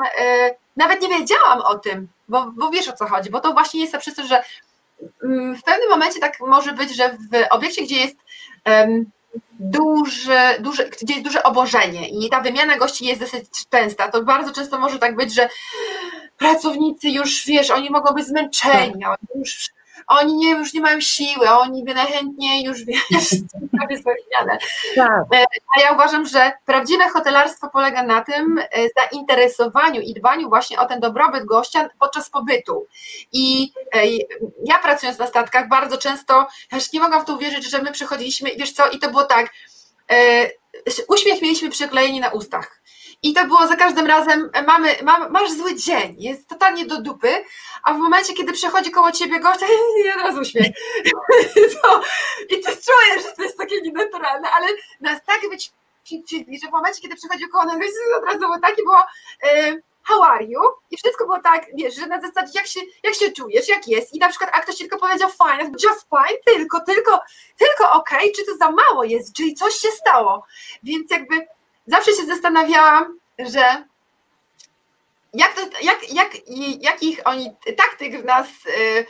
nawet 0.78 1.02
nie 1.02 1.08
wiedziałam 1.08 1.62
o 1.62 1.78
tym, 1.78 2.08
bo, 2.30 2.52
bo 2.56 2.70
wiesz 2.70 2.88
o 2.88 2.94
co 2.94 3.08
chodzi, 3.08 3.30
bo 3.30 3.40
to 3.40 3.54
właśnie 3.54 3.82
jest 3.82 3.94
to 3.94 4.00
przez 4.00 4.16
to, 4.16 4.28
że 4.28 4.44
mm, 5.24 5.56
w 5.56 5.64
pewnym 5.64 5.90
momencie 5.90 6.20
tak 6.20 6.40
może 6.40 6.74
być, 6.74 6.96
że 6.96 7.10
w 7.10 7.46
obiekcie, 7.50 7.84
gdzie 7.84 8.00
jest 8.00 8.16
um, 8.66 9.06
duże, 9.60 10.58
duże, 10.60 10.90
gdzie 11.02 11.14
jest 11.14 11.26
duże 11.26 11.44
obożenie 11.44 12.10
i 12.10 12.30
ta 12.30 12.42
wymiana 12.42 12.78
gości 12.78 13.06
jest 13.06 13.22
dosyć 13.22 13.46
częsta, 13.70 14.08
to 14.08 14.24
bardzo 14.24 14.54
często 14.54 14.80
może 14.80 15.00
tak 15.00 15.16
być, 15.16 15.34
że 15.34 15.50
pracownicy 16.38 17.10
już, 17.10 17.46
wiesz, 17.46 17.70
oni 17.70 17.90
mogą 17.90 18.14
być 18.14 18.26
zmęczeni, 18.26 19.02
tak. 19.02 19.10
oni 19.10 19.40
już 19.40 19.70
oni 20.12 20.36
nie, 20.36 20.52
już 20.52 20.74
nie 20.74 20.82
mają 20.82 21.02
siły, 21.02 21.50
oni 21.50 21.84
by 21.84 21.94
najchętniej 21.94 22.64
już 22.64 22.86
wiesz, 22.86 23.30
prawie 23.78 23.98
zmianę. 23.98 24.58
Tak. 24.96 25.24
E, 25.34 25.46
a 25.78 25.82
ja 25.82 25.92
uważam, 25.92 26.26
że 26.26 26.52
prawdziwe 26.66 27.10
hotelarstwo 27.10 27.70
polega 27.70 28.04
na 28.04 28.22
tym 28.22 28.58
e, 28.58 28.66
zainteresowaniu 29.00 30.02
i 30.02 30.14
dbaniu 30.14 30.50
właśnie 30.50 30.80
o 30.80 30.86
ten 30.86 31.00
dobrobyt 31.00 31.46
gościa 31.46 31.90
podczas 32.00 32.30
pobytu. 32.30 32.88
I 33.32 33.72
ja 34.66 34.80
pracując 34.80 35.20
na 35.20 35.28
statkach 35.28 35.68
bardzo 35.68 35.98
często, 35.98 36.48
aż 36.72 36.94
nie 36.94 37.00
mogłam 37.00 37.22
w 37.22 37.26
to 37.26 37.36
uwierzyć, 37.36 37.70
że 37.70 37.82
my 37.82 37.92
przychodziliśmy 37.92 38.50
i 38.50 38.60
wiesz 38.60 38.72
co, 38.72 38.90
i 38.90 39.00
to 39.00 39.10
było 39.10 39.24
tak, 39.24 39.50
uśmiech 41.08 41.42
mieliśmy 41.42 41.70
przyklejeni 41.70 42.20
na 42.20 42.30
ustach. 42.30 42.82
I 43.24 43.34
to 43.34 43.48
było 43.48 43.68
za 43.68 43.76
każdym 43.76 44.06
razem, 44.06 44.50
mamy, 44.68 44.96
mam, 45.04 45.32
masz 45.32 45.52
zły 45.52 45.76
dzień, 45.76 46.16
jest 46.18 46.48
totalnie 46.48 46.86
do 46.86 47.02
dupy, 47.02 47.44
a 47.84 47.94
w 47.94 47.98
momencie, 47.98 48.34
kiedy 48.34 48.54
przechodzi 48.54 48.92
koło 48.92 49.12
ciebie 49.12 49.40
gość, 49.40 49.60
to 49.60 49.66
od 50.16 50.22
razu 50.22 50.42
uśmiech. 50.42 50.68
I 52.50 52.56
ty 52.62 52.72
czujesz, 52.72 53.24
że 53.24 53.32
to 53.38 53.44
jest 53.44 53.58
takie 53.58 53.82
nienaturalne, 53.82 54.50
ale 54.52 54.68
nas 55.02 55.20
tak 55.26 55.50
być 55.50 55.72
że 56.62 56.68
w 56.68 56.72
momencie, 56.72 57.02
kiedy 57.02 57.16
przychodzi 57.16 57.48
koło 57.48 57.66
nas 57.66 57.78
gość, 57.78 57.92
od 58.18 58.26
razu 58.26 58.40
było 58.40 58.60
takie, 58.60 58.84
było 58.84 59.00
y, 59.44 59.84
how 60.04 60.24
are 60.24 60.44
you? 60.44 60.62
I 60.92 60.98
wszystko 60.98 61.26
było 61.26 61.40
tak, 61.40 61.66
wiesz, 61.74 61.96
że 61.96 62.08
na 62.08 62.22
zasadzie 62.22 62.52
jak 62.56 62.68
się, 62.68 62.80
jak 63.04 63.16
się 63.16 63.32
czujesz, 63.32 63.70
jak 63.70 63.88
jest 63.88 64.14
i 64.14 64.20
na 64.20 64.30
przykład, 64.30 64.50
a 64.54 64.62
ktoś 64.62 64.78
tylko 64.78 64.98
powiedział 64.98 65.30
fine, 65.30 65.72
just 65.84 66.08
fine, 66.10 66.40
tylko, 66.46 66.80
tylko, 66.80 67.20
tylko 67.58 67.92
ok, 67.92 68.10
czy 68.36 68.46
to 68.46 68.58
za 68.58 68.72
mało 68.72 69.04
jest, 69.04 69.36
czyli 69.36 69.56
coś 69.56 69.74
się 69.74 69.90
stało, 69.90 70.46
więc 70.84 71.12
jakby 71.12 71.48
zawsze 71.92 72.12
się 72.12 72.26
zastanawiałam, 72.26 73.20
że 73.40 73.84
jak, 75.34 75.54
to, 75.54 75.62
jak, 75.82 76.14
jak, 76.14 76.32
jakich 76.82 77.20
oni 77.26 77.56
taktyk 77.78 78.22
w 78.22 78.26
nas 78.26 78.48
y, 78.66 79.06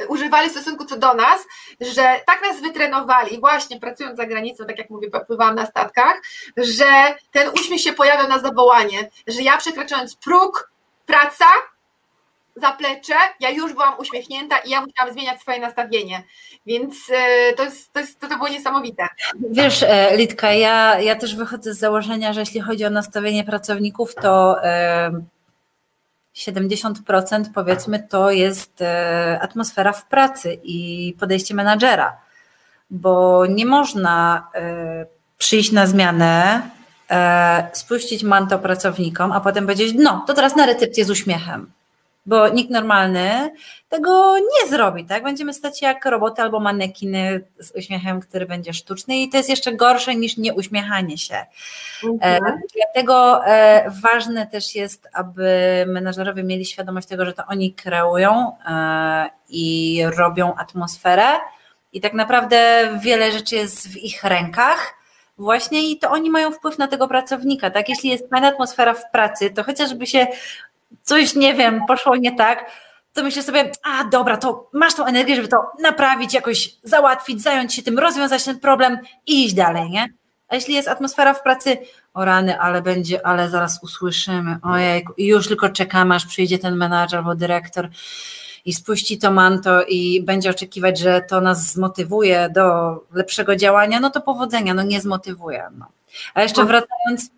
y, 0.00 0.08
używali 0.08 0.48
w 0.48 0.52
stosunku 0.52 0.84
co 0.84 0.96
do 0.96 1.14
nas, 1.14 1.46
że 1.80 2.20
tak 2.26 2.42
nas 2.42 2.60
wytrenowali, 2.60 3.40
właśnie 3.40 3.80
pracując 3.80 4.16
za 4.16 4.26
granicą, 4.26 4.66
tak 4.66 4.78
jak 4.78 4.90
mówię, 4.90 5.10
popływałam 5.10 5.54
na 5.54 5.66
statkach, 5.66 6.22
że 6.56 7.16
ten 7.32 7.48
uśmiech 7.48 7.80
się 7.80 7.92
pojawiał 7.92 8.28
na 8.28 8.38
zawołanie, 8.38 9.10
że 9.26 9.42
ja 9.42 9.56
przekraczając 9.56 10.16
próg, 10.16 10.70
praca, 11.06 11.46
zaplecze, 12.60 13.14
ja 13.40 13.50
już 13.50 13.72
byłam 13.72 13.98
uśmiechnięta 13.98 14.58
i 14.58 14.70
ja 14.70 14.80
musiałam 14.86 15.12
zmieniać 15.12 15.40
swoje 15.40 15.60
nastawienie. 15.60 16.22
Więc 16.66 16.94
e, 17.10 17.52
to, 17.52 17.64
jest, 17.64 17.92
to, 17.92 18.00
jest, 18.00 18.20
to, 18.20 18.28
to 18.28 18.36
było 18.36 18.48
niesamowite. 18.48 19.06
Wiesz, 19.50 19.82
e, 19.82 20.16
Litka, 20.16 20.52
ja, 20.52 21.00
ja 21.00 21.16
też 21.16 21.36
wychodzę 21.36 21.74
z 21.74 21.78
założenia, 21.78 22.32
że 22.32 22.40
jeśli 22.40 22.60
chodzi 22.60 22.84
o 22.84 22.90
nastawienie 22.90 23.44
pracowników, 23.44 24.14
to 24.14 24.56
70% 26.36 27.44
powiedzmy 27.54 28.06
to 28.08 28.30
jest 28.30 28.82
e, 28.82 29.38
atmosfera 29.42 29.92
w 29.92 30.06
pracy 30.06 30.58
i 30.62 31.14
podejście 31.20 31.54
menadżera, 31.54 32.16
bo 32.90 33.46
nie 33.46 33.66
można 33.66 34.48
przyjść 35.38 35.72
na 35.72 35.86
zmianę, 35.86 36.62
spuścić 37.72 38.22
manto 38.22 38.58
pracownikom, 38.58 39.32
a 39.32 39.40
potem 39.40 39.64
powiedzieć, 39.64 39.94
no 39.98 40.24
to 40.26 40.34
teraz 40.34 40.56
na 40.56 40.66
recepcję 40.66 41.04
z 41.04 41.10
uśmiechem 41.10 41.72
bo 42.30 42.48
nikt 42.48 42.70
normalny 42.70 43.50
tego 43.88 44.38
nie 44.38 44.70
zrobi, 44.70 45.04
tak? 45.04 45.22
Będziemy 45.22 45.54
stać 45.54 45.82
jak 45.82 46.04
roboty 46.04 46.42
albo 46.42 46.60
manekiny 46.60 47.44
z 47.60 47.76
uśmiechem, 47.76 48.20
który 48.20 48.46
będzie 48.46 48.72
sztuczny 48.72 49.16
i 49.16 49.28
to 49.28 49.36
jest 49.36 49.48
jeszcze 49.48 49.72
gorsze 49.72 50.14
niż 50.14 50.36
nieuśmiechanie 50.36 51.18
się. 51.18 51.36
Mhm. 52.04 52.44
E, 52.44 52.60
dlatego 52.76 53.46
e, 53.46 53.90
ważne 54.02 54.46
też 54.46 54.74
jest, 54.74 55.08
aby 55.12 55.84
menadżerowie 55.88 56.42
mieli 56.42 56.64
świadomość 56.64 57.08
tego, 57.08 57.24
że 57.24 57.32
to 57.32 57.42
oni 57.48 57.74
kreują 57.74 58.52
e, 58.66 59.30
i 59.48 60.02
robią 60.18 60.54
atmosferę 60.54 61.26
i 61.92 62.00
tak 62.00 62.12
naprawdę 62.14 62.88
wiele 63.02 63.32
rzeczy 63.32 63.56
jest 63.56 63.88
w 63.88 63.96
ich 63.96 64.24
rękach, 64.24 64.94
właśnie 65.38 65.90
i 65.90 65.98
to 65.98 66.10
oni 66.10 66.30
mają 66.30 66.52
wpływ 66.52 66.78
na 66.78 66.88
tego 66.88 67.08
pracownika, 67.08 67.70
tak? 67.70 67.88
Jeśli 67.88 68.10
jest 68.10 68.30
fajna 68.30 68.48
atmosfera 68.48 68.94
w 68.94 69.10
pracy, 69.10 69.50
to 69.50 69.64
chociażby 69.64 70.06
się 70.06 70.26
coś, 71.02 71.34
nie 71.34 71.54
wiem, 71.54 71.80
poszło 71.88 72.16
nie 72.16 72.36
tak, 72.36 72.70
to 73.12 73.22
myślę 73.22 73.42
sobie, 73.42 73.72
a 73.82 74.04
dobra, 74.04 74.36
to 74.36 74.70
masz 74.72 74.94
tą 74.94 75.04
energię, 75.04 75.36
żeby 75.36 75.48
to 75.48 75.70
naprawić, 75.80 76.34
jakoś 76.34 76.70
załatwić, 76.82 77.42
zająć 77.42 77.74
się 77.74 77.82
tym, 77.82 77.98
rozwiązać 77.98 78.44
ten 78.44 78.60
problem 78.60 78.98
i 79.26 79.44
iść 79.44 79.54
dalej, 79.54 79.90
nie? 79.90 80.08
A 80.48 80.54
jeśli 80.54 80.74
jest 80.74 80.88
atmosfera 80.88 81.34
w 81.34 81.42
pracy, 81.42 81.78
o 82.14 82.24
rany, 82.24 82.60
ale 82.60 82.82
będzie, 82.82 83.26
ale 83.26 83.50
zaraz 83.50 83.82
usłyszymy, 83.82 84.56
ojej, 84.62 85.06
i 85.16 85.26
już 85.26 85.48
tylko 85.48 85.68
czekamy, 85.68 86.14
aż 86.14 86.26
przyjdzie 86.26 86.58
ten 86.58 86.76
menadżer 86.76 87.18
albo 87.18 87.34
dyrektor 87.34 87.88
i 88.64 88.72
spuści 88.72 89.18
to 89.18 89.30
manto 89.30 89.84
i 89.84 90.22
będzie 90.22 90.50
oczekiwać, 90.50 90.98
że 90.98 91.20
to 91.20 91.40
nas 91.40 91.72
zmotywuje 91.72 92.48
do 92.54 92.94
lepszego 93.12 93.56
działania, 93.56 94.00
no 94.00 94.10
to 94.10 94.20
powodzenia, 94.20 94.74
no 94.74 94.82
nie 94.82 95.00
zmotywuje. 95.00 95.68
No. 95.78 95.86
A 96.34 96.42
jeszcze 96.42 96.64
wracając 96.64 97.30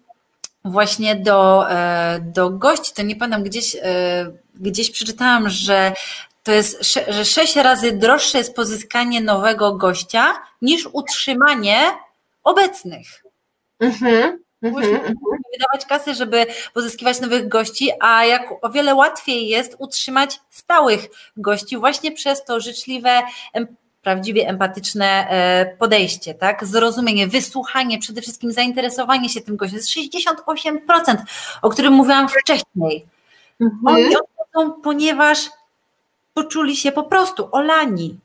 właśnie 0.64 1.16
do, 1.16 1.70
e, 1.70 2.20
do 2.20 2.50
gości, 2.50 2.92
to 2.94 3.02
nie 3.02 3.16
pamiętam, 3.16 3.42
gdzieś, 3.42 3.76
e, 3.82 4.32
gdzieś 4.54 4.90
przeczytałam, 4.90 5.48
że 5.48 5.92
to 6.42 6.52
jest, 6.52 6.94
że 7.08 7.24
sześć 7.24 7.56
razy 7.56 7.92
droższe 7.92 8.38
jest 8.38 8.56
pozyskanie 8.56 9.20
nowego 9.20 9.74
gościa 9.74 10.34
niż 10.62 10.88
utrzymanie 10.92 11.78
obecnych. 12.44 13.06
Mhm. 13.80 14.42
Mhm, 14.62 14.84
mhm. 14.94 15.16
wydawać 15.52 15.86
kasy, 15.88 16.14
żeby 16.14 16.46
pozyskiwać 16.74 17.20
nowych 17.20 17.48
gości, 17.48 17.90
a 18.00 18.24
jak 18.24 18.42
o 18.62 18.70
wiele 18.70 18.94
łatwiej 18.94 19.48
jest 19.48 19.76
utrzymać 19.78 20.40
stałych 20.50 21.06
gości 21.36 21.76
właśnie 21.76 22.12
przez 22.12 22.44
to 22.44 22.60
życzliwe, 22.60 23.22
prawdziwie 24.02 24.48
empatyczne 24.48 25.06
e, 25.06 25.76
podejście, 25.78 26.34
tak? 26.34 26.64
Zrozumienie, 26.64 27.26
wysłuchanie, 27.26 27.98
przede 27.98 28.22
wszystkim 28.22 28.52
zainteresowanie 28.52 29.28
się 29.28 29.40
tym 29.40 29.56
gościem. 29.56 29.80
To 29.80 29.98
jest 29.98 30.14
68%, 30.16 31.16
o 31.62 31.70
którym 31.70 31.92
mówiłam 31.92 32.28
wcześniej. 32.28 33.06
Mhm. 33.60 33.80
Oni 33.86 34.16
odchodzą, 34.16 34.72
ponieważ 34.82 35.50
poczuli 36.34 36.76
się 36.76 36.92
po 36.92 37.02
prostu 37.02 37.48
olani. 37.52 38.18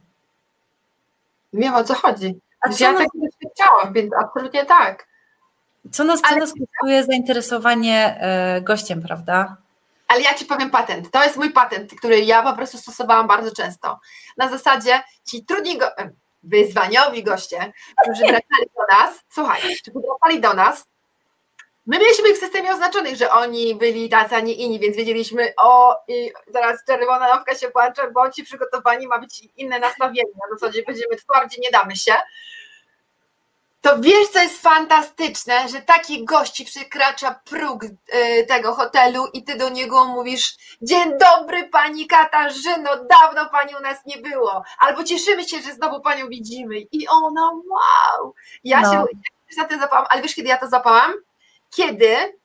Wiem 1.53 1.75
o 1.75 1.83
co 1.83 1.93
chodzi. 1.93 2.39
A 2.61 2.69
co 2.69 2.83
ja 2.83 2.91
nas... 2.91 3.01
tak 3.01 3.09
doświadczałam, 3.15 3.93
więc 3.93 4.13
absolutnie 4.13 4.65
tak. 4.65 5.07
Co 5.91 6.03
nas, 6.03 6.21
co 6.21 6.27
Ale... 6.27 6.37
nas 6.37 6.53
kosztuje 6.53 7.03
zainteresowanie 7.03 8.17
e, 8.19 8.61
gościem, 8.61 9.01
prawda? 9.01 9.57
Ale 10.07 10.21
ja 10.21 10.33
ci 10.33 10.45
powiem 10.45 10.69
patent. 10.69 11.11
To 11.11 11.23
jest 11.23 11.37
mój 11.37 11.49
patent, 11.49 11.95
który 11.95 12.19
ja 12.19 12.43
po 12.43 12.53
prostu 12.53 12.77
stosowałam 12.77 13.27
bardzo 13.27 13.51
często. 13.51 13.99
Na 14.37 14.49
zasadzie 14.49 15.03
ci 15.25 15.45
trudni 15.45 15.77
go, 15.77 15.87
wyzwaniowi 16.43 17.23
goście, 17.23 17.73
którzy 18.03 18.21
wracali 18.21 18.69
do 18.75 18.97
nas, 18.97 19.23
słuchaj, 19.29 19.61
czy 19.85 19.91
wracali 19.91 20.41
do 20.41 20.53
nas, 20.53 20.85
my 21.87 21.99
mieliśmy 21.99 22.29
ich 22.29 22.35
w 22.35 22.39
systemie 22.39 22.71
oznaczonych, 22.71 23.15
że 23.15 23.31
oni 23.31 23.75
byli 23.75 24.09
tacy, 24.09 24.35
a 24.35 24.39
nie 24.39 24.53
inni, 24.53 24.79
więc 24.79 24.97
wiedzieliśmy, 24.97 25.53
o, 25.57 25.95
i 26.07 26.31
zaraz 26.47 26.85
czerwona 26.85 27.35
nowka 27.35 27.55
się 27.55 27.67
płacze, 27.67 28.11
bo 28.11 28.31
ci 28.31 28.43
przygotowani 28.43 29.07
ma 29.07 29.19
być 29.19 29.43
inne 29.55 29.79
nastawienie. 29.79 30.31
Na 30.33 30.57
zasadzie 30.57 30.83
będziemy 30.83 31.15
twardzi, 31.15 31.61
nie 31.61 31.71
damy 31.71 31.95
się 31.95 32.13
to 33.87 33.99
wiesz, 33.99 34.27
co 34.27 34.39
jest 34.39 34.61
fantastyczne, 34.61 35.69
że 35.69 35.81
taki 35.81 36.25
gości 36.25 36.65
przekracza 36.65 37.39
próg 37.45 37.83
y, 37.83 38.45
tego 38.47 38.73
hotelu 38.73 39.27
i 39.33 39.43
ty 39.43 39.55
do 39.55 39.69
niego 39.69 40.05
mówisz: 40.05 40.55
Dzień 40.81 41.13
dobry, 41.19 41.63
pani 41.63 42.07
Katarzyno, 42.07 42.89
dawno 42.95 43.49
pani 43.49 43.75
u 43.75 43.81
nas 43.81 44.05
nie 44.05 44.17
było. 44.17 44.63
Albo 44.79 45.03
cieszymy 45.03 45.47
się, 45.47 45.61
że 45.61 45.73
znowu 45.73 46.01
panią 46.01 46.27
widzimy. 46.27 46.79
I 46.91 47.07
ona, 47.07 47.51
wow! 47.51 48.33
Ja 48.63 48.81
no. 48.81 48.91
się 48.91 49.05
za 49.49 49.63
tym 49.63 49.79
zapałam, 49.79 50.05
ale 50.09 50.21
wiesz, 50.21 50.35
kiedy 50.35 50.49
ja 50.49 50.57
to 50.57 50.67
zapałam? 50.67 51.13
Kiedy 51.75 52.39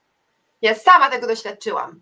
ja 0.63 0.75
sama 0.75 1.11
tego 1.11 1.27
doświadczyłam. 1.27 2.01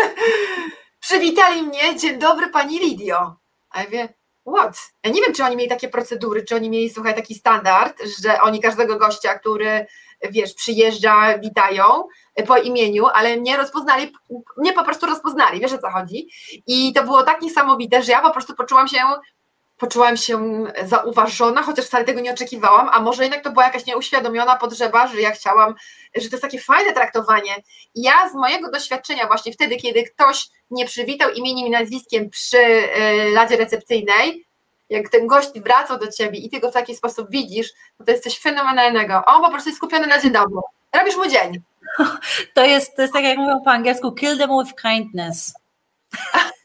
Przywitali 1.00 1.62
mnie, 1.62 1.96
dzień 1.96 2.18
dobry, 2.18 2.48
pani 2.48 2.78
Lidio. 2.78 3.36
A 3.70 3.80
ja 3.82 3.86
wie, 3.86 4.08
what? 4.56 4.78
Ja 5.04 5.10
nie 5.10 5.22
wiem, 5.22 5.34
czy 5.34 5.44
oni 5.44 5.56
mieli 5.56 5.68
takie 5.68 5.88
procedury, 5.88 6.44
czy 6.44 6.56
oni 6.56 6.70
mieli, 6.70 6.90
słuchaj, 6.90 7.14
taki 7.14 7.34
standard, 7.34 8.02
że 8.22 8.40
oni 8.40 8.60
każdego 8.60 8.96
gościa, 8.96 9.38
który, 9.38 9.86
wiesz, 10.30 10.54
przyjeżdża, 10.54 11.38
witają 11.38 11.84
po 12.46 12.56
imieniu, 12.56 13.06
ale 13.06 13.36
mnie 13.36 13.56
rozpoznali, 13.56 14.12
mnie 14.56 14.72
po 14.72 14.84
prostu 14.84 15.06
rozpoznali, 15.06 15.60
wiesz 15.60 15.72
o 15.72 15.78
co 15.78 15.90
chodzi? 15.90 16.28
I 16.66 16.92
to 16.92 17.04
było 17.04 17.22
tak 17.22 17.42
niesamowite, 17.42 18.02
że 18.02 18.12
ja 18.12 18.20
po 18.20 18.30
prostu 18.30 18.54
poczułam 18.54 18.88
się 18.88 18.98
poczułam 19.78 20.16
się 20.16 20.64
zauważona, 20.84 21.62
chociaż 21.62 21.84
wcale 21.84 22.04
tego 22.04 22.20
nie 22.20 22.32
oczekiwałam, 22.32 22.88
a 22.92 23.00
może 23.00 23.22
jednak 23.22 23.44
to 23.44 23.50
była 23.50 23.64
jakaś 23.64 23.86
nieuświadomiona 23.86 24.56
potrzeba, 24.56 25.06
że 25.06 25.20
ja 25.20 25.30
chciałam, 25.30 25.74
że 26.16 26.28
to 26.28 26.36
jest 26.36 26.42
takie 26.42 26.60
fajne 26.60 26.92
traktowanie. 26.92 27.56
I 27.94 28.02
ja 28.02 28.28
z 28.30 28.34
mojego 28.34 28.70
doświadczenia 28.70 29.26
właśnie 29.26 29.52
wtedy, 29.52 29.76
kiedy 29.76 30.02
ktoś 30.02 30.48
nie 30.70 30.86
przywitał 30.86 31.30
imieniem 31.30 31.66
i 31.66 31.70
nazwiskiem 31.70 32.30
przy 32.30 32.58
y, 32.58 33.30
ladzie 33.34 33.56
recepcyjnej, 33.56 34.44
jak 34.90 35.08
ten 35.08 35.26
gość 35.26 35.60
wracał 35.60 35.98
do 35.98 36.12
ciebie 36.12 36.38
i 36.38 36.50
ty 36.50 36.60
go 36.60 36.70
w 36.70 36.74
taki 36.74 36.96
sposób 36.96 37.30
widzisz, 37.30 37.72
to, 37.98 38.04
to 38.04 38.10
jest 38.10 38.24
coś 38.24 38.38
fenomenalnego. 38.38 39.22
On 39.26 39.42
po 39.42 39.50
prostu 39.50 39.68
jest 39.68 39.76
skupiony 39.76 40.06
na 40.06 40.20
dzień 40.20 40.32
dobry. 40.32 40.60
Robisz 40.92 41.16
mu 41.16 41.26
dzień. 41.26 41.60
To 42.54 42.64
jest, 42.64 42.96
to 42.96 43.02
jest 43.02 43.14
tak 43.14 43.24
jak 43.24 43.38
mówią 43.38 43.60
po 43.64 43.70
angielsku, 43.70 44.12
kill 44.12 44.38
them 44.38 44.50
with 44.58 44.82
kindness. 44.82 45.54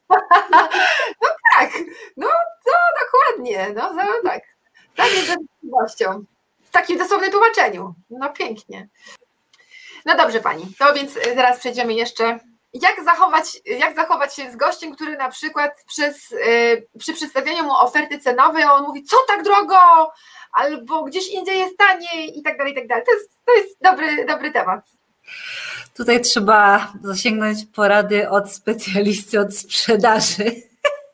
no 1.21 1.29
tak, 1.55 1.71
no 2.17 2.27
to 2.65 2.71
dokładnie, 3.05 3.73
no 3.75 3.93
tak. 4.23 4.41
Tak 4.95 5.11
jest 5.11 5.27
rzeczywistością. 5.27 6.23
W 6.63 6.71
takim 6.71 6.97
dosłownym 6.97 7.31
tłumaczeniu. 7.31 7.93
No 8.09 8.29
pięknie. 8.29 8.87
No 10.05 10.15
dobrze 10.15 10.39
pani, 10.39 10.65
to 10.79 10.93
więc 10.93 11.17
y, 11.17 11.35
zaraz 11.35 11.59
przejdziemy 11.59 11.93
jeszcze. 11.93 12.39
Jak 12.73 13.03
zachować, 13.03 13.61
jak 13.65 13.95
zachować 13.95 14.35
się 14.35 14.51
z 14.51 14.55
gościem, 14.55 14.95
który 14.95 15.17
na 15.17 15.29
przykład 15.29 15.83
przez, 15.87 16.31
y, 16.31 16.87
przy 16.99 17.13
przedstawieniu 17.13 17.63
mu 17.63 17.73
oferty 17.73 18.19
cenowej 18.19 18.63
on 18.63 18.83
mówi, 18.83 19.03
co 19.03 19.17
tak 19.27 19.43
drogo, 19.43 20.11
albo 20.51 21.03
gdzieś 21.03 21.27
indziej 21.27 21.59
jest 21.59 21.77
taniej 21.77 22.39
i 22.39 22.43
tak 22.43 22.57
dalej, 22.57 22.73
i 22.73 22.75
tak 22.75 22.87
dalej. 22.87 23.03
To 23.05 23.13
jest, 23.13 23.29
to 23.45 23.53
jest 23.53 23.77
dobry, 23.81 24.25
dobry 24.25 24.51
temat. 24.51 24.85
Tutaj 25.97 26.21
trzeba 26.21 26.93
zasięgnąć 27.03 27.65
porady 27.75 28.29
od 28.29 28.51
specjalisty 28.51 29.39
od 29.39 29.57
sprzedaży, 29.57 30.51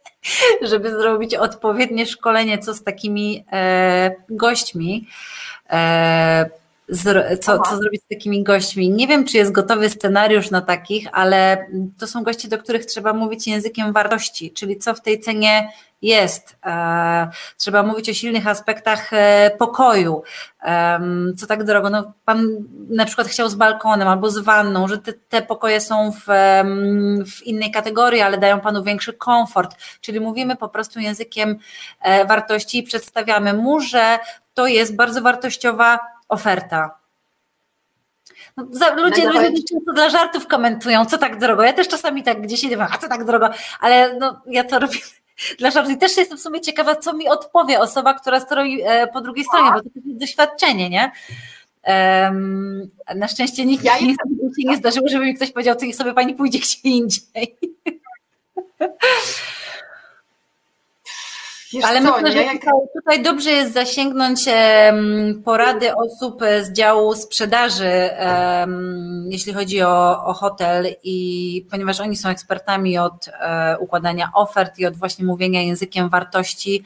żeby 0.69 0.91
zrobić 0.91 1.36
odpowiednie 1.36 2.05
szkolenie, 2.05 2.57
co 2.57 2.73
z 2.73 2.84
takimi 2.84 3.45
e, 3.51 4.11
gośćmi. 4.30 5.07
Co, 7.41 7.59
co 7.59 7.77
zrobić 7.77 8.01
z 8.03 8.07
takimi 8.07 8.43
gośćmi. 8.43 8.89
Nie 8.89 9.07
wiem, 9.07 9.25
czy 9.25 9.37
jest 9.37 9.51
gotowy 9.51 9.89
scenariusz 9.89 10.51
na 10.51 10.61
takich, 10.61 11.07
ale 11.11 11.67
to 11.97 12.07
są 12.07 12.23
goście, 12.23 12.47
do 12.47 12.57
których 12.57 12.85
trzeba 12.85 13.13
mówić 13.13 13.47
językiem 13.47 13.93
wartości, 13.93 14.51
czyli 14.51 14.77
co 14.77 14.93
w 14.93 15.01
tej 15.01 15.19
cenie 15.19 15.69
jest. 16.01 16.57
E, 16.65 17.27
trzeba 17.57 17.83
mówić 17.83 18.09
o 18.09 18.13
silnych 18.13 18.47
aspektach 18.47 19.13
e, 19.13 19.51
pokoju. 19.59 20.23
Co 21.37 21.47
tak 21.47 21.63
drogo? 21.63 21.89
No, 21.89 22.13
pan 22.25 22.47
na 22.89 23.05
przykład 23.05 23.27
chciał 23.27 23.49
z 23.49 23.55
balkonem 23.55 24.07
albo 24.07 24.29
z 24.29 24.39
wanną, 24.39 24.87
że 24.87 24.97
te, 24.97 25.13
te 25.13 25.41
pokoje 25.41 25.81
są 25.81 26.11
w, 26.11 26.25
w 27.31 27.43
innej 27.43 27.71
kategorii, 27.71 28.21
ale 28.21 28.37
dają 28.37 28.59
panu 28.59 28.83
większy 28.83 29.13
komfort. 29.13 29.75
Czyli 30.01 30.19
mówimy 30.19 30.55
po 30.55 30.69
prostu 30.69 30.99
językiem 30.99 31.59
e, 32.01 32.25
wartości 32.25 32.77
i 32.77 32.83
przedstawiamy 32.83 33.53
mu, 33.53 33.79
że 33.79 34.19
to 34.53 34.67
jest 34.67 34.95
bardzo 34.95 35.21
wartościowa 35.21 35.99
oferta. 36.30 36.99
No, 38.57 38.65
za, 38.71 38.95
ludzie, 38.95 39.25
ludzie 39.30 39.63
często 39.69 39.93
dla 39.93 40.09
żartów 40.09 40.47
komentują, 40.47 41.05
co 41.05 41.17
tak 41.17 41.39
drogo. 41.39 41.63
Ja 41.63 41.73
też 41.73 41.88
czasami 41.88 42.23
tak 42.23 42.41
gdzieś 42.41 42.63
idę, 42.63 42.88
a 42.91 42.97
co 42.97 43.07
tak 43.07 43.25
drogo, 43.25 43.49
ale 43.80 44.17
no, 44.19 44.41
ja 44.47 44.63
to 44.63 44.80
robię 44.80 44.99
dla 45.59 45.71
żartów. 45.71 45.93
I 45.93 45.97
też 45.97 46.17
jestem 46.17 46.38
w 46.38 46.41
sumie 46.41 46.61
ciekawa, 46.61 46.95
co 46.95 47.13
mi 47.13 47.30
odpowie 47.30 47.80
osoba, 47.80 48.13
która 48.13 48.39
stoi 48.39 48.82
e, 48.82 49.07
po 49.07 49.21
drugiej 49.21 49.45
stronie, 49.45 49.71
bo 49.71 49.80
to 49.80 49.89
jest 49.95 50.19
doświadczenie, 50.19 50.89
nie? 50.89 51.11
Um, 51.88 52.89
na 53.15 53.27
szczęście 53.27 53.65
nikt 53.65 53.84
ja 53.84 53.99
nie, 53.99 54.11
się 54.11 54.15
nie 54.65 54.77
zdarzyło, 54.77 55.07
żeby 55.09 55.25
mi 55.25 55.36
ktoś 55.36 55.51
powiedział, 55.51 55.75
niech 55.82 55.95
sobie 55.95 56.13
pani 56.13 56.36
pójdzie 56.36 56.59
gdzie 56.59 56.77
indziej. 56.84 57.57
Wiesz 61.74 61.86
Ale 61.86 62.01
co, 62.01 62.11
myślę, 62.11 62.32
że 62.32 62.43
jak... 62.43 62.61
tutaj 62.95 63.24
dobrze 63.24 63.51
jest 63.51 63.74
zasięgnąć 63.74 64.39
porady 65.45 65.95
osób 65.95 66.41
z 66.61 66.72
działu 66.72 67.15
sprzedaży, 67.15 68.09
jeśli 69.30 69.53
chodzi 69.53 69.82
o, 69.82 70.26
o 70.26 70.34
hotel 70.34 70.95
i 71.03 71.65
ponieważ 71.72 71.99
oni 71.99 72.17
są 72.17 72.30
ekspertami 72.30 72.97
od 72.97 73.28
e, 73.28 73.78
układania 73.80 74.30
ofert 74.34 74.80
i 74.80 74.86
od 74.86 74.97
właśnie 74.97 75.26
mówienia 75.26 75.61
językiem 75.61 76.09
wartości, 76.09 76.84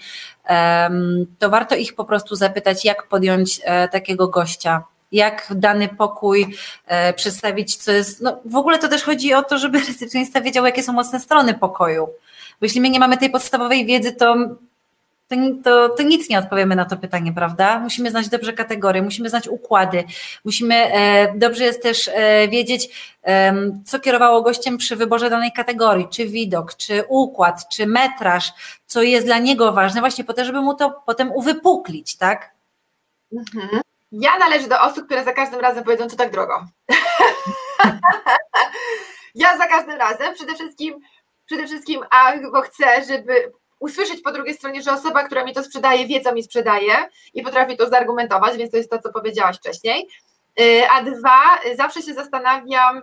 to 1.40 1.50
warto 1.50 1.76
ich 1.76 1.96
po 1.96 2.06
prostu 2.06 2.36
zapytać, 2.36 2.86
jak 2.86 3.08
podjąć 3.08 3.62
e, 3.64 3.88
takiego 3.88 4.28
gościa 4.28 4.84
jak 5.14 5.48
dany 5.56 5.88
pokój 5.88 6.56
e, 6.88 7.14
przedstawić, 7.14 7.76
co 7.76 7.92
jest. 7.92 8.22
No, 8.22 8.40
w 8.46 8.56
ogóle 8.56 8.80
to 8.80 8.88
też 8.88 9.04
chodzi 9.04 9.34
o 9.34 9.44
to, 9.44 9.58
żeby 9.58 9.80
recepcjonista 9.88 10.42
wiedział, 10.42 10.66
jakie 10.66 10.84
są 10.84 10.94
mocne 10.94 11.20
strony 11.20 11.54
pokoju. 11.54 12.06
Bo 12.60 12.66
jeśli 12.66 12.82
my 12.82 12.90
nie 12.90 13.00
mamy 13.00 13.18
tej 13.18 13.30
podstawowej 13.30 13.86
wiedzy, 13.86 14.12
to 14.12 14.36
to, 15.64 15.90
to, 15.90 16.04
nic 16.04 16.30
nie 16.30 16.40
odpowiemy 16.40 16.76
na 16.76 16.86
to 16.86 16.98
pytanie, 16.98 17.34
prawda? 17.34 17.80
Musimy 17.80 18.12
znać 18.12 18.30
dobrze 18.30 18.54
kategorie, 18.54 19.02
musimy 19.02 19.30
znać 19.30 19.48
układy, 19.48 20.04
musimy 20.46 20.76
e, 20.76 21.34
dobrze 21.38 21.64
jest 21.64 21.84
też 21.84 22.08
e, 22.14 22.48
wiedzieć, 22.48 22.90
e, 23.24 23.54
co 23.86 24.00
kierowało 24.00 24.42
gościem 24.42 24.78
przy 24.78 24.96
wyborze 24.96 25.30
danej 25.30 25.52
kategorii, 25.52 26.08
czy 26.10 26.26
widok, 26.26 26.76
czy 26.76 27.04
układ, 27.08 27.70
czy 27.70 27.88
metraż, 27.88 28.54
co 28.86 29.02
jest 29.02 29.26
dla 29.26 29.38
niego 29.38 29.74
ważne, 29.74 30.00
właśnie 30.00 30.24
po 30.24 30.34
to, 30.34 30.46
żeby 30.46 30.62
mu 30.62 30.76
to 30.76 31.02
potem 31.06 31.32
uwypuklić, 31.32 32.16
tak? 32.16 32.52
Mhm. 33.34 33.82
Ja 34.12 34.38
należę 34.38 34.68
do 34.68 34.82
osób, 34.82 35.06
które 35.06 35.24
za 35.24 35.34
każdym 35.34 35.60
razem 35.60 35.84
powiedzą, 35.84 36.10
co 36.10 36.16
tak 36.16 36.32
drogo. 36.32 36.66
ja 39.36 39.58
za 39.58 39.68
każdym 39.68 39.98
razem 39.98 40.34
przede 40.34 40.54
wszystkim, 40.54 41.00
przede 41.46 41.68
wszystkim, 41.68 42.02
a 42.12 42.34
bo 42.54 42.62
chcę, 42.62 43.04
żeby 43.08 43.52
usłyszeć 43.84 44.22
po 44.22 44.32
drugiej 44.32 44.54
stronie, 44.54 44.82
że 44.82 44.92
osoba, 44.92 45.24
która 45.24 45.44
mi 45.44 45.54
to 45.54 45.64
sprzedaje, 45.64 46.08
wie, 46.08 46.22
co 46.22 46.34
mi 46.34 46.44
sprzedaje 46.44 46.94
i 47.34 47.44
potrafi 47.44 47.78
to 47.78 47.90
zargumentować, 47.90 48.58
więc 48.58 48.72
to 48.72 48.78
jest 48.78 48.90
to, 48.90 49.00
co 49.00 49.12
powiedziałaś 49.12 49.58
wcześniej. 49.58 50.08
Y, 50.60 50.82
a 50.92 51.04
dwa, 51.04 51.60
zawsze 51.78 52.02
się 52.02 52.14
zastanawiam, 52.14 53.02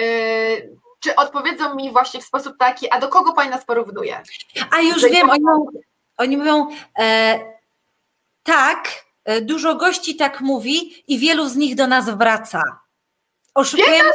y, 0.00 0.78
czy 1.00 1.16
odpowiedzą 1.16 1.74
mi 1.74 1.92
właśnie 1.92 2.20
w 2.20 2.24
sposób 2.24 2.58
taki, 2.58 2.90
a 2.90 3.00
do 3.00 3.08
kogo 3.08 3.32
pani 3.32 3.50
nas 3.50 3.64
porównuje? 3.64 4.22
A 4.70 4.80
już 4.80 5.04
wiem, 5.04 5.30
oni, 5.30 5.44
oni 6.16 6.36
mówią 6.36 6.68
e, 6.98 7.40
tak, 8.42 8.88
e, 9.24 9.40
dużo 9.40 9.74
gości 9.74 10.16
tak 10.16 10.40
mówi 10.40 11.04
i 11.08 11.18
wielu 11.18 11.48
z 11.48 11.56
nich 11.56 11.74
do 11.74 11.86
nas 11.86 12.10
wraca. 12.10 12.62
Oszukujemy, 13.54 14.10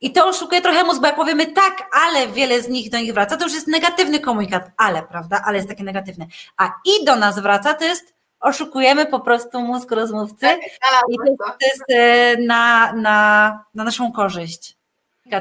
i 0.00 0.12
to 0.12 0.28
oszukuje 0.28 0.60
trochę 0.60 0.84
mózg, 0.84 1.00
bo 1.00 1.06
jak 1.06 1.16
powiemy 1.16 1.46
tak, 1.46 1.88
ale 1.92 2.28
wiele 2.28 2.62
z 2.62 2.68
nich 2.68 2.90
do 2.90 2.98
nich 2.98 3.14
wraca, 3.14 3.36
to 3.36 3.44
już 3.44 3.54
jest 3.54 3.66
negatywny 3.66 4.20
komunikat, 4.20 4.70
ale, 4.76 5.02
prawda, 5.02 5.42
ale 5.44 5.56
jest 5.56 5.68
takie 5.68 5.84
negatywne. 5.84 6.26
A 6.56 6.72
i 6.84 7.04
do 7.04 7.16
nas 7.16 7.38
wraca, 7.38 7.74
to 7.74 7.84
jest 7.84 8.14
oszukujemy 8.40 9.06
po 9.06 9.20
prostu 9.20 9.60
mózg 9.60 9.90
rozmówcy 9.90 10.46
tak, 10.80 11.02
i 11.08 11.16
to 11.16 11.24
jest, 11.24 11.38
to 11.38 11.66
jest 11.66 11.82
e, 11.88 12.36
na, 12.36 12.92
na, 12.92 13.64
na 13.74 13.84
naszą 13.84 14.12
korzyść. 14.12 14.78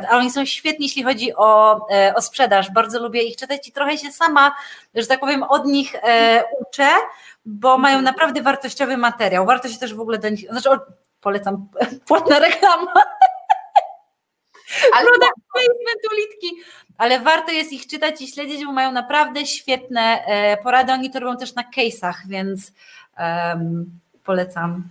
A 0.09 0.17
oni 0.17 0.31
są 0.31 0.45
świetni, 0.45 0.85
jeśli 0.85 1.03
chodzi 1.03 1.35
o, 1.35 1.79
e, 1.91 2.13
o 2.15 2.21
sprzedaż. 2.21 2.71
Bardzo 2.71 2.99
lubię 2.99 3.23
ich 3.23 3.35
czytać 3.35 3.67
i 3.67 3.71
trochę 3.71 3.97
się 3.97 4.11
sama, 4.11 4.55
że 4.95 5.07
tak 5.07 5.19
powiem, 5.19 5.43
od 5.43 5.65
nich 5.65 5.95
e, 5.95 6.43
uczę, 6.59 6.87
bo 7.45 7.77
mają 7.77 7.97
mhm. 7.97 8.15
naprawdę 8.15 8.41
wartościowy 8.41 8.97
materiał. 8.97 9.45
Warto 9.45 9.69
się 9.69 9.77
też 9.77 9.93
w 9.93 9.99
ogóle 9.99 10.17
do 10.17 10.29
nich, 10.29 10.49
znaczy 10.49 10.71
o, 10.71 10.79
polecam, 11.21 11.67
płatna 12.07 12.39
reklama. 12.39 12.93
Ale 14.93 15.05
Product 15.05 15.33
placement 15.53 16.01
ulitki. 16.13 16.63
Ale 16.97 17.19
warto 17.19 17.51
jest 17.51 17.71
ich 17.71 17.87
czytać 17.87 18.21
i 18.21 18.27
śledzić, 18.27 18.65
bo 18.65 18.71
mają 18.71 18.91
naprawdę 18.91 19.45
świetne 19.45 20.23
e, 20.25 20.57
porady. 20.57 20.93
Oni 20.93 21.11
to 21.11 21.19
robią 21.19 21.37
też 21.37 21.55
na 21.55 21.63
case'ach, 21.63 22.15
więc 22.27 22.71
um, 23.19 23.99
polecam. 24.23 24.83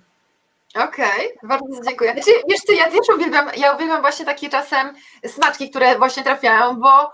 Okej, 0.74 1.36
okay, 1.36 1.48
bardzo 1.48 1.84
dziękuję. 1.88 2.12
Znaczy, 2.12 2.30
wiesz 2.50 2.60
co, 2.60 2.72
ja 2.72 2.90
też 2.90 3.08
uwielbiam, 3.14 3.50
ja 3.56 3.72
uwielbiam 3.72 4.00
właśnie 4.00 4.26
takie 4.26 4.48
czasem 4.48 4.94
smaczki, 5.26 5.70
które 5.70 5.98
właśnie 5.98 6.22
trafiają, 6.22 6.80
bo 6.80 7.12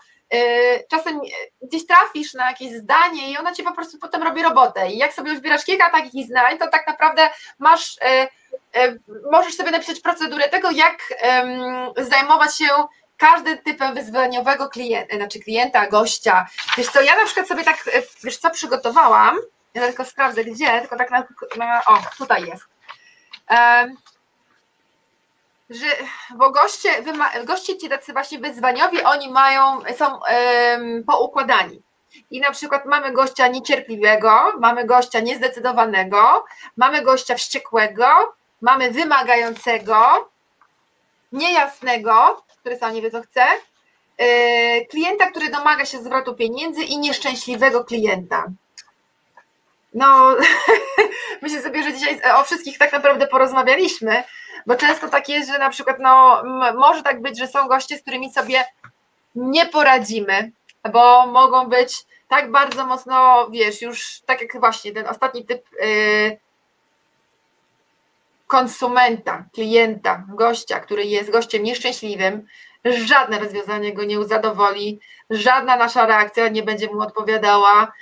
czasem 0.91 1.21
gdzieś 1.63 1.87
trafisz 1.87 2.35
na 2.35 2.51
jakieś 2.51 2.73
zdanie 2.73 3.31
i 3.31 3.39
ona 3.39 3.55
ci 3.55 3.63
po 3.63 3.73
prostu 3.73 3.99
potem 3.99 4.23
robi 4.23 4.43
robotę. 4.43 4.91
I 4.91 4.99
jak 4.99 5.13
sobie 5.13 5.37
zbierasz 5.37 5.65
kilka 5.65 5.91
takich 5.91 6.27
zdań, 6.27 6.59
to 6.59 6.69
tak 6.69 6.87
naprawdę 6.87 7.31
masz 7.59 7.97
y, 7.97 9.01
możesz 9.31 9.55
sobie 9.55 9.71
napisać 9.71 10.01
procedurę 10.01 10.49
tego, 10.49 10.71
jak 10.71 10.99
zajmować 11.97 12.57
się 12.57 12.69
każdym 13.17 13.59
typem 13.59 13.95
wyzwaniowego 13.95 14.69
klienta, 14.69 15.17
znaczy 15.17 15.41
klienta, 15.41 15.87
gościa. 15.87 16.47
Wiesz 16.77 16.89
co, 16.89 17.01
ja 17.01 17.17
na 17.17 17.25
przykład 17.25 17.49
sobie 17.49 17.65
tak, 17.65 17.89
e, 17.93 18.03
wiesz 18.25 18.37
co, 18.37 18.51
przygotowałam, 18.51 19.37
ja 19.75 19.87
tylko 19.87 20.05
sprawdzę 20.05 20.45
gdzie, 20.45 20.81
tylko 20.81 20.97
tak 20.97 21.11
na, 21.11 21.27
na 21.57 21.85
o, 21.85 21.99
tutaj 22.19 22.47
jest. 22.47 22.65
Że, 25.73 25.87
bo 26.37 26.51
goście, 26.51 26.91
goście 27.45 27.79
ci 27.79 27.89
tacy 27.89 28.13
właśnie 28.13 28.39
wyzwaniowi, 28.39 29.03
oni 29.03 29.31
mają, 29.31 29.81
są 29.97 30.07
um, 30.07 31.05
poukładani. 31.05 31.83
I 32.31 32.41
na 32.41 32.51
przykład 32.51 32.87
mamy 32.87 33.13
gościa 33.13 33.49
niecierpliwego, 33.49 34.53
mamy 34.59 34.85
gościa 34.85 35.21
niezdecydowanego, 35.21 36.45
mamy 36.77 37.03
gościa 37.03 37.35
wściekłego, 37.35 38.07
mamy 38.61 38.91
wymagającego, 38.91 40.31
niejasnego, 41.33 42.43
który 42.61 42.77
sam 42.77 42.95
nie 42.95 43.03
wie 43.03 43.11
co 43.11 43.23
chce, 43.23 43.45
yy, 44.19 44.87
klienta, 44.87 45.31
który 45.31 45.49
domaga 45.49 45.85
się 45.85 45.99
zwrotu 45.99 46.35
pieniędzy 46.35 46.83
i 46.83 46.99
nieszczęśliwego 46.99 47.85
klienta. 47.85 48.45
No, 49.95 50.37
myślę 51.43 51.63
sobie, 51.63 51.83
że 51.83 51.93
dzisiaj 51.93 52.21
o 52.35 52.45
wszystkich 52.45 52.79
tak 52.79 52.93
naprawdę 52.93 53.27
porozmawialiśmy, 53.27 54.25
bo 54.67 54.77
często 54.77 55.09
tak 55.09 55.29
jest, 55.29 55.51
że 55.51 55.59
na 55.59 55.71
przykład 55.71 55.97
no, 56.01 56.43
może 56.79 57.03
tak 57.03 57.23
być, 57.23 57.39
że 57.39 57.47
są 57.49 57.69
goście, 57.69 57.99
z 57.99 58.03
którymi 58.03 58.33
sobie 58.33 58.65
nie 59.35 59.67
poradzimy, 59.67 60.53
bo 60.93 61.27
mogą 61.27 61.67
być 61.67 62.07
tak 62.29 62.51
bardzo 62.51 62.87
mocno, 62.87 63.49
wiesz, 63.51 63.83
już 63.83 64.21
tak 64.27 64.41
jak 64.41 64.61
właśnie 64.61 64.93
ten 64.93 65.07
ostatni 65.07 65.45
typ 65.45 65.65
yy, 65.81 66.39
konsumenta, 68.47 69.45
klienta, 69.53 70.25
gościa, 70.29 70.81
który 70.81 71.05
jest 71.05 71.31
gościem 71.31 71.63
nieszczęśliwym, 71.63 72.47
żadne 72.85 73.39
rozwiązanie 73.39 73.95
go 73.95 74.05
nie 74.05 74.25
zadowoli, 74.25 75.01
żadna 75.31 75.77
nasza 75.77 76.07
reakcja 76.07 76.49
nie 76.49 76.63
będzie 76.63 76.87
mu 76.87 77.01
odpowiadała. 77.01 77.93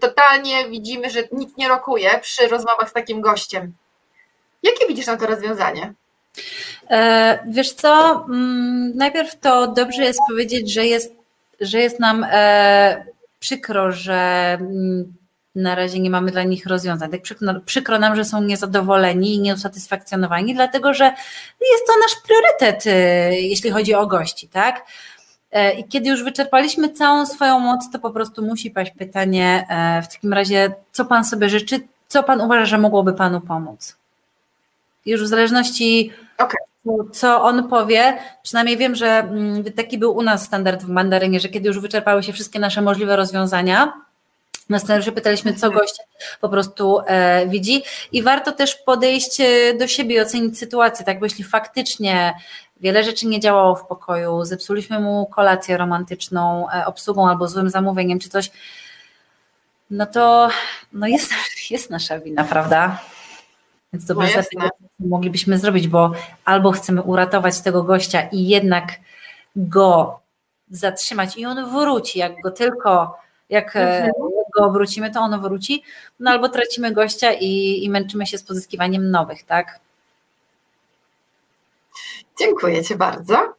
Totalnie 0.00 0.68
widzimy, 0.68 1.10
że 1.10 1.22
nic 1.32 1.56
nie 1.56 1.68
rokuje 1.68 2.18
przy 2.22 2.48
rozmowach 2.48 2.90
z 2.90 2.92
takim 2.92 3.20
gościem. 3.20 3.72
Jakie 4.62 4.86
widzisz 4.88 5.06
na 5.06 5.16
to 5.16 5.26
rozwiązanie? 5.26 5.94
E, 6.90 7.38
wiesz 7.48 7.72
co, 7.72 8.24
mm, 8.28 8.96
najpierw 8.96 9.40
to 9.40 9.66
dobrze 9.66 10.02
jest 10.02 10.20
powiedzieć, 10.28 10.72
że 10.72 10.86
jest, 10.86 11.12
że 11.60 11.78
jest 11.80 12.00
nam 12.00 12.26
e, 12.30 13.04
przykro, 13.40 13.92
że 13.92 14.56
mm, 14.60 15.18
na 15.54 15.74
razie 15.74 16.00
nie 16.00 16.10
mamy 16.10 16.30
dla 16.30 16.42
nich 16.42 16.66
rozwiązań. 16.66 17.10
Tak 17.10 17.22
przykro, 17.22 17.54
przykro 17.66 17.98
nam, 17.98 18.16
że 18.16 18.24
są 18.24 18.42
niezadowoleni 18.42 19.34
i 19.34 19.40
nieusatysfakcjonowani, 19.40 20.54
dlatego 20.54 20.94
że 20.94 21.04
jest 21.72 21.86
to 21.86 21.92
nasz 22.00 22.22
priorytet, 22.26 22.86
y, 22.86 22.90
jeśli 23.40 23.70
chodzi 23.70 23.94
o 23.94 24.06
gości, 24.06 24.48
tak? 24.48 24.84
E, 25.50 25.72
I 25.72 25.84
kiedy 25.84 26.10
już 26.10 26.24
wyczerpaliśmy 26.24 26.90
całą 26.90 27.26
swoją 27.26 27.58
moc, 27.58 27.90
to 27.92 27.98
po 27.98 28.10
prostu 28.10 28.42
musi 28.42 28.70
paść 28.70 28.92
pytanie 28.98 29.66
e, 29.68 30.02
w 30.02 30.08
takim 30.08 30.32
razie, 30.32 30.74
co 30.92 31.04
Pan 31.04 31.24
sobie 31.24 31.48
życzy, 31.48 31.80
co 32.08 32.22
Pan 32.22 32.40
uważa, 32.40 32.64
że 32.64 32.78
mogłoby 32.78 33.12
Panu 33.12 33.40
pomóc? 33.40 33.97
Już 35.10 35.22
w 35.22 35.26
zależności 35.26 36.12
okay. 36.38 36.58
co 37.12 37.42
on 37.42 37.68
powie, 37.68 38.18
przynajmniej 38.42 38.76
wiem, 38.76 38.94
że 38.94 39.06
mm, 39.06 39.64
taki 39.72 39.98
był 39.98 40.16
u 40.16 40.22
nas 40.22 40.44
standard 40.44 40.82
w 40.82 40.88
mandarynie, 40.88 41.40
że 41.40 41.48
kiedy 41.48 41.68
już 41.68 41.80
wyczerpały 41.80 42.22
się 42.22 42.32
wszystkie 42.32 42.58
nasze 42.58 42.82
możliwe 42.82 43.16
rozwiązania, 43.16 43.92
na 44.68 44.78
scenariuszu 44.78 45.12
pytaliśmy, 45.12 45.54
co 45.54 45.66
mhm. 45.66 45.80
gość 45.84 46.00
po 46.40 46.48
prostu 46.48 47.00
e, 47.06 47.46
widzi 47.46 47.82
i 48.12 48.22
warto 48.22 48.52
też 48.52 48.74
podejść 48.74 49.40
e, 49.40 49.74
do 49.74 49.86
siebie 49.86 50.16
i 50.16 50.20
ocenić 50.20 50.58
sytuację, 50.58 51.04
tak, 51.04 51.18
bo 51.18 51.26
jeśli 51.26 51.44
faktycznie 51.44 52.34
wiele 52.80 53.04
rzeczy 53.04 53.26
nie 53.26 53.40
działało 53.40 53.74
w 53.74 53.86
pokoju, 53.86 54.44
zepsuliśmy 54.44 55.00
mu 55.00 55.26
kolację 55.26 55.76
romantyczną 55.76 56.70
e, 56.70 56.86
obsługą 56.86 57.28
albo 57.28 57.48
złym 57.48 57.70
zamówieniem 57.70 58.18
czy 58.18 58.28
coś, 58.28 58.50
no 59.90 60.06
to 60.06 60.48
no 60.92 61.06
jest, 61.06 61.30
jest 61.70 61.90
nasza 61.90 62.20
wina, 62.20 62.44
prawda? 62.44 63.00
Więc 63.92 64.06
to 64.06 64.14
no 64.14 64.20
zapytać, 64.20 64.70
co 64.78 65.06
moglibyśmy 65.08 65.58
zrobić, 65.58 65.88
bo 65.88 66.12
albo 66.44 66.72
chcemy 66.72 67.02
uratować 67.02 67.60
tego 67.60 67.82
gościa 67.82 68.22
i 68.32 68.48
jednak 68.48 68.92
go 69.56 70.20
zatrzymać 70.70 71.36
i 71.36 71.46
on 71.46 71.70
wróci, 71.70 72.18
jak 72.18 72.42
go 72.42 72.50
tylko 72.50 73.18
jak 73.48 73.76
e, 73.76 73.96
mhm. 73.96 74.12
go 74.56 74.64
obrócimy, 74.64 75.10
to 75.10 75.20
on 75.20 75.40
wróci, 75.40 75.82
no 76.20 76.30
albo 76.30 76.48
tracimy 76.48 76.92
gościa 76.92 77.32
i, 77.32 77.80
i 77.84 77.90
męczymy 77.90 78.26
się 78.26 78.38
z 78.38 78.42
pozyskiwaniem 78.42 79.10
nowych, 79.10 79.42
tak? 79.42 79.80
Dziękuję 82.38 82.84
Ci 82.84 82.96
bardzo. 82.96 83.54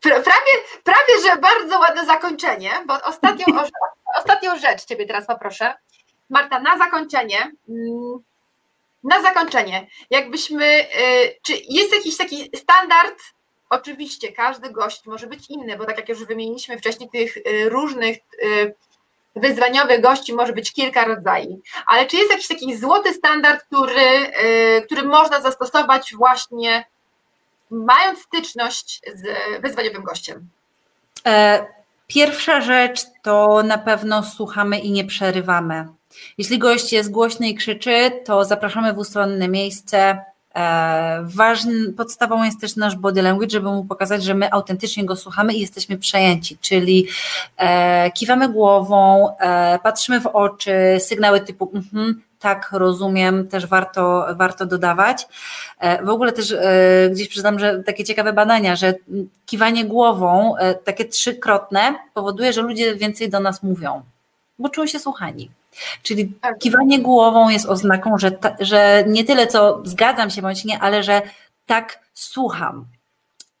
To 0.00 0.10
prawie, 0.24 0.52
prawie, 0.84 1.14
że 1.26 1.40
bardzo 1.40 1.78
ładne 1.78 2.06
zakończenie, 2.06 2.70
bo 2.86 2.94
ostatnią, 3.04 3.46
ostatnią 4.18 4.58
rzecz 4.58 4.84
Ciebie 4.84 5.06
teraz 5.06 5.26
poproszę. 5.26 5.74
Marta, 6.30 6.60
na 6.60 6.78
zakończenie. 6.78 7.52
Na 9.04 9.22
zakończenie, 9.22 9.86
jakbyśmy, 10.10 10.64
y, 10.64 11.38
czy 11.42 11.52
jest 11.68 11.92
jakiś 11.92 12.16
taki 12.16 12.50
standard 12.56 13.18
Oczywiście 13.70 14.32
każdy 14.32 14.70
gość 14.70 15.06
może 15.06 15.26
być 15.26 15.50
inny, 15.50 15.76
bo 15.76 15.84
tak 15.84 15.96
jak 15.96 16.08
już 16.08 16.24
wymieniliśmy 16.24 16.78
wcześniej, 16.78 17.10
tych 17.10 17.36
y, 17.36 17.68
różnych 17.68 18.16
y, 18.44 18.74
wyzwaniowych 19.36 20.00
gości 20.00 20.34
może 20.34 20.52
być 20.52 20.72
kilka 20.72 21.04
rodzajów, 21.04 21.60
ale 21.86 22.06
czy 22.06 22.16
jest 22.16 22.30
jakiś 22.30 22.48
taki 22.48 22.76
złoty 22.76 23.14
standard, 23.14 23.64
który, 23.64 24.32
który 24.86 25.02
można 25.02 25.40
zastosować 25.40 26.14
właśnie 26.14 26.84
mając 27.70 28.18
styczność 28.22 29.00
z 29.14 29.22
wyzwaniowym 29.62 30.02
gościem? 30.02 30.48
E, 31.26 31.66
pierwsza 32.06 32.60
rzecz 32.60 33.00
to 33.22 33.62
na 33.62 33.78
pewno 33.78 34.22
słuchamy 34.22 34.78
i 34.78 34.90
nie 34.90 35.04
przerywamy. 35.04 35.88
Jeśli 36.38 36.58
gość 36.58 36.92
jest 36.92 37.10
głośny 37.10 37.48
i 37.48 37.54
krzyczy, 37.54 38.10
to 38.24 38.44
zapraszamy 38.44 38.92
w 38.92 38.98
ustronne 38.98 39.48
miejsce, 39.48 40.18
E, 40.58 41.22
ważny, 41.24 41.92
podstawą 41.92 42.44
jest 42.44 42.60
też 42.60 42.76
nasz 42.76 42.96
body 42.96 43.22
language, 43.22 43.50
żeby 43.50 43.68
mu 43.68 43.84
pokazać, 43.84 44.24
że 44.24 44.34
my 44.34 44.52
autentycznie 44.52 45.04
go 45.04 45.16
słuchamy 45.16 45.54
i 45.54 45.60
jesteśmy 45.60 45.98
przejęci, 45.98 46.58
czyli 46.60 47.06
e, 47.56 48.10
kiwamy 48.10 48.48
głową, 48.48 49.28
e, 49.38 49.78
patrzymy 49.82 50.20
w 50.20 50.26
oczy, 50.26 50.72
sygnały 50.98 51.40
typu 51.40 51.72
mm, 51.94 52.22
tak, 52.38 52.68
rozumiem, 52.72 53.48
też 53.48 53.66
warto, 53.66 54.26
warto 54.36 54.66
dodawać. 54.66 55.26
W 56.04 56.08
ogóle 56.08 56.32
też 56.32 56.54
gdzieś 57.10 57.28
przyznam, 57.28 57.58
że 57.58 57.82
takie 57.82 58.04
ciekawe 58.04 58.32
badania, 58.32 58.76
że 58.76 58.94
kiwanie 59.46 59.84
głową, 59.84 60.54
takie 60.84 61.04
trzykrotne, 61.04 61.94
powoduje, 62.14 62.52
że 62.52 62.62
ludzie 62.62 62.96
więcej 62.96 63.30
do 63.30 63.40
nas 63.40 63.62
mówią, 63.62 64.02
bo 64.58 64.68
czują 64.68 64.86
się 64.86 64.98
słuchani. 64.98 65.50
Czyli 66.02 66.28
tak. 66.28 66.58
kiwanie 66.58 67.02
głową 67.02 67.48
jest 67.48 67.66
oznaką, 67.66 68.18
że, 68.18 68.30
ta, 68.30 68.56
że 68.60 69.04
nie 69.06 69.24
tyle 69.24 69.46
co 69.46 69.82
zgadzam 69.84 70.30
się 70.30 70.42
bądź 70.42 70.64
nie, 70.64 70.78
ale 70.78 71.02
że 71.02 71.22
tak 71.66 71.98
słucham. 72.14 72.86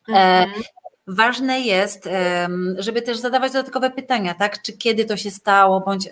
E, 0.08 0.12
mhm. 0.12 0.50
E, 0.50 0.64
ważne 1.06 1.60
jest, 1.60 2.08
żeby 2.78 3.02
też 3.02 3.18
zadawać 3.18 3.52
dodatkowe 3.52 3.90
pytania, 3.90 4.34
tak? 4.34 4.62
Czy 4.62 4.72
kiedy 4.72 5.04
to 5.04 5.16
się 5.16 5.30
stało, 5.30 5.80
bądź 5.80 6.08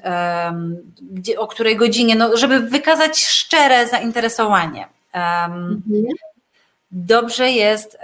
gdzie, 1.01 1.39
o 1.41 1.47
której 1.47 1.77
godzinie, 1.77 2.15
no, 2.15 2.37
żeby 2.37 2.61
wykazać 2.61 3.25
szczere 3.25 3.89
zainteresowanie. 3.89 4.89
Mhm. 5.13 5.85
Dobrze 6.91 7.51
jest 7.51 7.99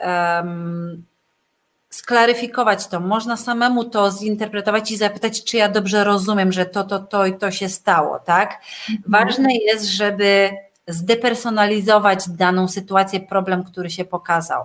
sklaryfikować 1.95 2.87
to. 2.87 3.01
Można 3.01 3.37
samemu 3.37 3.85
to 3.85 4.11
zinterpretować 4.11 4.91
i 4.91 4.97
zapytać, 4.97 5.45
czy 5.45 5.57
ja 5.57 5.69
dobrze 5.69 6.05
rozumiem, 6.05 6.53
że 6.53 6.67
to, 6.67 6.85
to, 6.85 6.99
to 6.99 7.27
i 7.27 7.39
to 7.39 7.51
się 7.51 7.69
stało, 7.69 8.19
tak? 8.19 8.61
Mhm. 8.91 9.03
Ważne 9.07 9.49
jest, 9.55 9.85
żeby 9.85 10.51
zdepersonalizować 10.89 12.29
daną 12.29 12.69
sytuację, 12.69 13.21
problem, 13.21 13.65
który 13.65 13.91
się 13.91 14.05
pokazał. 14.05 14.65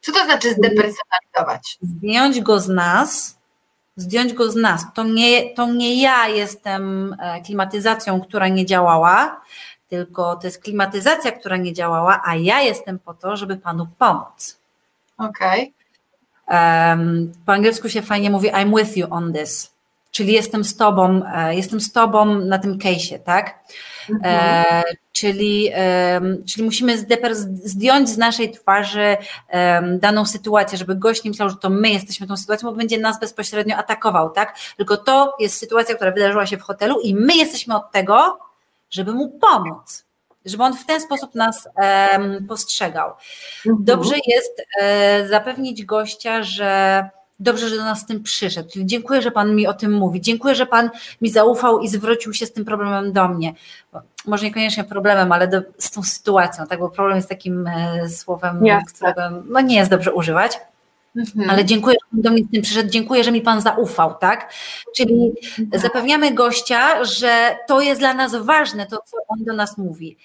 Co 0.00 0.12
to 0.12 0.24
znaczy 0.24 0.52
zdepersonalizować? 0.52 1.78
Zdjąć 1.82 2.40
go 2.40 2.60
z 2.60 2.68
nas, 2.68 3.38
zdjąć 3.96 4.32
go 4.32 4.50
z 4.50 4.56
nas. 4.56 4.84
To 4.94 5.04
nie, 5.04 5.54
to 5.54 5.66
nie 5.66 6.02
ja 6.02 6.28
jestem 6.28 7.16
e, 7.20 7.42
klimatyzacją, 7.42 8.20
która 8.20 8.48
nie 8.48 8.66
działała, 8.66 9.40
tylko 9.88 10.36
to 10.36 10.46
jest 10.46 10.62
klimatyzacja, 10.62 11.32
która 11.32 11.56
nie 11.56 11.72
działała, 11.72 12.22
a 12.24 12.36
ja 12.36 12.60
jestem 12.60 12.98
po 12.98 13.14
to, 13.14 13.36
żeby 13.36 13.56
panu 13.56 13.86
pomóc. 13.98 14.58
Okej. 15.18 15.62
Okay. 15.62 15.77
Um, 16.50 17.32
po 17.46 17.52
angielsku 17.52 17.88
się 17.88 18.02
fajnie 18.02 18.30
mówi 18.30 18.50
I'm 18.50 18.78
with 18.78 18.96
you 18.96 19.06
on 19.10 19.32
this, 19.32 19.70
czyli 20.10 20.32
jestem 20.32 20.64
z 20.64 20.76
tobą, 20.76 21.22
e, 21.34 21.54
jestem 21.54 21.80
z 21.80 21.92
tobą 21.92 22.24
na 22.34 22.58
tym 22.58 22.78
case'ie, 22.78 23.18
tak? 23.18 23.58
Mhm. 24.10 24.34
E, 24.34 24.82
czyli, 25.12 25.70
e, 25.74 26.20
czyli 26.46 26.64
musimy 26.64 26.98
zdjąć 27.64 28.08
z 28.08 28.18
naszej 28.18 28.50
twarzy 28.50 29.16
daną 29.98 30.26
sytuację, 30.26 30.78
żeby 30.78 30.94
gość 30.94 31.24
nie 31.24 31.30
myślał, 31.30 31.48
że 31.48 31.56
to 31.56 31.70
my 31.70 31.90
jesteśmy 31.90 32.26
tą 32.26 32.36
sytuacją, 32.36 32.70
bo 32.70 32.76
będzie 32.76 32.98
nas 32.98 33.20
bezpośrednio 33.20 33.76
atakował, 33.76 34.30
tak? 34.30 34.58
Tylko 34.76 34.96
to 34.96 35.34
jest 35.40 35.58
sytuacja, 35.58 35.94
która 35.94 36.12
wydarzyła 36.12 36.46
się 36.46 36.56
w 36.56 36.62
hotelu 36.62 37.00
i 37.00 37.14
my 37.14 37.36
jesteśmy 37.36 37.76
od 37.76 37.92
tego, 37.92 38.38
żeby 38.90 39.12
mu 39.12 39.28
pomóc 39.28 40.07
żeby 40.44 40.64
on 40.64 40.76
w 40.76 40.86
ten 40.86 41.00
sposób 41.00 41.34
nas 41.34 41.68
um, 41.76 42.46
postrzegał. 42.46 43.12
Mhm. 43.66 43.84
Dobrze 43.84 44.14
jest 44.26 44.62
e, 44.80 45.28
zapewnić 45.28 45.84
gościa, 45.84 46.42
że 46.42 47.04
dobrze, 47.40 47.68
że 47.68 47.76
do 47.76 47.84
nas 47.84 48.00
z 48.00 48.06
tym 48.06 48.22
przyszedł. 48.22 48.70
Czyli 48.70 48.86
dziękuję, 48.86 49.22
że 49.22 49.30
Pan 49.30 49.54
mi 49.54 49.66
o 49.66 49.74
tym 49.74 49.92
mówi. 49.92 50.20
Dziękuję, 50.20 50.54
że 50.54 50.66
Pan 50.66 50.90
mi 51.20 51.30
zaufał 51.30 51.80
i 51.80 51.88
zwrócił 51.88 52.34
się 52.34 52.46
z 52.46 52.52
tym 52.52 52.64
problemem 52.64 53.12
do 53.12 53.28
mnie. 53.28 53.54
Może 54.26 54.44
niekoniecznie 54.44 54.84
problemem, 54.84 55.32
ale 55.32 55.48
do, 55.48 55.62
z 55.78 55.90
tą 55.90 56.02
sytuacją, 56.02 56.66
tak? 56.66 56.78
Bo 56.78 56.90
problem 56.90 57.16
jest 57.16 57.28
takim 57.28 57.66
e, 57.66 58.08
słowem, 58.08 58.62
którego 58.94 59.22
no, 59.44 59.60
nie 59.60 59.76
jest 59.76 59.90
dobrze 59.90 60.12
używać. 60.12 60.60
Mhm. 61.16 61.50
Ale 61.50 61.64
dziękuję, 61.64 61.96
że 62.02 62.10
Pan 62.10 62.22
do 62.22 62.30
mnie 62.30 62.44
z 62.44 62.50
tym 62.52 62.62
przyszedł, 62.62 62.90
dziękuję, 62.90 63.24
że 63.24 63.32
mi 63.32 63.40
Pan 63.40 63.60
zaufał, 63.60 64.14
tak? 64.20 64.52
Czyli 64.96 65.32
mhm. 65.58 65.82
zapewniamy 65.82 66.34
gościa, 66.34 67.04
że 67.04 67.56
to 67.68 67.80
jest 67.80 68.00
dla 68.00 68.14
nas 68.14 68.36
ważne, 68.36 68.86
to 68.86 68.96
co 69.06 69.16
on 69.28 69.44
do 69.44 69.52
nas 69.52 69.78
mówi. 69.78 70.16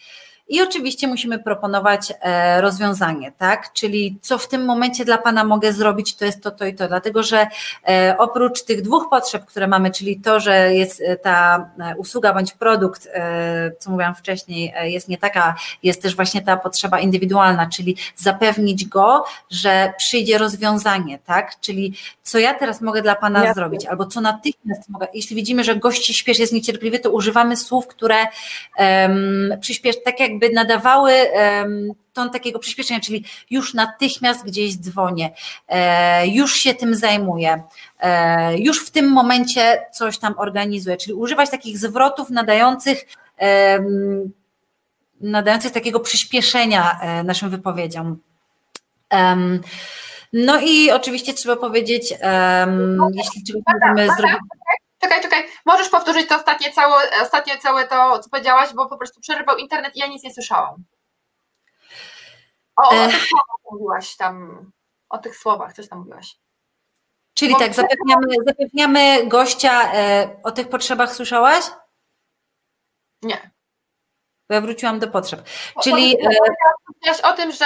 I 0.47 0.61
oczywiście 0.61 1.07
musimy 1.07 1.39
proponować 1.39 2.13
e, 2.21 2.61
rozwiązanie, 2.61 3.31
tak? 3.31 3.73
Czyli 3.73 4.17
co 4.21 4.37
w 4.37 4.47
tym 4.47 4.65
momencie 4.65 5.05
dla 5.05 5.17
Pana 5.17 5.43
mogę 5.43 5.73
zrobić, 5.73 6.15
to 6.15 6.25
jest 6.25 6.43
to, 6.43 6.51
to 6.51 6.65
i 6.65 6.75
to. 6.75 6.87
Dlatego, 6.87 7.23
że 7.23 7.47
e, 7.87 8.15
oprócz 8.17 8.63
tych 8.63 8.81
dwóch 8.81 9.07
potrzeb, 9.09 9.45
które 9.45 9.67
mamy, 9.67 9.91
czyli 9.91 10.19
to, 10.19 10.39
że 10.39 10.73
jest 10.73 11.01
e, 11.01 11.17
ta 11.17 11.69
usługa 11.97 12.33
bądź 12.33 12.53
produkt, 12.53 13.09
co 13.79 13.91
mówiłam 13.91 14.15
wcześniej, 14.15 14.73
jest 14.83 15.09
nie 15.09 15.17
taka, 15.17 15.55
jest 15.83 16.01
też 16.01 16.15
właśnie 16.15 16.41
ta 16.41 16.57
potrzeba 16.57 16.99
indywidualna, 16.99 17.69
czyli 17.69 17.97
zapewnić 18.15 18.85
go, 18.85 19.25
że 19.51 19.93
przyjdzie 19.97 20.37
rozwiązanie, 20.37 21.19
tak? 21.19 21.59
Czyli 21.59 21.93
co 22.23 22.39
ja 22.39 22.53
teraz 22.53 22.81
mogę 22.81 23.01
dla 23.01 23.15
Pana 23.15 23.39
Jasne. 23.39 23.53
zrobić, 23.53 23.85
albo 23.85 24.05
co 24.05 24.21
natychmiast 24.21 24.89
mogę. 24.89 25.07
Jeśli 25.13 25.35
widzimy, 25.35 25.63
że 25.63 25.75
gości 25.75 26.13
śpiesz 26.13 26.39
jest 26.39 26.53
niecierpliwy, 26.53 26.99
to 26.99 27.11
używamy 27.11 27.57
słów, 27.57 27.87
które 27.87 28.15
um, 28.77 29.53
przyspiesz, 29.61 29.95
tak 30.03 30.19
jak 30.19 30.32
jakby 30.33 30.49
nadawały 30.49 31.13
ton 32.13 32.29
takiego 32.29 32.59
przyspieszenia, 32.59 32.99
czyli 32.99 33.25
już 33.49 33.73
natychmiast 33.73 34.45
gdzieś 34.45 34.75
dzwonię, 34.77 35.31
e, 35.67 36.27
już 36.27 36.55
się 36.55 36.73
tym 36.73 36.95
zajmuję, 36.95 37.63
e, 37.99 38.57
już 38.57 38.85
w 38.85 38.91
tym 38.91 39.11
momencie 39.11 39.85
coś 39.93 40.17
tam 40.17 40.33
organizuję, 40.37 40.97
czyli 40.97 41.13
używać 41.13 41.49
takich 41.49 41.77
zwrotów 41.77 42.29
nadających 42.29 43.05
nadających 45.21 45.71
takiego 45.71 45.99
przyspieszenia 45.99 46.99
e, 47.01 47.23
naszym 47.23 47.49
wypowiedziom. 47.49 48.17
No 50.33 50.59
i 50.61 50.91
oczywiście 50.91 51.33
trzeba 51.33 51.55
powiedzieć, 51.55 52.13
jeśli 53.13 53.43
czegoś 53.43 53.63
możemy 53.73 54.07
zrobić. 54.17 54.37
Czekaj, 55.03 55.21
czekaj, 55.21 55.49
możesz 55.65 55.89
powtórzyć 55.89 56.29
to 56.29 56.35
ostatnie 56.35 56.71
całe, 56.71 57.21
ostatnie 57.21 57.57
całe 57.57 57.87
to, 57.87 58.19
co 58.19 58.29
powiedziałaś, 58.29 58.73
bo 58.73 58.89
po 58.89 58.97
prostu 58.97 59.21
przerywał 59.21 59.57
internet 59.57 59.95
i 59.95 59.99
ja 59.99 60.07
nic 60.07 60.23
nie 60.23 60.33
słyszałam. 60.33 60.83
O, 62.75 62.89
o 62.89 63.07
tych 63.07 63.27
słowach 63.27 63.57
mówiłaś 63.71 64.15
tam, 64.15 64.65
o 65.09 65.17
tych 65.17 65.37
słowach 65.37 65.73
coś 65.73 65.89
tam 65.89 65.99
mówiłaś. 65.99 66.35
Czyli 67.33 67.53
bo 67.53 67.59
tak, 67.59 67.73
zapewniamy, 67.73 68.35
zapewniamy 68.47 69.27
gościa, 69.27 69.93
e, 69.93 70.29
o 70.43 70.51
tych 70.51 70.69
potrzebach 70.69 71.15
słyszałaś? 71.15 71.65
Nie. 73.21 73.51
Bo 74.49 74.55
ja 74.55 74.61
wróciłam 74.61 74.99
do 74.99 75.07
potrzeb. 75.07 75.49
Czyli. 75.83 76.17
Powiedziałaś 76.85 77.21
o 77.23 77.33
tym, 77.33 77.51
że 77.51 77.65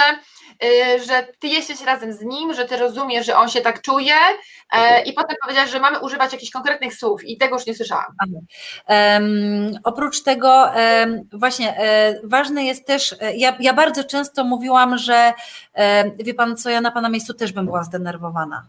że 1.06 1.26
ty 1.38 1.48
jesteś 1.48 1.80
razem 1.80 2.12
z 2.12 2.22
nim, 2.22 2.54
że 2.54 2.64
ty 2.64 2.76
rozumiesz, 2.76 3.26
że 3.26 3.36
on 3.36 3.48
się 3.48 3.60
tak 3.60 3.82
czuje 3.82 4.14
e, 4.72 5.02
i 5.02 5.12
potem 5.12 5.36
powiedziałeś, 5.42 5.70
że 5.70 5.80
mamy 5.80 5.98
używać 5.98 6.32
jakichś 6.32 6.52
konkretnych 6.52 6.94
słów 6.94 7.24
i 7.24 7.36
tego 7.36 7.56
już 7.56 7.66
nie 7.66 7.74
słyszałam. 7.74 8.14
Um, 8.88 9.78
oprócz 9.84 10.22
tego 10.22 10.70
właśnie 11.32 11.76
um, 11.78 12.18
ważne 12.24 12.64
jest 12.64 12.86
też, 12.86 13.14
e, 13.20 13.36
ja, 13.36 13.56
ja 13.60 13.74
bardzo 13.74 14.04
często 14.04 14.44
mówiłam, 14.44 14.98
że 14.98 15.32
wie 16.18 16.34
pan 16.34 16.56
co, 16.56 16.70
ja 16.70 16.80
na 16.80 16.90
pana 16.90 17.08
miejscu 17.08 17.34
też 17.34 17.52
bym 17.52 17.66
była 17.66 17.82
zdenerwowana. 17.82 18.66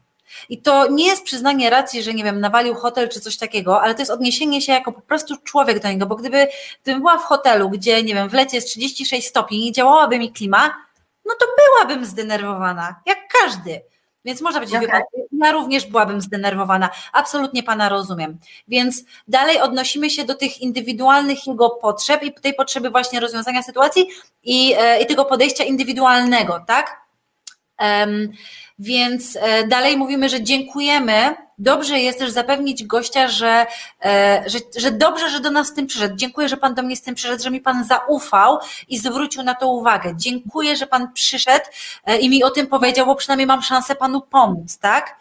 I 0.50 0.62
to 0.62 0.88
nie 0.88 1.08
jest 1.08 1.24
przyznanie 1.24 1.70
racji, 1.70 2.04
że 2.04 2.14
nie 2.14 2.24
wiem, 2.24 2.40
nawalił 2.40 2.76
hotel 2.76 3.10
czy 3.10 3.20
coś 3.20 3.38
takiego, 3.38 3.82
ale 3.82 3.96
to 3.96 4.02
jest 4.02 4.12
odniesienie 4.12 4.62
się 4.62 4.72
jako 4.72 4.92
po 4.92 5.02
prostu 5.02 5.36
człowiek 5.44 5.80
do 5.80 5.90
niego, 5.90 6.06
bo 6.06 6.16
gdyby, 6.16 6.48
gdybym 6.84 7.02
była 7.02 7.18
w 7.18 7.24
hotelu, 7.24 7.70
gdzie 7.70 8.04
nie 8.04 8.14
wiem, 8.14 8.30
w 8.30 8.34
lecie 8.34 8.58
jest 8.58 8.68
36 8.68 9.28
stopni 9.28 9.68
i 9.68 9.72
działałaby 9.72 10.20
mi 10.20 10.32
klima, 10.32 10.74
no 11.26 11.34
to 11.40 11.46
byłabym 11.58 12.06
zdenerwowana, 12.06 12.96
jak 13.06 13.18
każdy. 13.42 13.82
Więc 14.26 14.42
można 14.42 14.60
powiedzieć, 14.60 14.84
okay. 14.84 15.02
ja 15.32 15.52
również 15.52 15.86
byłabym 15.86 16.22
zdenerwowana. 16.22 16.90
Absolutnie 17.14 17.64
Pana 17.64 17.90
rozumiem. 17.90 18.38
Więc 18.68 19.04
dalej 19.28 19.62
odnosimy 19.62 20.10
się 20.10 20.24
do 20.24 20.36
tych 20.36 20.62
indywidualnych 20.62 21.48
jego 21.48 21.70
potrzeb 21.70 22.24
i 22.24 22.34
tej 22.34 22.54
potrzeby 22.54 22.90
właśnie 22.90 23.20
rozwiązania 23.20 23.64
sytuacji 23.64 24.08
i, 24.44 24.74
e, 24.78 25.02
i 25.02 25.06
tego 25.06 25.26
podejścia 25.26 25.64
indywidualnego, 25.64 26.64
tak? 26.68 27.02
Um, 27.80 28.32
więc 28.80 29.38
e, 29.42 29.68
dalej 29.68 29.98
mówimy, 29.98 30.30
że 30.30 30.44
dziękujemy. 30.44 31.36
Dobrze 31.58 32.00
jest 32.00 32.20
też 32.20 32.32
zapewnić 32.32 32.84
gościa, 32.84 33.28
że, 33.28 33.66
e, 34.06 34.44
że, 34.48 34.60
że 34.78 34.92
dobrze, 34.92 35.30
że 35.30 35.40
do 35.40 35.52
nas 35.52 35.68
z 35.68 35.74
tym 35.74 35.88
przyszedł. 35.88 36.16
Dziękuję, 36.16 36.50
że 36.50 36.58
Pan 36.58 36.76
do 36.76 36.84
mnie 36.84 36.96
z 36.96 37.02
tym 37.02 37.16
przyszedł, 37.16 37.44
że 37.44 37.52
mi 37.52 37.62
Pan 37.62 37.86
zaufał 37.86 38.58
i 38.88 39.00
zwrócił 39.00 39.44
na 39.44 39.56
to 39.56 39.68
uwagę. 39.68 40.14
Dziękuję, 40.16 40.76
że 40.76 40.88
Pan 40.88 41.14
przyszedł 41.14 41.66
e, 42.06 42.18
i 42.18 42.30
mi 42.30 42.44
o 42.44 42.50
tym 42.50 42.68
powiedział, 42.68 43.06
bo 43.06 43.16
przynajmniej 43.16 43.48
mam 43.48 43.62
szansę 43.62 43.96
Panu 43.96 44.22
pomóc, 44.22 44.78
tak? 44.78 45.16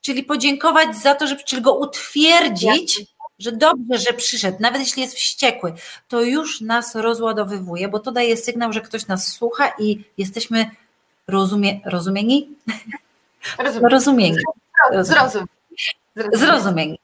Czyli 0.00 0.24
podziękować 0.24 0.96
za 0.96 1.14
to, 1.14 1.26
że, 1.26 1.36
czyli 1.36 1.62
go 1.62 1.74
utwierdzić, 1.74 3.00
że 3.38 3.52
dobrze, 3.52 3.98
że 3.98 4.12
przyszedł, 4.12 4.56
nawet 4.60 4.80
jeśli 4.80 5.02
jest 5.02 5.14
wściekły, 5.14 5.74
to 6.08 6.22
już 6.22 6.60
nas 6.60 6.94
rozładowywuje, 6.94 7.88
bo 7.88 7.98
to 7.98 8.12
daje 8.12 8.36
sygnał, 8.36 8.72
że 8.72 8.80
ktoś 8.80 9.06
nas 9.06 9.28
słucha 9.28 9.72
i 9.78 10.04
jesteśmy 10.18 10.70
rozumie, 11.28 11.80
rozumieni? 11.84 12.48
Rozumiem. 13.58 13.90
Rozumieni. 13.90 14.36
Zrozum. 15.02 15.46
Zrozumieni. 16.32 16.98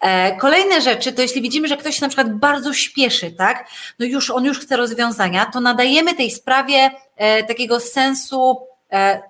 E, 0.00 0.36
kolejne 0.36 0.80
rzeczy, 0.80 1.12
to 1.12 1.22
jeśli 1.22 1.42
widzimy, 1.42 1.68
że 1.68 1.76
ktoś 1.76 1.94
się 1.94 2.02
na 2.02 2.08
przykład 2.08 2.34
bardzo 2.34 2.72
śpieszy, 2.72 3.30
tak, 3.30 3.68
no 3.98 4.06
już 4.06 4.30
on 4.30 4.44
już 4.44 4.60
chce 4.60 4.76
rozwiązania, 4.76 5.46
to 5.46 5.60
nadajemy 5.60 6.14
tej 6.14 6.30
sprawie 6.30 6.90
e, 7.16 7.44
takiego 7.44 7.80
sensu, 7.80 8.66
e, 8.92 9.22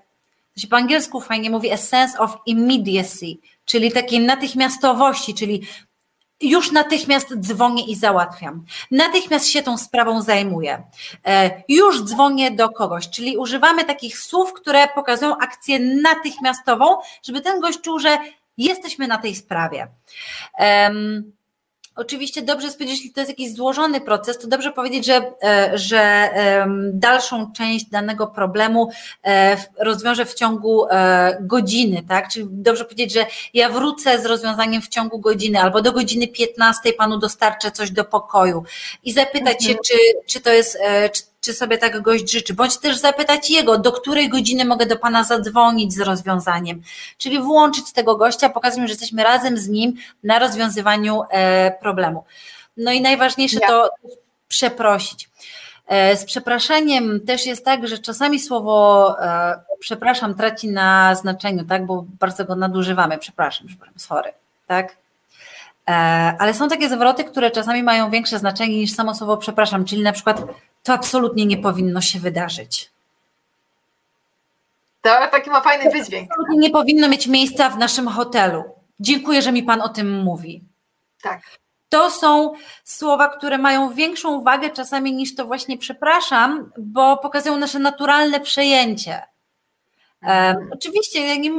to 0.55 0.61
się 0.61 0.69
po 0.69 0.77
angielsku 0.77 1.21
fajnie 1.21 1.51
mówi, 1.51 1.73
a 1.73 1.77
sense 1.77 2.19
of 2.19 2.37
immediacy, 2.47 3.27
czyli 3.65 3.93
takiej 3.93 4.21
natychmiastowości, 4.21 5.35
czyli 5.35 5.67
już 6.43 6.73
natychmiast 6.73 7.35
dzwonię 7.37 7.85
i 7.87 7.97
załatwiam. 7.97 8.65
Natychmiast 8.91 9.49
się 9.49 9.63
tą 9.63 9.79
sprawą 9.79 10.23
zajmuję. 10.23 10.83
E, 11.27 11.63
już 11.69 12.03
dzwonię 12.03 12.51
do 12.51 12.69
kogoś, 12.69 13.11
czyli 13.11 13.37
używamy 13.37 13.85
takich 13.85 14.19
słów, 14.19 14.53
które 14.53 14.89
pokazują 14.89 15.37
akcję 15.39 15.79
natychmiastową, 15.79 16.97
żeby 17.23 17.41
ten 17.41 17.61
gość 17.61 17.81
czuł, 17.81 17.99
że 17.99 18.19
jesteśmy 18.59 19.09
na 19.09 19.19
tej 19.19 19.37
sprawie. 19.37 19.89
Oczywiście 21.97 22.43
dobrze 22.43 22.67
jest 22.67 22.79
powiedzieć, 22.79 22.99
jeśli 22.99 23.13
to 23.13 23.21
jest 23.21 23.31
jakiś 23.31 23.55
złożony 23.55 24.01
proces, 24.01 24.39
to 24.39 24.47
dobrze 24.49 24.73
powiedzieć, 24.73 25.07
że, 25.07 25.33
e, 25.43 25.79
że 25.79 26.31
dalszą 26.93 27.53
część 27.53 27.85
danego 27.85 28.27
problemu 28.27 28.89
e, 29.25 29.57
rozwiążę 29.79 30.27
w 30.27 30.35
ciągu 30.35 30.87
e, 30.91 31.39
godziny, 31.41 32.03
tak? 32.09 32.29
Czyli 32.29 32.47
dobrze 32.51 32.85
powiedzieć, 32.85 33.13
że 33.13 33.27
ja 33.55 33.69
wrócę 33.69 34.23
z 34.23 34.27
rozwiązaniem 34.27 34.83
w 34.83 34.89
ciągu 34.89 35.19
godziny 35.19 35.61
albo 35.61 35.83
do 35.83 35.93
godziny 35.93 36.29
15 36.29 36.93
panu 36.93 37.19
dostarczę 37.19 37.71
coś 37.71 37.91
do 37.91 38.05
pokoju 38.05 38.65
i 39.05 39.13
zapytać 39.13 39.57
mhm. 39.61 39.63
się, 39.63 39.75
czy, 39.85 39.99
czy 40.27 40.41
to 40.41 40.51
jest, 40.51 40.79
czy 41.13 41.23
czy 41.43 41.55
sobie 41.55 41.79
tak 41.79 42.01
gość 42.01 42.33
życzy, 42.33 42.55
bądź 42.55 42.79
też 42.79 42.97
zapytać 42.97 43.51
jego, 43.51 43.79
do 43.79 43.93
której 43.93 44.29
godziny 44.29 44.65
mogę 44.65 44.87
do 44.87 44.97
Pana 44.97 45.25
zadzwonić 45.25 45.95
z 45.95 46.01
rozwiązaniem, 46.01 46.83
czyli 47.19 47.39
włączyć 47.39 47.93
tego 47.93 48.17
gościa, 48.17 48.49
pokazując, 48.49 48.89
że 48.89 48.93
jesteśmy 48.93 49.25
razem 49.25 49.59
z 49.59 49.69
nim 49.69 49.95
na 50.25 50.39
rozwiązywaniu 50.39 51.23
e, 51.31 51.71
problemu. 51.81 52.25
No 52.77 52.93
i 52.93 53.01
najważniejsze 53.01 53.59
ja. 53.63 53.69
to 53.69 53.91
przeprosić. 54.49 55.31
E, 55.87 56.17
z 56.17 56.25
przepraszaniem 56.25 57.21
też 57.27 57.47
jest 57.47 57.65
tak, 57.65 57.89
że 57.89 57.99
czasami 57.99 58.41
słowo 58.41 59.17
e, 59.21 59.61
przepraszam 59.81 60.35
traci 60.35 60.69
na 60.69 61.15
znaczeniu, 61.15 61.65
tak, 61.65 61.87
bo 61.87 62.05
bardzo 62.21 62.45
go 62.45 62.57
nadużywamy. 62.57 63.19
Przepraszam, 63.19 63.67
przepraszam, 63.67 63.99
sorry, 63.99 64.33
tak? 64.67 64.97
Ale 66.39 66.55
są 66.55 66.69
takie 66.69 66.89
zwroty, 66.89 67.25
które 67.25 67.51
czasami 67.51 67.83
mają 67.83 68.11
większe 68.11 68.39
znaczenie 68.39 68.77
niż 68.77 68.93
samo 68.93 69.15
słowo 69.15 69.37
przepraszam, 69.37 69.85
czyli 69.85 70.03
na 70.03 70.13
przykład 70.13 70.43
to 70.83 70.93
absolutnie 70.93 71.47
nie 71.47 71.59
powinno 71.59 72.01
się 72.01 72.19
wydarzyć. 72.19 72.91
To 75.03 75.11
taki 75.31 75.51
ma 75.51 75.61
fajny 75.61 75.91
wydźwięk. 75.91 76.31
Absolutnie 76.31 76.59
nie 76.59 76.71
powinno 76.71 77.09
mieć 77.09 77.27
miejsca 77.27 77.71
w 77.71 77.79
naszym 77.79 78.09
hotelu. 78.09 78.65
Dziękuję, 79.01 79.43
że 79.43 79.53
mi 79.53 79.63
Pan 79.63 79.81
o 79.81 79.89
tym 79.89 80.23
mówi. 80.23 80.63
Tak. 81.23 81.41
To 81.89 82.11
są 82.11 82.53
słowa, 82.85 83.29
które 83.29 83.59
mają 83.59 83.95
większą 83.95 84.43
wagę 84.43 84.71
czasami 84.71 85.13
niż 85.13 85.35
to 85.35 85.47
właśnie 85.47 85.79
przepraszam, 85.79 86.71
bo 86.79 87.17
pokazują 87.17 87.57
nasze 87.57 87.79
naturalne 87.79 88.41
przejęcie. 88.41 89.23
Um, 90.27 90.71
oczywiście, 90.73 91.27
ja 91.27 91.37
nie, 91.37 91.51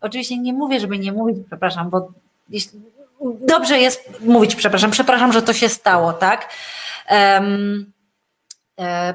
oczywiście 0.00 0.38
nie 0.38 0.52
mówię, 0.52 0.80
żeby 0.80 0.98
nie 0.98 1.12
mówić 1.12 1.36
przepraszam, 1.46 1.90
bo 1.90 2.08
jeśli, 2.48 2.80
dobrze 3.40 3.78
jest 3.78 4.20
mówić 4.20 4.54
przepraszam, 4.54 4.90
przepraszam, 4.90 5.32
że 5.32 5.42
to 5.42 5.52
się 5.52 5.68
stało, 5.68 6.12
tak? 6.12 6.52
Um, 7.10 7.92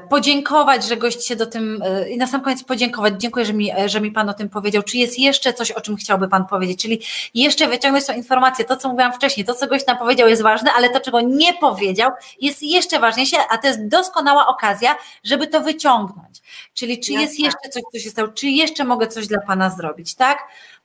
podziękować, 0.08 0.84
że 0.84 0.96
gość 0.96 1.26
się 1.26 1.36
do 1.36 1.46
tym 1.46 1.82
e, 1.84 2.08
i 2.08 2.16
na 2.16 2.26
sam 2.26 2.40
koniec 2.40 2.64
podziękować. 2.64 3.14
Dziękuję, 3.18 3.44
że 3.44 3.52
mi, 3.52 3.72
e, 3.72 3.88
że 3.88 4.00
mi 4.00 4.12
Pan 4.12 4.28
o 4.28 4.34
tym 4.34 4.48
powiedział. 4.48 4.82
Czy 4.82 4.98
jest 4.98 5.18
jeszcze 5.18 5.52
coś, 5.52 5.70
o 5.70 5.80
czym 5.80 5.96
chciałby 5.96 6.28
Pan 6.28 6.46
powiedzieć? 6.46 6.82
Czyli 6.82 7.02
jeszcze 7.34 7.68
wyciągnąć 7.68 8.06
tą 8.06 8.12
informację, 8.12 8.64
to 8.64 8.76
co 8.76 8.88
mówiłam 8.88 9.12
wcześniej, 9.12 9.46
to 9.46 9.54
co 9.54 9.66
gość 9.66 9.86
nam 9.86 9.98
powiedział 9.98 10.28
jest 10.28 10.42
ważne, 10.42 10.70
ale 10.76 10.90
to 10.90 11.00
czego 11.00 11.20
nie 11.20 11.54
powiedział 11.54 12.10
jest 12.40 12.62
jeszcze 12.62 13.00
ważniejsze, 13.00 13.36
a 13.50 13.58
to 13.58 13.66
jest 13.66 13.88
doskonała 13.88 14.46
okazja, 14.46 14.96
żeby 15.24 15.46
to 15.46 15.60
wyciągnąć. 15.60 16.42
Czyli 16.74 17.00
czy 17.00 17.12
jest 17.12 17.40
jeszcze 17.40 17.68
coś, 17.70 17.82
co 17.92 17.98
się 17.98 18.10
stało, 18.10 18.28
czy 18.28 18.46
jeszcze 18.48 18.84
mogę 18.84 19.06
coś 19.06 19.26
dla 19.26 19.40
Pana 19.40 19.70
zrobić, 19.70 20.14
tak? 20.14 20.38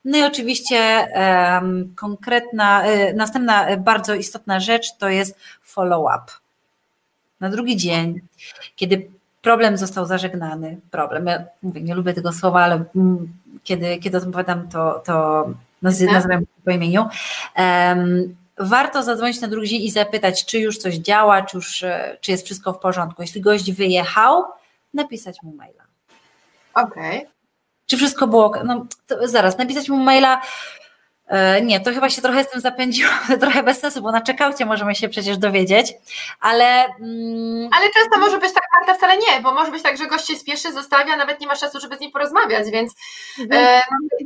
No 0.06 0.18
i 0.18 0.24
oczywiście 0.24 1.08
um, 1.16 1.94
konkretna, 1.96 2.90
y, 2.90 3.14
następna 3.14 3.78
bardzo 3.78 4.16
istotna 4.16 4.60
rzecz 4.60 4.98
to 4.98 5.10
jest 5.10 5.36
follow-up 5.62 6.41
na 7.42 7.50
drugi 7.50 7.78
dzień, 7.78 8.22
kiedy 8.76 9.08
problem 9.42 9.78
został 9.78 10.06
zażegnany, 10.06 10.78
problem, 10.92 11.26
ja 11.26 11.44
mówię, 11.64 11.82
nie 11.82 11.96
lubię 11.96 12.14
tego 12.14 12.34
słowa, 12.34 12.64
ale 12.64 12.84
kiedy, 13.64 13.98
kiedy 13.98 14.18
o 14.18 14.20
tym 14.20 14.30
opowiadam, 14.30 14.68
to, 14.68 15.02
to 15.06 15.46
nazywam 15.82 16.46
po 16.66 16.72
imieniu, 16.72 17.08
um, 17.58 18.36
warto 18.58 19.04
zadzwonić 19.04 19.42
na 19.42 19.48
drugi 19.48 19.68
dzień 19.68 19.82
i 19.82 19.92
zapytać, 19.92 20.46
czy 20.46 20.60
już 20.60 20.78
coś 20.78 20.96
działa, 20.96 21.42
czy, 21.42 21.58
już, 21.58 21.84
czy 22.22 22.32
jest 22.32 22.46
wszystko 22.46 22.74
w 22.74 22.80
porządku. 22.80 23.22
Jeśli 23.22 23.42
gość 23.42 23.72
wyjechał, 23.72 24.44
napisać 24.94 25.38
mu 25.44 25.56
maila. 25.56 25.84
Okej. 26.74 27.18
Okay. 27.20 27.32
Czy 27.86 27.98
wszystko 27.98 28.28
było, 28.28 28.54
no 28.66 28.86
zaraz, 29.26 29.58
napisać 29.58 29.90
mu 29.90 29.98
maila, 29.98 30.42
E, 30.42 30.91
nie, 31.62 31.80
to 31.80 31.92
chyba 31.92 32.10
się 32.10 32.22
trochę 32.22 32.44
z 32.44 32.50
tym 32.50 32.62
zapędziłam, 32.62 33.20
trochę 33.42 33.64
bez 33.64 33.80
sensu, 33.80 34.02
bo 34.02 34.12
na 34.12 34.22
czekaucie 34.22 34.66
możemy 34.66 34.96
się 34.96 35.10
przecież 35.10 35.38
dowiedzieć, 35.38 35.94
ale... 36.40 36.86
Mm, 36.86 37.70
ale 37.78 37.90
często 37.94 38.20
może 38.20 38.38
być 38.38 38.54
tak, 38.54 38.64
Marta, 38.80 38.94
wcale 38.94 39.18
nie, 39.18 39.42
bo 39.42 39.54
może 39.54 39.72
być 39.72 39.84
tak, 39.84 39.98
że 39.98 40.08
gość 40.08 40.28
się 40.28 40.36
spieszy, 40.36 40.74
zostawia, 40.74 41.18
nawet 41.18 41.42
nie 41.42 41.48
ma 41.48 41.56
czasu, 41.56 41.80
żeby 41.80 41.98
z 41.98 42.00
nim 42.00 42.12
porozmawiać, 42.12 42.72
więc... 42.72 42.94
E, 43.52 43.82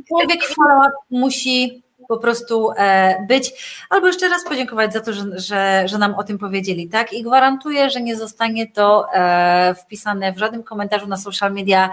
człowiek 0.08 0.40
follow 0.44 0.92
musi 1.10 1.85
po 2.08 2.16
prostu 2.16 2.70
e, 2.76 3.16
być, 3.28 3.52
albo 3.90 4.06
jeszcze 4.06 4.28
raz 4.28 4.44
podziękować 4.44 4.92
za 4.92 5.00
to, 5.00 5.12
że, 5.12 5.24
że, 5.34 5.82
że 5.88 5.98
nam 5.98 6.14
o 6.14 6.24
tym 6.24 6.38
powiedzieli, 6.38 6.88
tak? 6.88 7.12
I 7.12 7.22
gwarantuję, 7.22 7.90
że 7.90 8.00
nie 8.00 8.16
zostanie 8.16 8.70
to 8.70 9.12
e, 9.14 9.74
wpisane 9.74 10.32
w 10.32 10.38
żadnym 10.38 10.62
komentarzu 10.62 11.06
na 11.06 11.16
social 11.16 11.52
media. 11.52 11.90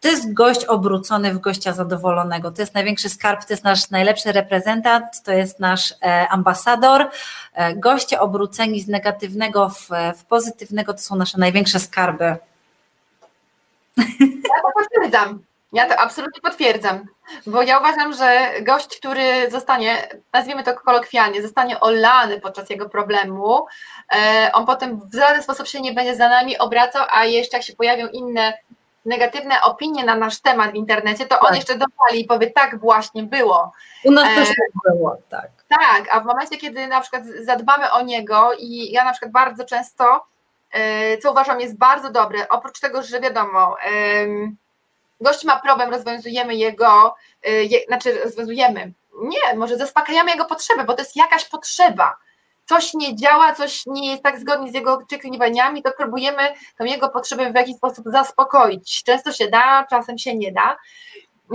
To 0.00 0.08
jest 0.08 0.32
gość 0.32 0.64
obrócony 0.64 1.34
w 1.34 1.38
gościa 1.38 1.72
zadowolonego. 1.72 2.52
To 2.52 2.62
jest 2.62 2.74
największy 2.74 3.08
skarb, 3.08 3.44
to 3.44 3.52
jest 3.52 3.64
nasz 3.64 3.90
najlepszy 3.90 4.32
reprezentant, 4.32 5.22
to 5.24 5.32
jest 5.32 5.60
nasz 5.60 5.94
e, 6.02 6.28
ambasador. 6.28 7.10
Goście 7.76 8.20
obróceni 8.20 8.80
z 8.80 8.88
negatywnego 8.88 9.68
w, 9.68 9.88
w 10.18 10.24
pozytywnego 10.24 10.92
to 10.94 10.98
są 10.98 11.16
nasze 11.16 11.38
największe 11.38 11.80
skarby. 11.80 12.36
Ja 14.20 14.62
to 14.62 14.82
potwierdzam. 14.82 15.51
Ja 15.72 15.88
to 15.88 16.00
absolutnie 16.00 16.40
potwierdzam, 16.42 17.06
bo 17.46 17.62
ja 17.62 17.78
uważam, 17.78 18.12
że 18.12 18.50
gość, 18.62 18.98
który 18.98 19.50
zostanie, 19.50 20.08
nazwijmy 20.32 20.62
to 20.62 20.74
kolokwialnie, 20.74 21.42
zostanie 21.42 21.80
olany 21.80 22.40
podczas 22.40 22.70
jego 22.70 22.88
problemu, 22.88 23.66
e, 24.14 24.50
on 24.52 24.66
potem 24.66 25.00
w 25.12 25.14
żaden 25.14 25.42
sposób 25.42 25.66
się 25.66 25.80
nie 25.80 25.92
będzie 25.92 26.16
za 26.16 26.28
nami 26.28 26.58
obracał, 26.58 27.06
a 27.10 27.24
jeszcze 27.24 27.56
jak 27.56 27.66
się 27.66 27.76
pojawią 27.76 28.06
inne 28.06 28.52
negatywne 29.04 29.62
opinie 29.62 30.04
na 30.04 30.14
nasz 30.14 30.40
temat 30.40 30.72
w 30.72 30.74
internecie, 30.74 31.26
to 31.26 31.34
tak. 31.34 31.50
on 31.50 31.56
jeszcze 31.56 31.78
dopali 31.78 32.20
i 32.20 32.24
powie, 32.24 32.50
tak 32.50 32.80
właśnie 32.80 33.22
było. 33.22 33.72
U 34.04 34.10
nas 34.10 34.24
też 34.24 34.50
e, 34.50 34.54
tak 34.54 34.94
było, 34.94 35.16
tak. 35.28 35.50
Tak, 35.68 36.04
a 36.10 36.20
w 36.20 36.24
momencie, 36.24 36.56
kiedy 36.56 36.86
na 36.86 37.00
przykład 37.00 37.22
zadbamy 37.44 37.90
o 37.90 38.02
niego 38.02 38.50
i 38.58 38.92
ja 38.92 39.04
na 39.04 39.12
przykład 39.12 39.32
bardzo 39.32 39.64
często, 39.64 40.24
e, 40.70 41.18
co 41.18 41.30
uważam 41.30 41.60
jest 41.60 41.78
bardzo 41.78 42.10
dobre, 42.10 42.48
oprócz 42.48 42.80
tego, 42.80 43.02
że 43.02 43.20
wiadomo, 43.20 43.76
gość 45.22 45.44
ma 45.44 45.60
problem, 45.60 45.90
rozwiązujemy 45.90 46.54
jego, 46.54 47.14
y, 47.48 47.64
je, 47.64 47.80
znaczy 47.88 48.20
rozwiązujemy, 48.24 48.92
nie, 49.14 49.56
może 49.56 49.76
zaspokajamy 49.76 50.30
jego 50.30 50.44
potrzebę, 50.44 50.84
bo 50.84 50.94
to 50.94 51.02
jest 51.02 51.16
jakaś 51.16 51.44
potrzeba. 51.44 52.16
Coś 52.66 52.94
nie 52.94 53.16
działa, 53.16 53.54
coś 53.54 53.86
nie 53.86 54.10
jest 54.10 54.22
tak 54.22 54.40
zgodnie 54.40 54.70
z 54.70 54.74
jego 54.74 54.92
oczekiwaniami, 54.92 55.82
to 55.82 55.92
próbujemy 55.98 56.42
tą 56.78 56.84
jego 56.84 57.08
potrzebę 57.08 57.52
w 57.52 57.54
jakiś 57.54 57.76
sposób 57.76 58.04
zaspokoić. 58.06 59.02
Często 59.04 59.32
się 59.32 59.48
da, 59.48 59.86
czasem 59.90 60.18
się 60.18 60.36
nie 60.36 60.52
da, 60.52 60.76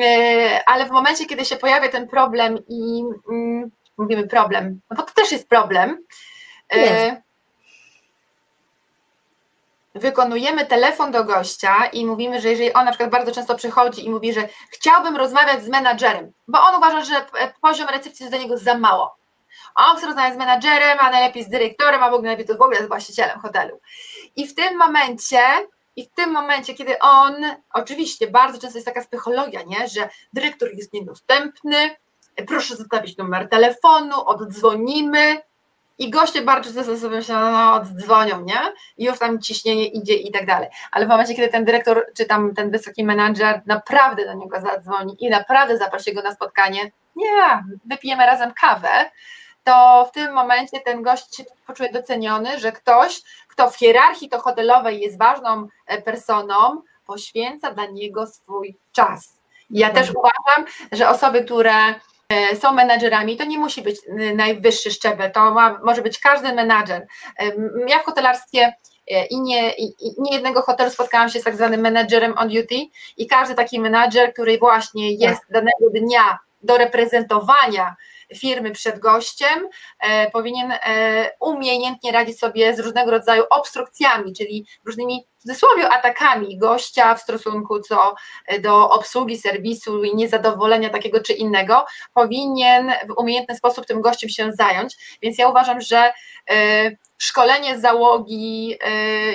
y, 0.02 0.66
ale 0.66 0.86
w 0.86 0.92
momencie, 0.92 1.26
kiedy 1.26 1.46
się 1.46 1.56
pojawia 1.56 1.90
ten 1.90 2.08
problem 2.08 2.58
i 2.68 3.04
mm, 3.30 3.72
mówimy 3.98 4.28
problem, 4.28 4.82
no 4.90 4.98
bo 4.98 5.04
to 5.04 5.14
też 5.14 5.32
jest 5.32 5.50
problem, 5.50 6.04
y, 6.76 6.78
jest 6.80 7.27
wykonujemy 9.98 10.66
telefon 10.66 11.12
do 11.12 11.24
gościa 11.24 11.86
i 11.86 12.06
mówimy, 12.06 12.42
że 12.42 12.50
jeżeli 12.50 12.74
on 12.74 12.86
na 12.86 12.92
przykład 12.92 13.12
bardzo 13.12 13.32
często 13.32 13.56
przychodzi 13.56 14.06
i 14.06 14.10
mówi, 14.10 14.34
że 14.34 14.50
chciałbym 14.72 15.16
rozmawiać 15.16 15.64
z 15.64 15.70
menadżerem, 15.70 16.32
bo 16.48 16.62
on 16.62 16.76
uważa, 16.76 17.04
że 17.04 17.26
poziom 17.62 17.88
recepcji 17.90 18.24
jest 18.24 18.36
do 18.36 18.42
niego 18.42 18.58
za 18.58 18.78
mało. 18.78 19.18
On 19.76 19.98
chce 19.98 20.06
rozmawiać 20.06 20.34
z 20.34 20.38
menadżerem, 20.38 20.98
a 21.00 21.12
najlepiej 21.12 21.44
z 21.44 21.50
dyrektorem, 21.50 22.04
a 22.04 22.10
w 22.10 22.14
ogóle 22.14 22.28
najlepiej 22.28 22.48
to 22.48 22.58
w 22.58 22.62
ogóle 22.62 22.84
z 22.84 22.88
właścicielem 22.88 23.40
hotelu. 23.40 23.80
I 24.36 24.48
w 24.48 24.56
tym 24.56 24.78
momencie, 24.78 25.42
i 25.96 26.06
w 26.06 26.10
tym 26.10 26.32
momencie, 26.32 26.74
kiedy 26.74 27.00
on, 27.00 27.36
oczywiście 27.74 28.28
bardzo 28.28 28.60
często 28.62 28.78
jest 28.78 28.88
taka 28.88 29.02
psychologia, 29.02 29.62
nie, 29.64 29.88
że 29.88 30.10
dyrektor 30.34 30.70
jest 30.74 30.94
niedostępny, 30.94 31.96
proszę 32.48 32.76
zostawić 32.76 33.18
numer 33.18 33.50
telefonu, 33.50 34.16
oddzwonimy, 34.26 35.42
i 35.98 36.10
goście 36.10 36.42
bardzo 36.42 36.74
często 36.74 36.98
sobie 36.98 37.24
się 37.24 37.34
no, 37.34 37.74
oddzwonią, 37.74 38.42
nie? 38.42 38.60
I 38.98 39.06
już 39.06 39.20
tam 39.20 39.42
ciśnienie 39.42 39.86
idzie 39.86 40.14
i 40.14 40.32
tak 40.32 40.46
dalej. 40.46 40.70
Ale 40.92 41.06
w 41.06 41.10
momencie, 41.10 41.36
kiedy 41.36 41.48
ten 41.48 41.66
dyrektor, 41.66 42.06
czy 42.18 42.26
tam 42.26 42.56
ten 42.56 42.72
wysoki 42.72 43.04
menadżer 43.04 43.62
naprawdę 43.66 44.26
do 44.26 44.34
niego 44.34 44.62
zadzwoni 44.62 45.16
i 45.20 45.30
naprawdę 45.30 45.78
zaprosi 45.78 46.14
go 46.14 46.22
na 46.22 46.34
spotkanie, 46.34 46.92
nie, 47.16 47.64
wypijemy 47.86 48.26
razem 48.26 48.54
kawę, 48.54 48.90
to 49.64 50.06
w 50.10 50.12
tym 50.12 50.34
momencie 50.34 50.80
ten 50.80 51.02
gość 51.02 51.36
się 51.36 51.44
poczuje 51.68 51.92
doceniony, 51.92 52.60
że 52.60 52.72
ktoś, 52.72 53.22
kto 53.48 53.70
w 53.70 53.78
hierarchii 53.78 54.30
to 54.30 54.40
hotelowej 54.40 55.00
jest 55.00 55.18
ważną 55.18 55.68
e, 55.88 56.02
personą, 56.02 56.82
poświęca 57.06 57.72
dla 57.72 57.86
niego 57.86 58.28
swój 58.28 58.78
czas. 58.92 59.38
Ja 59.70 59.90
też 59.90 60.12
uważam, 60.12 60.74
że 60.92 61.10
osoby, 61.10 61.44
które 61.44 61.74
są 62.60 62.74
menedżerami, 62.74 63.38
to 63.38 63.46
nie 63.46 63.60
musi 63.60 63.82
być 63.82 63.98
y, 64.22 64.36
najwyższy 64.36 64.92
szczebel, 64.92 65.32
to 65.32 65.52
ma, 65.52 65.80
może 65.84 66.02
być 66.02 66.20
każdy 66.20 66.54
menadżer. 66.54 67.08
E, 67.40 67.52
ja 67.88 68.00
w 68.00 68.06
hotelarstwie 68.06 68.74
e, 69.12 69.26
i 69.26 69.42
nie, 69.42 69.72
i 69.72 69.94
nie 70.18 70.34
jednego 70.34 70.62
hotelu 70.62 70.92
spotkałam 70.92 71.30
się 71.30 71.40
z 71.40 71.44
tak 71.44 71.56
zwanym 71.56 71.82
menedżerem 71.82 72.34
on 72.38 72.50
duty 72.50 72.76
i 73.18 73.28
każdy 73.28 73.56
taki 73.56 73.80
menadżer, 73.80 74.34
który 74.34 74.58
właśnie 74.58 75.12
jest 75.12 75.42
tak. 75.42 75.52
danego 75.52 75.90
dnia 75.94 76.40
do 76.62 76.78
reprezentowania 76.78 77.96
firmy 78.36 78.72
przed 78.72 79.00
gościem, 79.00 79.68
e, 80.00 80.32
powinien 80.32 80.72
e, 80.72 81.32
umiejętnie 81.40 82.12
radzić 82.12 82.40
sobie 82.40 82.76
z 82.76 82.80
różnego 82.80 83.12
rodzaju 83.12 83.44
obstrukcjami, 83.50 84.34
czyli 84.34 84.68
różnymi 84.86 85.26
w 85.38 85.42
cudzysłowie 85.42 85.90
atakami 85.90 86.58
gościa 86.58 87.16
w 87.16 87.22
stosunku 87.22 87.80
co 87.80 88.16
e, 88.48 88.60
do 88.60 88.90
obsługi 88.90 89.38
serwisu 89.38 90.04
i 90.04 90.16
niezadowolenia 90.16 90.90
takiego 90.90 91.20
czy 91.20 91.34
innego, 91.34 91.86
powinien 92.14 92.92
w 93.08 93.20
umiejętny 93.20 93.56
sposób 93.56 93.86
tym 93.86 94.02
gościem 94.02 94.30
się 94.30 94.52
zająć. 94.52 95.18
Więc 95.22 95.38
ja 95.38 95.50
uważam, 95.50 95.82
że 95.82 96.14
szkolenie 97.18 97.80
załogi, 97.80 98.78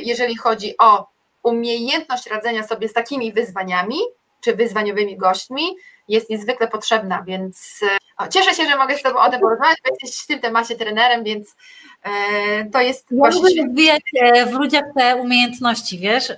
jeżeli 0.02 0.36
chodzi 0.36 0.74
o 0.78 1.06
umiejętność 1.42 2.26
radzenia 2.26 2.62
sobie 2.62 2.88
z 2.88 2.92
takimi 2.92 3.32
wyzwaniami, 3.32 3.98
czy 4.40 4.56
wyzwaniowymi 4.56 5.16
gośćmi, 5.16 5.76
jest 6.12 6.30
niezwykle 6.30 6.68
potrzebna, 6.68 7.22
więc 7.26 7.80
o, 8.18 8.28
cieszę 8.28 8.54
się, 8.54 8.64
że 8.64 8.76
mogę 8.76 8.98
z 8.98 9.02
Tobą 9.02 9.18
o 9.18 9.30
tym 9.30 9.40
porozmawiać, 9.40 9.78
bo 9.84 9.96
jesteś 10.02 10.24
w 10.24 10.26
tym 10.26 10.40
temacie 10.40 10.76
trenerem, 10.76 11.24
więc 11.24 11.56
e, 12.02 12.10
to 12.72 12.80
jest 12.80 13.06
ja 13.10 13.16
właśnie... 13.16 13.64
E, 14.22 14.46
w 14.46 14.52
ludziach 14.52 14.84
te 14.96 15.16
umiejętności, 15.16 15.98
wiesz, 15.98 16.32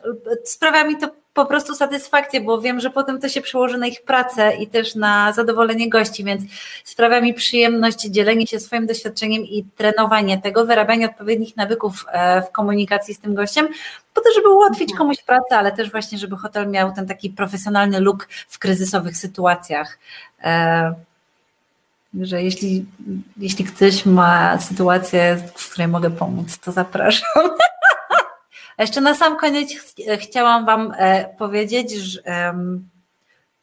sprawia 0.45 0.85
mi 0.85 0.97
to 0.97 1.09
po 1.35 1.47
prostu 1.47 1.75
satysfakcję, 1.75 2.41
bo 2.41 2.61
wiem, 2.61 2.81
że 2.81 2.91
potem 2.91 3.21
to 3.21 3.29
się 3.29 3.41
przełoży 3.41 3.79
na 3.79 3.87
ich 3.87 4.03
pracę 4.03 4.57
i 4.57 4.67
też 4.67 4.95
na 4.95 5.33
zadowolenie 5.33 5.91
gości, 5.91 6.25
więc 6.25 6.43
sprawia 6.85 7.21
mi 7.21 7.35
przyjemność 7.35 8.01
dzielenie 8.01 8.47
się 8.47 8.61
swoim 8.61 8.87
doświadczeniem 8.87 9.43
i 9.43 9.65
trenowanie 9.77 10.41
tego, 10.41 10.67
wyrabianie 10.67 11.07
odpowiednich 11.07 11.57
nawyków 11.57 12.05
e, 12.13 12.43
w 12.43 12.51
komunikacji 12.51 13.15
z 13.15 13.21
tym 13.21 13.35
gościem, 13.35 13.69
po 14.15 14.21
to, 14.21 14.33
żeby 14.35 14.49
ułatwić 14.49 14.83
mhm. 14.83 14.99
komuś 14.99 15.23
pracę, 15.23 15.59
ale 15.59 15.73
też 15.73 15.91
właśnie, 15.91 16.19
żeby 16.19 16.37
hotel 16.37 16.71
miał 16.71 16.93
ten 16.93 17.07
taki 17.07 17.31
profesjonalny 17.31 18.01
look 18.01 18.29
w 18.49 18.59
kryzysowych 18.59 19.17
sytuacjach. 19.17 19.99
E, 20.43 20.95
że 22.21 22.43
jeśli, 22.43 22.85
jeśli 23.37 23.65
ktoś 23.65 24.07
ma 24.07 24.61
sytuację, 24.61 25.43
w 25.57 25.71
której 25.71 25.89
mogę 25.89 26.11
pomóc, 26.11 26.59
to 26.59 26.73
zapraszam. 26.73 27.29
Jeszcze 28.79 29.01
na 29.01 29.15
sam 29.15 29.37
koniec 29.37 29.95
chciałam 30.19 30.67
Wam 30.67 30.95
e, 30.97 31.35
powiedzieć, 31.39 31.91
że 31.91 32.55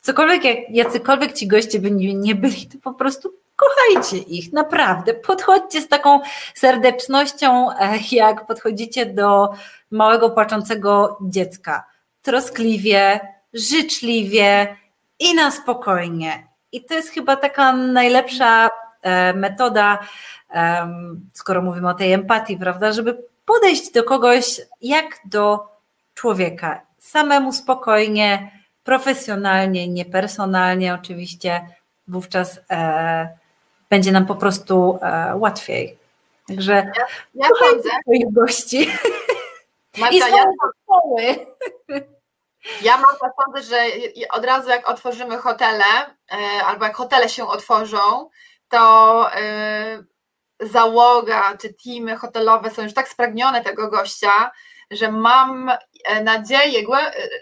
cokolwiek, 0.01 0.43
jak, 0.43 0.57
jacykolwiek 0.69 1.33
ci 1.33 1.47
goście 1.47 1.79
by 1.79 1.91
nie 1.91 2.35
byli, 2.35 2.67
to 2.67 2.77
po 2.83 2.93
prostu 2.93 3.33
kochajcie 3.55 4.17
ich, 4.17 4.53
naprawdę. 4.53 5.13
Podchodźcie 5.13 5.81
z 5.81 5.87
taką 5.87 6.19
serdecznością, 6.53 7.71
e, 7.71 7.99
jak 8.11 8.47
podchodzicie 8.47 9.05
do 9.05 9.49
małego 9.91 10.29
płaczącego 10.29 11.17
dziecka. 11.21 11.85
Troskliwie, 12.21 13.19
życzliwie 13.53 14.77
i 15.19 15.35
na 15.35 15.51
spokojnie. 15.51 16.47
I 16.71 16.85
to 16.85 16.93
jest 16.93 17.09
chyba 17.09 17.35
taka 17.35 17.73
najlepsza 17.73 18.69
e, 19.01 19.33
metoda, 19.33 19.99
skoro 21.33 21.61
mówimy 21.61 21.89
o 21.89 21.93
tej 21.93 22.13
empatii, 22.13 22.57
prawda, 22.57 22.91
żeby 22.91 23.17
podejść 23.45 23.91
do 23.91 24.03
kogoś 24.03 24.61
jak 24.81 25.19
do 25.25 25.67
człowieka, 26.13 26.81
samemu 26.97 27.53
spokojnie, 27.53 28.51
profesjonalnie, 28.83 29.87
niepersonalnie 29.87 30.93
oczywiście, 30.93 31.67
wówczas 32.07 32.59
e, 32.69 33.37
będzie 33.89 34.11
nam 34.11 34.25
po 34.25 34.35
prostu 34.35 34.99
e, 35.01 35.35
łatwiej. 35.35 35.97
Także 36.47 36.73
ja, 36.73 37.05
ja 37.33 37.47
chodzę. 37.59 37.89
swoich 38.01 38.33
gości. 38.33 38.91
Marta, 39.97 40.15
I 40.15 40.19
ja, 40.19 40.27
ja 42.81 42.97
Marta 42.97 43.31
sądzę, 43.43 43.63
że 43.63 43.77
od 44.31 44.45
razu 44.45 44.69
jak 44.69 44.89
otworzymy 44.89 45.37
hotele, 45.37 45.83
e, 46.31 46.65
albo 46.65 46.85
jak 46.85 46.95
hotele 46.95 47.29
się 47.29 47.47
otworzą, 47.47 48.29
to 48.69 49.25
e, 49.35 50.03
załoga 50.61 51.57
czy 51.57 51.73
teamy 51.73 52.15
hotelowe 52.15 52.71
są 52.71 52.83
już 52.83 52.93
tak 52.93 53.09
spragnione 53.09 53.63
tego 53.63 53.89
gościa, 53.89 54.51
że 54.91 55.11
mam 55.11 55.69
e, 56.05 56.23
nadzieję, 56.23 56.83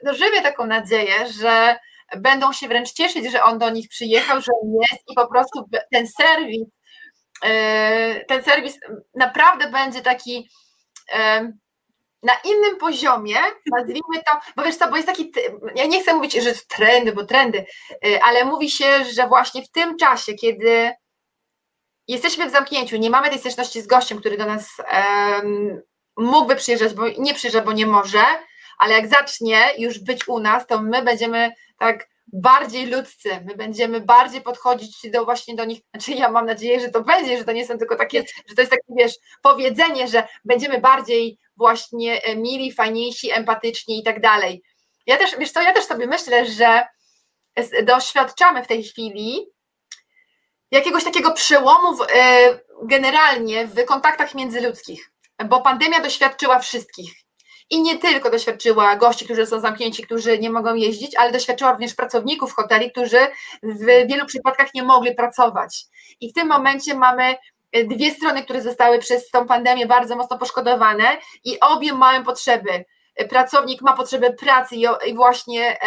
no 0.03 0.13
żywię 0.13 0.41
taką 0.41 0.65
nadzieję, 0.65 1.28
że 1.39 1.80
będą 2.17 2.53
się 2.53 2.67
wręcz 2.67 2.91
cieszyć, 2.91 3.32
że 3.32 3.43
on 3.43 3.57
do 3.57 3.70
nich 3.70 3.89
przyjechał, 3.89 4.41
że 4.41 4.51
jest 4.82 5.03
i 5.07 5.15
po 5.15 5.28
prostu 5.28 5.65
ten 5.91 6.07
serwis, 6.07 6.67
e, 7.43 8.26
ten 8.26 8.43
serwis 8.43 8.80
naprawdę 9.15 9.72
będzie 9.72 10.01
taki 10.01 10.49
e, 11.13 11.51
na 12.24 12.34
innym 12.45 12.78
poziomie, 12.78 13.36
nazwijmy 13.78 14.24
to, 14.32 14.39
bo 14.55 14.63
wiesz 14.63 14.76
co, 14.76 14.89
bo 14.89 14.95
jest 14.95 15.07
taki, 15.07 15.32
ja 15.76 15.86
nie 15.86 16.01
chcę 16.01 16.13
mówić, 16.13 16.34
że 16.34 16.53
trendy, 16.67 17.11
bo 17.11 17.26
trendy, 17.26 17.65
e, 18.05 18.24
ale 18.24 18.45
mówi 18.45 18.70
się, 18.72 19.05
że 19.13 19.28
właśnie 19.28 19.63
w 19.63 19.72
tym 19.72 19.97
czasie, 19.97 20.34
kiedy 20.34 20.91
jesteśmy 22.10 22.49
w 22.49 22.51
zamknięciu, 22.51 22.97
nie 22.97 23.10
mamy 23.10 23.30
tej 23.30 23.39
styczności 23.39 23.82
z 23.82 23.88
gościem, 23.88 24.20
który 24.20 24.38
do 24.38 24.45
nas 24.45 24.78
um, 24.93 25.82
mógłby 26.18 26.55
przyjeżdżać, 26.55 26.93
bo 26.93 27.03
nie 27.18 27.34
przyjeżdża, 27.34 27.62
bo 27.62 27.72
nie 27.72 27.86
może, 27.86 28.24
ale 28.80 28.93
jak 28.93 29.07
zacznie 29.07 29.62
już 29.78 29.99
być 29.99 30.28
u 30.28 30.39
nas, 30.39 30.68
to 30.68 30.82
my 30.82 31.03
będziemy 31.03 31.51
tak 31.78 32.07
bardziej 32.34 32.86
ludzcy, 32.86 33.30
my 33.45 33.55
będziemy 33.55 34.01
bardziej 34.01 34.41
podchodzić 34.41 35.12
do 35.12 35.26
właśnie 35.26 35.55
do 35.55 35.66
nich, 35.66 35.80
znaczy 35.93 36.12
ja 36.12 36.32
mam 36.32 36.45
nadzieję, 36.45 36.80
że 36.80 36.89
to 36.89 37.03
będzie, 37.03 37.38
że 37.38 37.43
to 37.43 37.51
nie 37.51 37.68
są 37.68 37.78
tylko 37.78 37.95
takie, 37.95 38.24
że 38.47 38.55
to 38.55 38.62
jest 38.62 38.72
takie, 38.72 38.93
wiesz, 38.97 39.14
powiedzenie, 39.41 40.07
że 40.07 40.28
będziemy 40.45 40.82
bardziej 40.82 41.38
właśnie 41.57 42.24
e, 42.24 42.36
mili, 42.36 42.72
fajniejsi, 42.72 43.32
empatyczni 43.32 43.99
i 43.99 44.03
tak 44.03 44.22
dalej. 44.22 44.64
Ja 45.05 45.18
też, 45.18 45.38
wiesz 45.39 45.51
co, 45.51 45.62
ja 45.62 45.74
też 45.74 45.86
sobie 45.86 46.07
myślę, 46.07 46.45
że 46.45 46.84
doświadczamy 47.84 48.64
w 48.64 48.68
tej 48.68 48.84
chwili 48.84 49.45
jakiegoś 50.72 51.03
takiego 51.03 51.32
przełomu 51.32 51.95
w, 51.95 52.01
e, 52.01 52.59
generalnie 52.84 53.67
w 53.67 53.86
kontaktach 53.86 54.36
międzyludzkich, 54.36 55.11
bo 55.45 55.61
pandemia 55.61 55.99
doświadczyła 55.99 56.59
wszystkich. 56.59 57.13
I 57.70 57.82
nie 57.82 57.97
tylko 57.97 58.30
doświadczyła 58.30 58.95
gości, 58.95 59.26
którzy 59.26 59.45
są 59.45 59.59
zamknięci, 59.59 60.03
którzy 60.03 60.39
nie 60.39 60.49
mogą 60.49 60.76
jeździć, 60.76 61.15
ale 61.15 61.32
doświadczyła 61.32 61.72
również 61.72 61.93
pracowników 61.93 62.53
hoteli, 62.53 62.91
którzy 62.91 63.28
w 63.63 63.86
wielu 63.86 64.26
przypadkach 64.26 64.74
nie 64.74 64.84
mogli 64.84 65.15
pracować. 65.15 65.86
I 66.22 66.32
w 66.32 66.34
tym 66.34 66.47
momencie 66.47 66.95
mamy 66.95 67.36
e, 67.72 67.84
dwie 67.84 68.11
strony, 68.11 68.43
które 68.43 68.61
zostały 68.61 68.99
przez 68.99 69.30
tą 69.30 69.47
pandemię 69.47 69.86
bardzo 69.86 70.15
mocno 70.15 70.38
poszkodowane 70.38 71.17
i 71.43 71.59
obie 71.59 71.93
mają 71.93 72.24
potrzeby. 72.24 72.86
Pracownik 73.30 73.82
ma 73.82 73.93
potrzebę 73.93 74.34
pracy 74.34 74.76
i 75.07 75.15
właśnie 75.15 75.78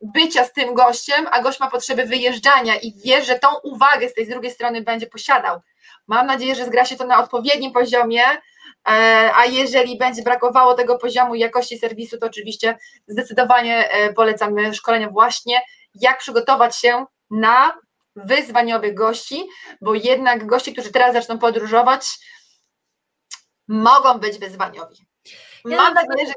bycia 0.00 0.44
z 0.44 0.52
tym 0.52 0.74
gościem, 0.74 1.26
a 1.30 1.42
gość 1.42 1.60
ma 1.60 1.70
potrzeby 1.70 2.04
wyjeżdżania 2.04 2.76
i 2.76 2.92
wie, 3.04 3.24
że 3.24 3.38
tą 3.38 3.48
uwagę 3.64 4.08
z 4.08 4.14
tej 4.14 4.28
drugiej 4.28 4.52
strony 4.52 4.82
będzie 4.82 5.06
posiadał. 5.06 5.60
Mam 6.06 6.26
nadzieję, 6.26 6.54
że 6.54 6.64
zgra 6.64 6.84
się 6.84 6.96
to 6.96 7.06
na 7.06 7.22
odpowiednim 7.22 7.72
poziomie, 7.72 8.22
e, 8.28 8.40
a 9.34 9.44
jeżeli 9.44 9.98
będzie 9.98 10.22
brakowało 10.22 10.74
tego 10.74 10.98
poziomu 10.98 11.34
jakości 11.34 11.78
serwisu, 11.78 12.18
to 12.18 12.26
oczywiście 12.26 12.78
zdecydowanie 13.06 13.90
e, 13.90 14.12
polecamy 14.12 14.74
szkolenia 14.74 15.08
właśnie, 15.08 15.60
jak 15.94 16.18
przygotować 16.18 16.76
się 16.76 17.04
na 17.30 17.78
wyzwaniowych 18.16 18.94
gości, 18.94 19.48
bo 19.80 19.94
jednak 19.94 20.46
goście, 20.46 20.72
którzy 20.72 20.92
teraz 20.92 21.12
zaczną 21.12 21.38
podróżować, 21.38 22.06
mogą 23.68 24.18
być 24.18 24.38
wyzwaniowi. 24.38 25.06
Mam 25.64 25.94
nadzieję, 25.94 26.26
że 26.26 26.34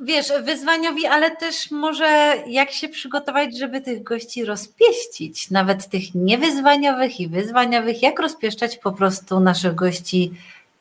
Wiesz, 0.00 0.32
wyzwaniowi, 0.42 1.06
ale 1.06 1.36
też 1.36 1.70
może 1.70 2.34
jak 2.46 2.70
się 2.70 2.88
przygotować, 2.88 3.58
żeby 3.58 3.80
tych 3.80 4.02
gości 4.02 4.44
rozpieścić, 4.44 5.50
nawet 5.50 5.88
tych 5.88 6.14
niewyzwaniowych 6.14 7.20
i 7.20 7.28
wyzwaniowych, 7.28 8.02
jak 8.02 8.20
rozpieszczać 8.20 8.78
po 8.78 8.92
prostu 8.92 9.40
naszych 9.40 9.74
gości 9.74 10.32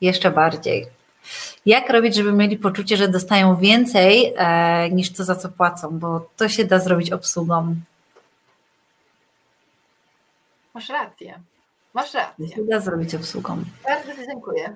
jeszcze 0.02 0.32
bardziej. 0.32 0.86
Jak 1.66 1.90
robić, 1.90 2.16
żeby 2.16 2.34
mieli 2.34 2.58
poczucie, 2.58 2.98
że 2.98 3.08
dostają 3.08 3.56
więcej 3.56 4.34
e, 4.38 4.90
niż 4.90 5.14
to, 5.14 5.24
za 5.24 5.36
co 5.36 5.50
płacą, 5.50 6.00
bo 6.00 6.30
to 6.38 6.50
się 6.50 6.66
da 6.66 6.80
zrobić 6.80 7.12
obsługą. 7.12 7.76
Masz 10.74 10.90
rację. 10.90 11.40
Masz 11.94 12.14
rację. 12.14 12.50
To 12.50 12.56
się 12.56 12.64
da 12.64 12.80
zrobić 12.80 13.16
obsługą. 13.16 13.64
Bardzo 13.84 14.26
dziękuję. 14.26 14.76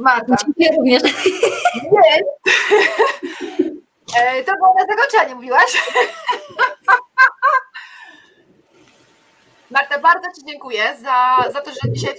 Marta. 0.00 0.36
Dziękuję 0.44 0.68
również. 0.76 1.02
Nie. 1.92 2.24
E, 4.20 4.44
to 4.44 4.52
było 4.52 4.74
na 4.74 4.86
zakończenie, 4.86 5.34
mówiłaś? 5.34 5.90
Marta, 9.70 9.98
bardzo 9.98 10.32
Ci 10.36 10.44
dziękuję 10.46 10.96
za, 11.02 11.36
za 11.52 11.60
to, 11.60 11.70
że 11.70 11.92
dzisiaj 11.92 12.14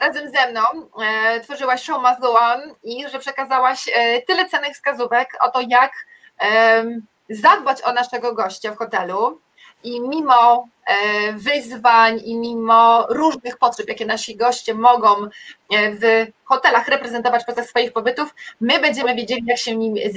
razem 0.00 0.30
ze 0.30 0.50
mną 0.50 0.60
e, 1.02 1.40
tworzyłaś 1.40 1.82
Show 1.82 2.02
Must 2.02 2.20
Go 2.20 2.32
On 2.32 2.60
i 2.82 3.08
że 3.08 3.18
przekazałaś 3.18 3.90
e, 3.94 4.22
tyle 4.22 4.48
cennych 4.48 4.74
wskazówek 4.74 5.28
o 5.40 5.50
to, 5.50 5.60
jak 5.68 5.92
e, 6.40 6.84
zadbać 7.30 7.82
o 7.82 7.92
naszego 7.92 8.34
gościa 8.34 8.72
w 8.72 8.76
hotelu 8.76 9.40
i 9.84 10.00
mimo 10.00 10.68
e, 10.86 11.32
wyzwań 11.32 12.20
i 12.24 12.36
mimo 12.36 13.06
różnych 13.10 13.58
potrzeb, 13.58 13.88
jakie 13.88 14.06
nasi 14.06 14.36
goście 14.36 14.74
mogą 14.74 15.24
e, 15.24 15.28
w 15.70 16.26
hotelach 16.44 16.88
reprezentować 16.88 17.44
podczas 17.44 17.68
swoich 17.68 17.92
pobytów, 17.92 18.34
my 18.60 18.80
będziemy 18.80 19.14
wiedzieli, 19.14 19.42
jak 19.46 19.58
się 19.58 19.76
nimi, 19.76 20.00
z, 20.10 20.14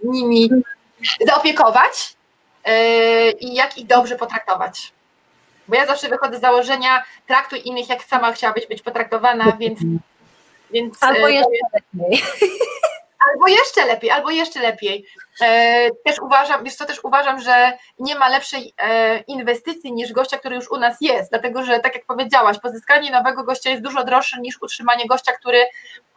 z 0.00 0.04
nimi 0.04 0.50
zaopiekować 1.26 2.14
e, 2.64 3.30
i 3.30 3.54
jak 3.54 3.78
ich 3.78 3.86
dobrze 3.86 4.16
potraktować. 4.16 4.92
Bo 5.68 5.76
ja 5.76 5.86
zawsze 5.86 6.08
wychodzę 6.08 6.38
z 6.38 6.40
założenia, 6.40 7.02
traktuj 7.26 7.60
innych, 7.64 7.88
jak 7.88 8.04
sama 8.04 8.32
chciałabyś 8.32 8.66
być 8.66 8.82
potraktowana, 8.82 9.56
więc. 9.60 9.80
więc 10.70 11.02
Albo 11.02 11.28
jeszcze 11.28 11.50
lepiej. 11.74 12.22
Albo 13.28 13.48
jeszcze 13.48 13.86
lepiej, 13.86 14.10
albo 14.10 14.30
jeszcze 14.30 14.60
lepiej. 14.60 15.06
E, 15.40 15.90
też 16.04 16.18
uważam, 16.18 16.64
wiesz 16.64 16.74
co, 16.74 16.86
też 16.86 17.04
uważam, 17.04 17.40
że 17.40 17.72
nie 17.98 18.14
ma 18.14 18.28
lepszej 18.28 18.74
e, 18.78 19.18
inwestycji 19.18 19.92
niż 19.92 20.12
gościa, 20.12 20.38
który 20.38 20.56
już 20.56 20.70
u 20.70 20.76
nas 20.76 20.96
jest, 21.00 21.30
dlatego 21.30 21.64
że 21.64 21.80
tak 21.80 21.94
jak 21.94 22.04
powiedziałaś, 22.04 22.58
pozyskanie 22.58 23.10
nowego 23.10 23.44
gościa 23.44 23.70
jest 23.70 23.82
dużo 23.82 24.04
droższe 24.04 24.40
niż 24.40 24.62
utrzymanie 24.62 25.06
gościa, 25.06 25.32
który, 25.32 25.66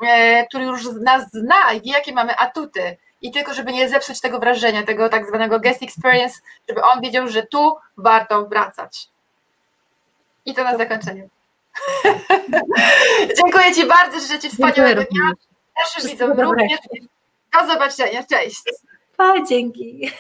e, 0.08 0.48
który 0.48 0.64
już 0.64 0.86
nas 1.02 1.32
zna 1.32 1.74
i 1.74 1.82
wie, 1.82 1.92
jakie 1.92 2.14
mamy 2.14 2.36
atuty. 2.38 2.98
I 3.22 3.32
tylko, 3.32 3.54
żeby 3.54 3.72
nie 3.72 3.90
zepsuć 3.90 4.22
tego 4.22 4.40
wrażenia, 4.40 4.84
tego 4.84 5.10
tak 5.10 5.28
zwanego 5.28 5.60
guest 5.60 5.84
experience, 5.84 6.40
żeby 6.70 6.82
on 6.82 7.02
wiedział, 7.02 7.28
że 7.28 7.44
tu 7.44 7.76
warto 7.98 8.46
wracać. 8.46 9.08
I 10.46 10.54
to 10.54 10.64
na 10.64 10.78
zakończenie. 10.78 11.28
Dziękuję 13.38 13.74
Ci 13.76 13.86
bardzo, 13.86 14.20
życzę 14.20 14.40
Ci 14.40 14.50
wspaniałego 14.50 15.04
dnia. 15.12 15.53
Naszym 15.78 16.12
widzom 16.12 16.40
również. 16.40 16.80
Do 17.54 17.68
zobaczenia. 17.74 18.24
Cześć. 18.24 18.62
Pa, 19.18 19.34
dzięki. 19.50 20.12